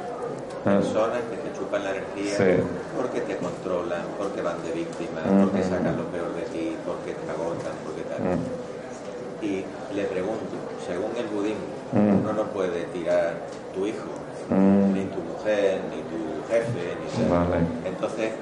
Ah. 0.65 0.81
Personas 0.81 1.21
que 1.29 1.37
te 1.37 1.53
chupan 1.59 1.85
la 1.85 1.91
energía 1.91 2.33
Sí. 2.33 2.63
porque 2.97 3.21
te 3.21 3.37
controlan, 3.37 4.01
porque 4.17 4.41
van 4.41 4.57
de 4.63 4.73
víctima, 4.73 5.21
Mm, 5.29 5.41
porque 5.45 5.59
mm, 5.61 5.69
sacan 5.69 5.95
mm. 5.95 5.99
lo 5.99 6.05
peor 6.09 6.33
de 6.35 6.43
ti, 6.49 6.77
porque 6.87 7.13
te 7.13 7.29
agotan, 7.31 7.77
porque 7.85 8.03
tal. 8.09 8.41
Y 9.41 9.65
le 9.95 10.05
pregunto, 10.05 10.57
según 10.87 11.11
el 11.17 11.27
budismo, 11.27 11.79
Mm. 11.93 12.21
uno 12.21 12.33
no 12.33 12.43
puede 12.53 12.85
tirar 12.93 13.35
tu 13.75 13.87
hijo, 13.87 14.09
Mm. 14.51 14.93
ni 14.93 15.05
tu 15.07 15.21
mujer, 15.21 15.81
ni 15.91 16.03
tu 16.11 16.43
jefe, 16.51 16.97
ni. 17.01 17.29
Vale. 17.31 17.57
Entonces, 17.85 18.33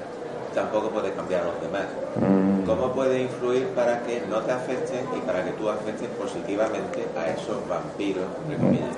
tampoco 0.53 0.89
puedes 0.89 1.11
cambiar 1.13 1.41
a 1.41 1.45
los 1.45 1.61
demás. 1.61 1.85
Mm. 2.15 2.65
¿Cómo 2.65 2.91
puede 2.93 3.21
influir 3.21 3.67
para 3.69 4.01
que 4.03 4.23
no 4.29 4.39
te 4.41 4.51
afecten 4.51 5.05
y 5.15 5.21
para 5.21 5.45
que 5.45 5.51
tú 5.51 5.69
afectes 5.69 6.09
positivamente 6.19 7.05
a 7.15 7.29
esos 7.29 7.65
vampiros, 7.69 8.25
entre 8.43 8.57
comillas? 8.57 8.95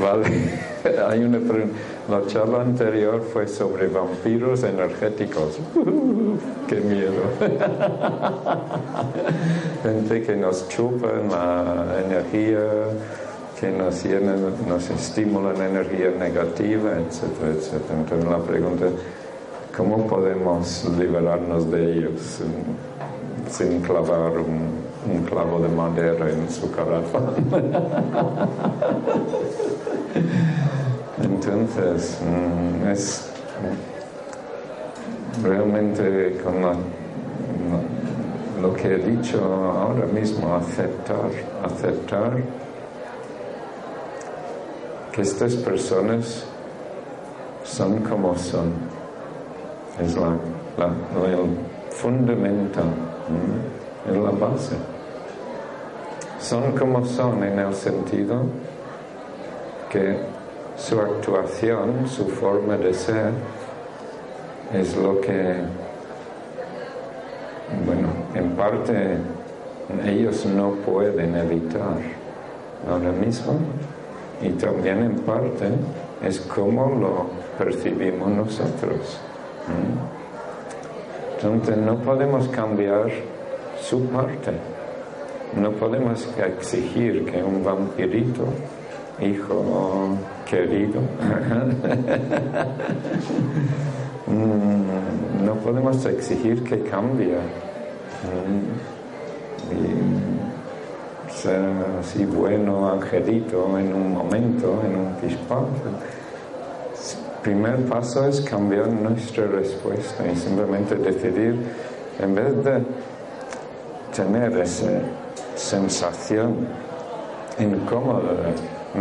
Vale, 0.00 0.26
hay 1.08 1.24
una 1.24 1.38
pre- 1.38 1.66
La 2.10 2.26
charla 2.26 2.60
anterior 2.62 3.22
fue 3.32 3.48
sobre 3.48 3.88
vampiros 3.88 4.62
energéticos. 4.62 5.58
¡Qué 6.68 6.76
miedo! 6.76 7.22
Gente 9.82 10.22
que 10.22 10.36
nos 10.36 10.68
chupa 10.68 11.06
la 11.30 12.00
energía, 12.04 12.60
que 13.58 13.70
nos 13.70 14.04
llenan, 14.04 14.36
nos 14.68 14.90
estimulan 14.90 15.56
energía 15.56 16.10
negativa, 16.18 16.90
etcétera, 16.98 17.52
etcétera. 17.56 17.94
Entonces 18.00 18.30
la 18.30 18.38
pregunta 18.38 18.86
es, 18.86 18.92
¿cómo 19.76 20.06
podemos 20.06 20.84
liberarnos 20.98 21.70
de 21.70 21.92
ellos 21.92 22.20
sin, 22.20 23.68
sin 23.70 23.80
clavar 23.80 24.32
un, 24.38 24.68
un 25.12 25.22
clavo 25.24 25.58
de 25.60 25.68
madera 25.68 26.28
en 26.30 26.48
su 26.50 26.70
corazón? 26.70 27.34
Entonces, 31.22 32.18
mm, 32.22 32.88
es 32.88 33.28
realmente 35.42 36.38
con 36.42 36.54
lo 38.62 38.74
que 38.74 38.94
he 38.94 38.98
dicho 38.98 39.40
ahora 39.42 40.06
mismo, 40.06 40.54
aceptar, 40.56 41.30
aceptar 41.64 42.32
que 45.12 45.22
estas 45.22 45.54
personas 45.54 46.44
son 47.64 47.98
como 47.98 48.36
son. 48.36 48.72
Es 50.00 50.16
la, 50.16 50.36
la- 50.76 51.28
el 51.28 51.56
fundamental, 51.90 52.84
¿m? 53.28 54.12
es 54.12 54.16
la 54.16 54.30
base. 54.30 54.76
Son 56.40 56.72
como 56.72 57.04
son 57.04 57.42
en 57.42 57.58
el 57.58 57.74
sentido 57.74 58.42
que 59.90 60.16
su 60.76 61.00
actuación, 61.00 62.08
su 62.08 62.26
forma 62.26 62.76
de 62.76 62.94
ser, 62.94 63.32
es 64.72 64.96
lo 64.96 65.20
que, 65.20 65.54
bueno, 67.86 68.08
en 68.34 68.50
parte 68.52 69.16
ellos 70.06 70.44
no 70.46 70.72
pueden 70.72 71.36
evitar 71.36 71.96
ahora 72.88 73.10
mismo 73.12 73.54
y 74.42 74.50
también 74.50 75.02
en 75.02 75.16
parte 75.20 75.68
es 76.22 76.40
como 76.40 76.94
lo 76.94 77.26
percibimos 77.56 78.30
nosotros. 78.30 79.18
Entonces 81.36 81.76
no 81.76 81.96
podemos 81.96 82.48
cambiar 82.48 83.10
su 83.80 84.04
parte. 84.06 84.52
No 85.56 85.70
podemos 85.72 86.28
exigir 86.36 87.24
que 87.24 87.42
un 87.42 87.64
vampirito, 87.64 88.44
hijo 89.20 90.16
querido, 90.48 91.00
mm, 94.26 95.44
no 95.44 95.54
podemos 95.56 96.04
exigir 96.06 96.62
que 96.64 96.82
cambie 96.82 97.36
mm, 98.24 98.62
y 99.74 101.32
ser 101.32 101.60
así 102.00 102.24
bueno, 102.24 102.90
angelito 102.90 103.78
en 103.78 103.92
un 103.92 104.12
momento, 104.12 104.80
en 104.84 104.96
un 104.96 105.14
pispón. 105.20 105.66
El 105.84 107.42
primer 107.42 107.84
paso 107.86 108.26
es 108.26 108.40
cambiar 108.40 108.88
nuestra 108.88 109.46
respuesta 109.46 110.26
y 110.26 110.36
simplemente 110.36 110.96
decidir, 110.96 111.56
en 112.18 112.34
vez 112.34 112.64
de 112.64 112.82
tener 114.14 114.58
ese 114.58 115.00
sensación 115.58 116.66
incómoda. 117.58 118.52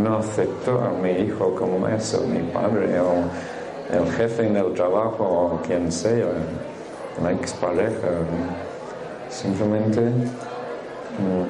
No 0.03 0.17
acepto 0.17 0.79
a 0.81 0.89
mi 0.91 1.11
hijo 1.11 1.55
como 1.55 1.87
eso, 1.87 2.21
mi 2.27 2.41
padre 2.51 2.99
o 2.99 3.13
el 3.91 4.11
jefe 4.11 4.45
en 4.45 4.57
el 4.57 4.73
trabajo 4.73 5.23
o 5.23 5.61
quien 5.65 5.91
sea, 5.91 6.27
la 7.23 7.31
expareja. 7.31 8.09
Simplemente 9.29 10.01
mm, 10.01 11.47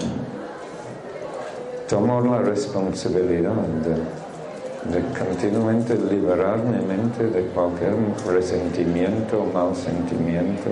tomo 1.87 2.21
la 2.21 2.39
responsabilidad 2.39 3.53
de, 3.83 3.95
continuamente 5.17 5.95
liberar 5.95 6.59
mi 6.59 6.85
mente 6.85 7.25
de 7.27 7.47
cualquier 7.47 7.95
resentimiento 8.27 9.41
o 9.41 9.45
mal 9.53 9.75
sentimiento, 9.75 10.69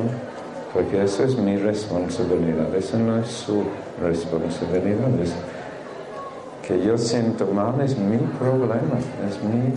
porque 0.74 1.04
eso 1.04 1.24
es 1.24 1.38
mi 1.38 1.58
responsabilidad, 1.58 2.74
eso 2.76 2.98
no 2.98 3.20
es 3.20 3.28
su 3.28 3.64
responsabilidad. 4.02 5.10
Es 5.22 5.34
que 6.68 6.84
yo 6.84 6.98
siento 6.98 7.46
mal 7.48 7.80
es 7.82 7.98
mi 7.98 8.18
problema, 8.18 8.98
es 9.28 9.40
mi 9.44 9.74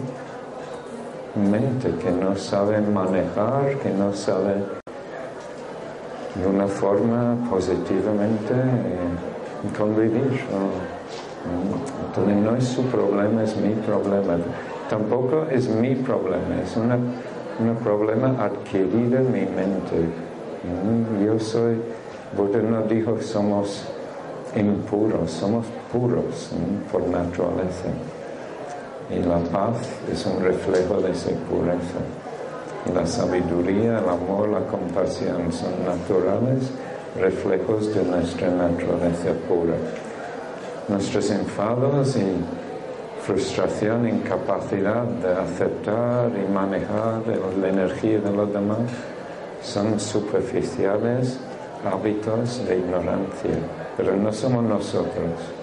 mente 1.50 1.90
que 2.02 2.10
no 2.10 2.34
sabe 2.34 2.80
manejar, 2.80 3.76
que 3.82 3.90
no 3.90 4.12
sabe 4.14 4.54
de 6.34 6.46
una 6.46 6.66
forma 6.66 7.36
positivamente 7.50 8.54
eh, 8.54 9.76
convivir. 9.76 10.40
Entonces 12.06 12.36
no 12.36 12.56
es 12.56 12.64
su 12.64 12.82
problema, 12.84 13.42
es 13.42 13.56
mi 13.56 13.74
problema. 13.74 14.38
Tampoco 14.88 15.46
es 15.50 15.68
mi 15.68 15.94
problema, 15.94 16.62
es 16.64 16.76
un 16.76 17.76
problema 17.84 18.34
adquirido 18.42 19.18
en 19.18 19.32
mi 19.32 19.40
mente. 19.40 20.08
Yo 21.24 21.38
soy, 21.38 21.80
Buddha 22.36 22.60
no 22.62 22.82
dijo 22.82 23.20
somos 23.20 23.86
impuros, 24.56 25.30
somos 25.30 25.66
puros 25.92 26.50
por 26.90 27.02
naturaleza. 27.08 27.88
Y 29.10 29.20
la 29.20 29.38
paz 29.38 29.76
es 30.12 30.26
un 30.26 30.42
reflejo 30.42 31.00
de 31.00 31.12
esa 31.12 31.30
pureza. 31.48 32.00
La 32.94 33.06
sabiduría, 33.06 33.98
el 33.98 34.08
amor, 34.08 34.48
la 34.48 34.66
compasión 34.66 35.52
son 35.52 35.84
naturales 35.84 36.70
reflejos 37.18 37.94
de 37.94 38.02
nuestra 38.04 38.48
naturaleza 38.50 39.32
pura. 39.48 39.74
Nuestros 40.88 41.30
enfados 41.30 42.16
y 42.16 42.26
frustración, 43.22 44.08
incapacidad 44.08 45.04
de 45.04 45.32
aceptar 45.32 46.30
y 46.34 46.50
manejar 46.50 47.22
la 47.60 47.68
energía 47.68 48.20
de 48.20 48.32
los 48.32 48.52
demás 48.52 48.78
son 49.62 49.98
superficiales 50.00 51.38
hábitos 51.84 52.66
de 52.66 52.78
ignorancia, 52.78 53.58
pero 53.98 54.16
no 54.16 54.32
somos 54.32 54.64
nosotros 54.64 55.58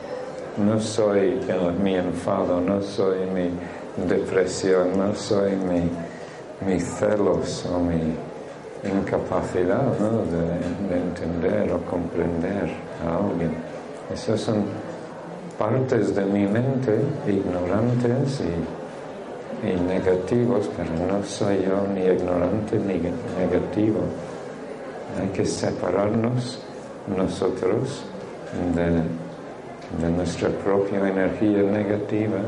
no 0.57 0.79
soy 0.79 1.39
mi 1.83 1.95
enfado, 1.95 2.61
no 2.61 2.81
soy 2.81 3.25
mi 3.27 3.49
depresión, 4.07 4.97
no 4.97 5.13
soy 5.13 5.51
mi, 5.55 6.79
celos 6.79 7.65
o 7.65 7.79
mi 7.79 8.15
incapacidad 8.89 9.91
de, 9.97 10.95
entender 10.95 11.73
o 11.73 11.79
comprender 11.89 12.71
a 13.05 13.17
alguien. 13.17 13.51
Esas 14.13 14.39
son 14.39 14.63
partes 15.57 16.15
de 16.15 16.25
mi 16.25 16.47
mente 16.47 17.01
ignorantes 17.27 18.41
y, 18.41 19.67
y 19.67 19.79
negativos, 19.81 20.69
pero 20.77 20.91
no 21.05 21.23
soy 21.23 21.63
yo 21.63 21.85
ni 21.93 22.01
ignorante 22.01 22.77
ni 22.79 22.99
negativo. 23.37 23.99
Hay 25.19 25.27
que 25.29 25.45
separarnos 25.45 26.59
nosotros 27.07 28.05
de 28.75 29.03
de 30.01 30.09
nuestra 30.09 30.49
propia 30.49 31.07
energía 31.07 31.63
negativa. 31.63 32.39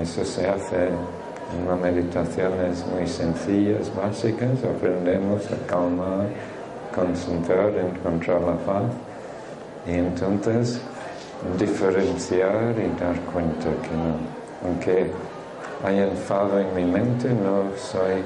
Eso 0.00 0.24
se 0.24 0.46
hace 0.46 0.88
en 0.88 1.66
unas 1.66 1.80
meditaciones 1.80 2.84
muy 2.92 3.06
sencillas, 3.06 3.90
básicas. 3.94 4.64
Aprendemos 4.64 5.42
a 5.52 5.66
calmar, 5.66 6.26
concentrar, 6.94 7.72
encontrar 7.76 8.40
la 8.40 8.56
paz. 8.58 8.84
Y 9.86 9.92
entonces 9.92 10.80
diferenciar 11.58 12.74
y 12.78 13.00
dar 13.00 13.18
cuenta 13.32 13.68
que 13.82 13.96
no. 13.96 14.16
Aunque 14.64 15.10
hay 15.84 15.98
enfado 15.98 16.58
en 16.58 16.74
mi 16.74 16.84
mente, 16.84 17.28
no 17.28 17.76
soy 17.76 18.22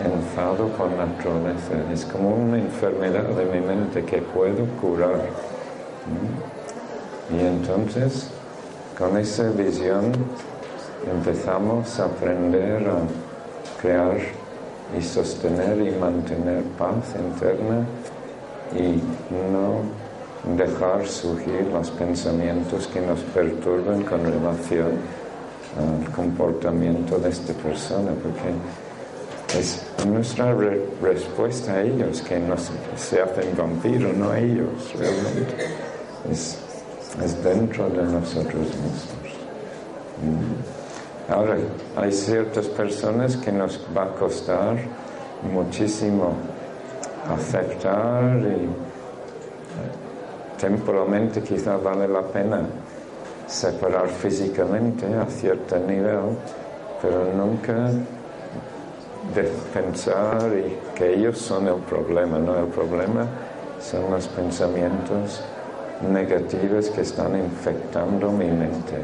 enfado 0.00 0.68
por 0.70 0.90
naturaleza. 0.90 1.74
Es 1.92 2.04
como 2.04 2.34
una 2.34 2.58
enfermedad 2.58 3.22
de 3.22 3.44
mi 3.46 3.64
mente 3.64 4.04
que 4.04 4.18
puedo 4.18 4.66
curar. 4.80 5.20
Y 7.30 7.40
entonces, 7.40 8.28
con 8.96 9.16
esa 9.16 9.50
visión, 9.50 10.12
empezamos 11.10 11.98
a 12.00 12.04
aprender 12.06 12.88
a 12.88 13.80
crear 13.80 14.18
y 14.96 15.02
sostener 15.02 15.80
y 15.80 15.90
mantener 15.98 16.62
paz 16.78 17.14
interna 17.18 17.84
y 18.74 19.02
no 19.52 19.82
dejar 20.56 21.06
surgir 21.06 21.66
los 21.72 21.90
pensamientos 21.90 22.86
que 22.86 23.00
nos 23.00 23.20
perturban 23.20 24.02
con 24.04 24.24
relación 24.24 24.92
al 25.76 26.12
comportamiento 26.12 27.18
de 27.18 27.30
esta 27.30 27.52
persona, 27.54 28.12
porque 28.22 29.58
es 29.58 29.84
nuestra 30.06 30.54
respuesta 31.02 31.74
a 31.74 31.82
ellos 31.82 32.22
que 32.22 32.38
nos, 32.38 32.70
se 32.96 33.20
hacen 33.20 33.56
vampiros, 33.56 34.16
no 34.16 34.34
ellos 34.34 34.94
realmente. 34.96 35.85
Es, 36.30 36.58
es 37.22 37.42
dentro 37.42 37.88
de 37.88 38.02
nosotros 38.02 38.66
mismos. 38.66 39.36
Mm. 40.22 41.32
Ahora, 41.32 41.56
hay 41.96 42.12
ciertas 42.12 42.66
personas 42.66 43.36
que 43.36 43.50
nos 43.50 43.80
va 43.96 44.04
a 44.04 44.08
costar 44.10 44.76
muchísimo 45.52 46.34
aceptar 47.28 48.38
y 48.38 48.64
eh, 48.64 48.68
temporalmente 50.58 51.42
quizá 51.42 51.76
vale 51.76 52.06
la 52.06 52.22
pena 52.22 52.62
separar 53.46 54.08
físicamente 54.08 55.06
a 55.14 55.26
cierto 55.26 55.78
nivel, 55.78 56.36
pero 57.02 57.24
nunca 57.34 57.90
de 59.34 59.42
pensar 59.74 60.50
que 60.94 61.14
ellos 61.14 61.38
son 61.38 61.66
el 61.66 61.80
problema, 61.80 62.38
no 62.38 62.56
el 62.56 62.66
problema 62.66 63.26
son 63.80 64.10
los 64.10 64.26
pensamientos 64.28 65.42
negativas 66.02 66.90
que 66.90 67.02
están 67.02 67.36
infectando 67.36 68.30
mi 68.30 68.46
mente. 68.46 68.96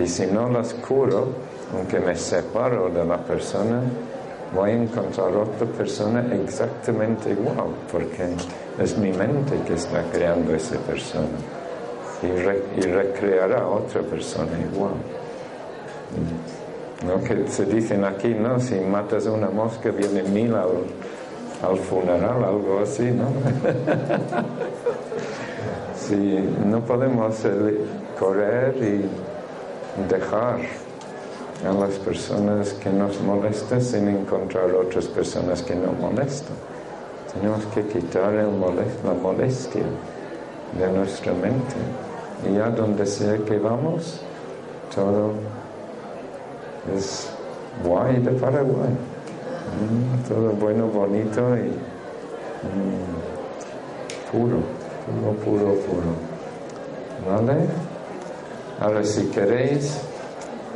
Y, 0.00 0.06
si 0.06 0.26
no 0.26 0.48
las 0.48 0.74
curo, 0.74 1.28
aunque 1.74 1.98
me 1.98 2.14
separo 2.14 2.90
de 2.90 3.04
la 3.04 3.18
persona, 3.18 3.80
voy 4.54 4.70
a 4.70 4.74
encontrar 4.74 5.34
otra 5.34 5.66
persona 5.66 6.24
exactamente 6.34 7.30
igual, 7.30 7.70
porque 7.90 8.28
es 8.78 8.96
mi 8.98 9.12
mente 9.12 9.58
que 9.66 9.74
está 9.74 10.02
creando 10.12 10.54
esa 10.54 10.76
persona. 10.78 11.26
Y, 12.22 12.80
recreará 12.82 13.66
otra 13.66 14.02
persona 14.02 14.52
igual. 14.72 14.94
Lo 17.06 17.22
que 17.22 17.48
se 17.48 17.66
dicen 17.66 18.04
aquí, 18.04 18.28
¿no? 18.28 18.58
Si 18.58 18.74
matas 18.76 19.26
a 19.26 19.32
una 19.32 19.50
mosca, 19.50 19.90
viene 19.90 20.22
mil 20.22 20.54
al, 20.54 20.70
al 21.62 21.76
funeral, 21.76 22.42
algo 22.42 22.80
así, 22.80 23.10
¿no? 23.10 23.26
si 26.08 26.38
no 26.64 26.80
podemos 26.80 27.36
correr 28.18 28.76
y 28.76 29.04
dejar 30.08 30.60
a 31.64 31.72
las 31.72 31.94
personas 31.98 32.74
que 32.74 32.90
nos 32.90 33.20
molestan 33.22 33.80
sin 33.80 34.08
encontrar 34.08 34.70
otras 34.72 35.06
personas 35.06 35.62
que 35.62 35.74
no 35.74 35.92
molestan. 35.92 36.56
Tenemos 37.32 37.64
que 37.74 37.82
quitar 37.86 38.32
la 38.34 39.14
molestia 39.14 39.82
de 40.78 40.92
nuestra 40.92 41.32
mente. 41.32 41.76
Y 42.48 42.54
ya 42.54 42.70
donde 42.70 43.06
sea 43.06 43.38
que 43.38 43.58
vamos, 43.58 44.20
todo 44.94 45.32
es 46.96 47.30
guay 47.84 48.18
de 48.18 48.30
Paraguay. 48.32 48.94
Mm, 49.76 50.28
todo 50.28 50.50
bueno, 50.52 50.86
bonito 50.86 51.40
y 51.56 51.70
mm, 52.62 53.16
puro 54.30 54.75
puro, 55.06 55.32
puro, 55.36 55.74
puro. 55.86 56.12
¿Vale? 57.26 57.66
Ahora, 58.80 59.04
si 59.04 59.26
queréis 59.26 59.98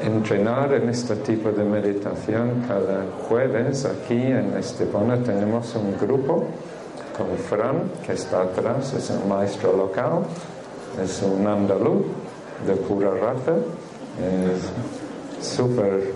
entrenar 0.02 0.72
en 0.72 0.88
este 0.88 1.16
tipo 1.16 1.50
de 1.50 1.64
meditación 1.64 2.64
cada 2.66 3.04
jueves, 3.28 3.84
aquí 3.84 4.14
en 4.14 4.56
Estepona 4.56 5.18
tenemos 5.18 5.74
un 5.74 5.96
grupo 5.98 6.46
con 7.16 7.36
Fran, 7.36 7.90
que 8.06 8.12
está 8.12 8.42
atrás, 8.42 8.94
es 8.94 9.10
un 9.10 9.28
maestro 9.28 9.76
local, 9.76 10.22
es 11.02 11.22
un 11.22 11.46
andaluz 11.46 12.06
de 12.66 12.74
pura 12.76 13.10
raza, 13.10 13.56
es 14.18 15.46
súper 15.46 16.12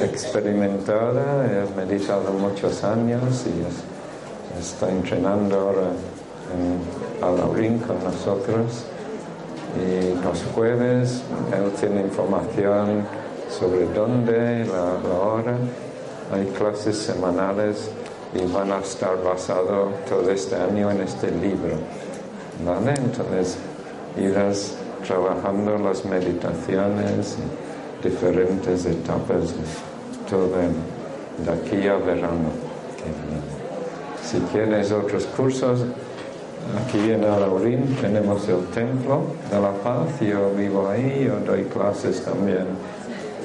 experimentada, 0.00 1.44
ha 1.44 1.76
meditado 1.76 2.32
muchos 2.32 2.82
años 2.84 3.44
y 3.46 4.58
está 4.58 4.90
entrenando 4.90 5.58
ahora 5.58 5.88
en 6.54 6.97
Alaurín 7.22 7.78
con 7.78 8.02
nosotros 8.04 8.84
Y 9.76 10.24
los 10.24 10.42
jueves 10.54 11.22
él 11.52 11.70
tiene 11.78 12.02
información 12.02 13.04
sobre 13.50 13.86
dónde, 13.86 14.66
la, 14.66 15.18
hora. 15.18 15.56
Hay 16.32 16.46
clases 16.56 16.96
semanales 16.98 17.90
y 18.34 18.52
van 18.52 18.72
a 18.72 18.78
estar 18.80 19.22
basado 19.22 19.90
todo 20.08 20.30
este 20.30 20.56
año 20.56 20.90
en 20.90 21.00
este 21.00 21.30
libro. 21.30 21.76
¿Vale? 22.64 22.94
Entonces 22.96 23.56
irás 24.16 24.76
trabajando 25.06 25.78
las 25.78 26.04
meditaciones, 26.04 27.38
y 27.38 28.08
diferentes 28.08 28.84
etapas, 28.84 29.54
todo 30.28 30.48
de 30.48 31.50
aquí 31.50 31.88
a 31.88 31.96
verano. 31.96 32.50
Si 34.22 34.38
quieres 34.52 34.92
otros 34.92 35.24
cursos, 35.36 35.80
aquí 36.84 37.10
en 37.10 37.24
Alaurín 37.24 37.96
tenemos 38.00 38.48
el 38.48 38.64
Templo 38.74 39.22
de 39.50 39.60
la 39.60 39.72
Paz, 39.72 40.20
yo 40.20 40.50
vivo 40.56 40.88
ahí, 40.88 41.24
yo 41.26 41.38
doy 41.40 41.64
clases 41.64 42.22
también 42.24 42.66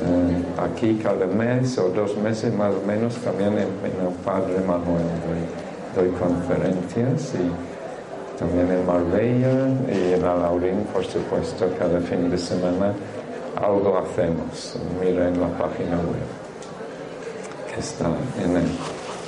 eh, 0.02 0.62
aquí 0.62 1.00
cada 1.02 1.26
mes 1.26 1.78
o 1.78 1.90
dos 1.90 2.18
meses 2.18 2.54
más 2.54 2.74
o 2.74 2.86
menos, 2.86 3.16
también 3.18 3.54
en, 3.54 3.70
en 3.84 4.08
el 4.08 4.14
Padre 4.26 4.60
Manuel 4.66 5.06
doy, 5.96 6.10
conferencias 6.10 7.34
y 7.36 8.40
también 8.40 8.72
en 8.72 8.86
Marbella 8.86 9.68
y 9.88 10.14
en 10.14 10.26
Alaurín, 10.26 10.84
por 10.92 11.06
supuesto, 11.06 11.70
cada 11.78 12.00
fin 12.02 12.30
de 12.30 12.38
semana 12.38 12.94
algo 13.56 13.98
hacemos. 14.00 14.76
Mira 15.00 15.28
en 15.28 15.40
la 15.40 15.48
página 15.50 15.98
web 15.98 16.28
que 17.74 17.80
está 17.80 18.08
en 18.44 18.58
el 18.58 18.70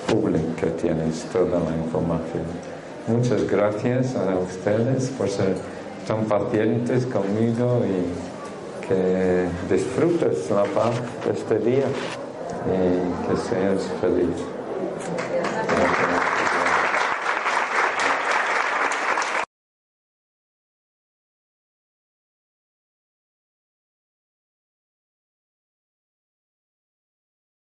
público 0.07 0.45
que 0.59 0.67
tienes 0.71 1.23
toda 1.31 1.59
la 1.59 1.75
información. 1.77 2.74
Muchas 3.07 3.47
gracias 3.47 4.15
a 4.15 4.35
ustedes 4.39 5.11
por 5.11 5.29
ser 5.29 5.55
tan 6.07 6.25
pacientes 6.25 7.05
conmigo 7.05 7.81
y 7.85 8.87
que 8.87 9.45
disfrutes 9.71 10.49
la 10.49 10.63
paz 10.63 10.95
de 11.23 11.33
este 11.33 11.59
día 11.59 11.85
y 12.65 13.27
que 13.27 13.37
seas 13.37 13.91
feliz. 14.01 14.35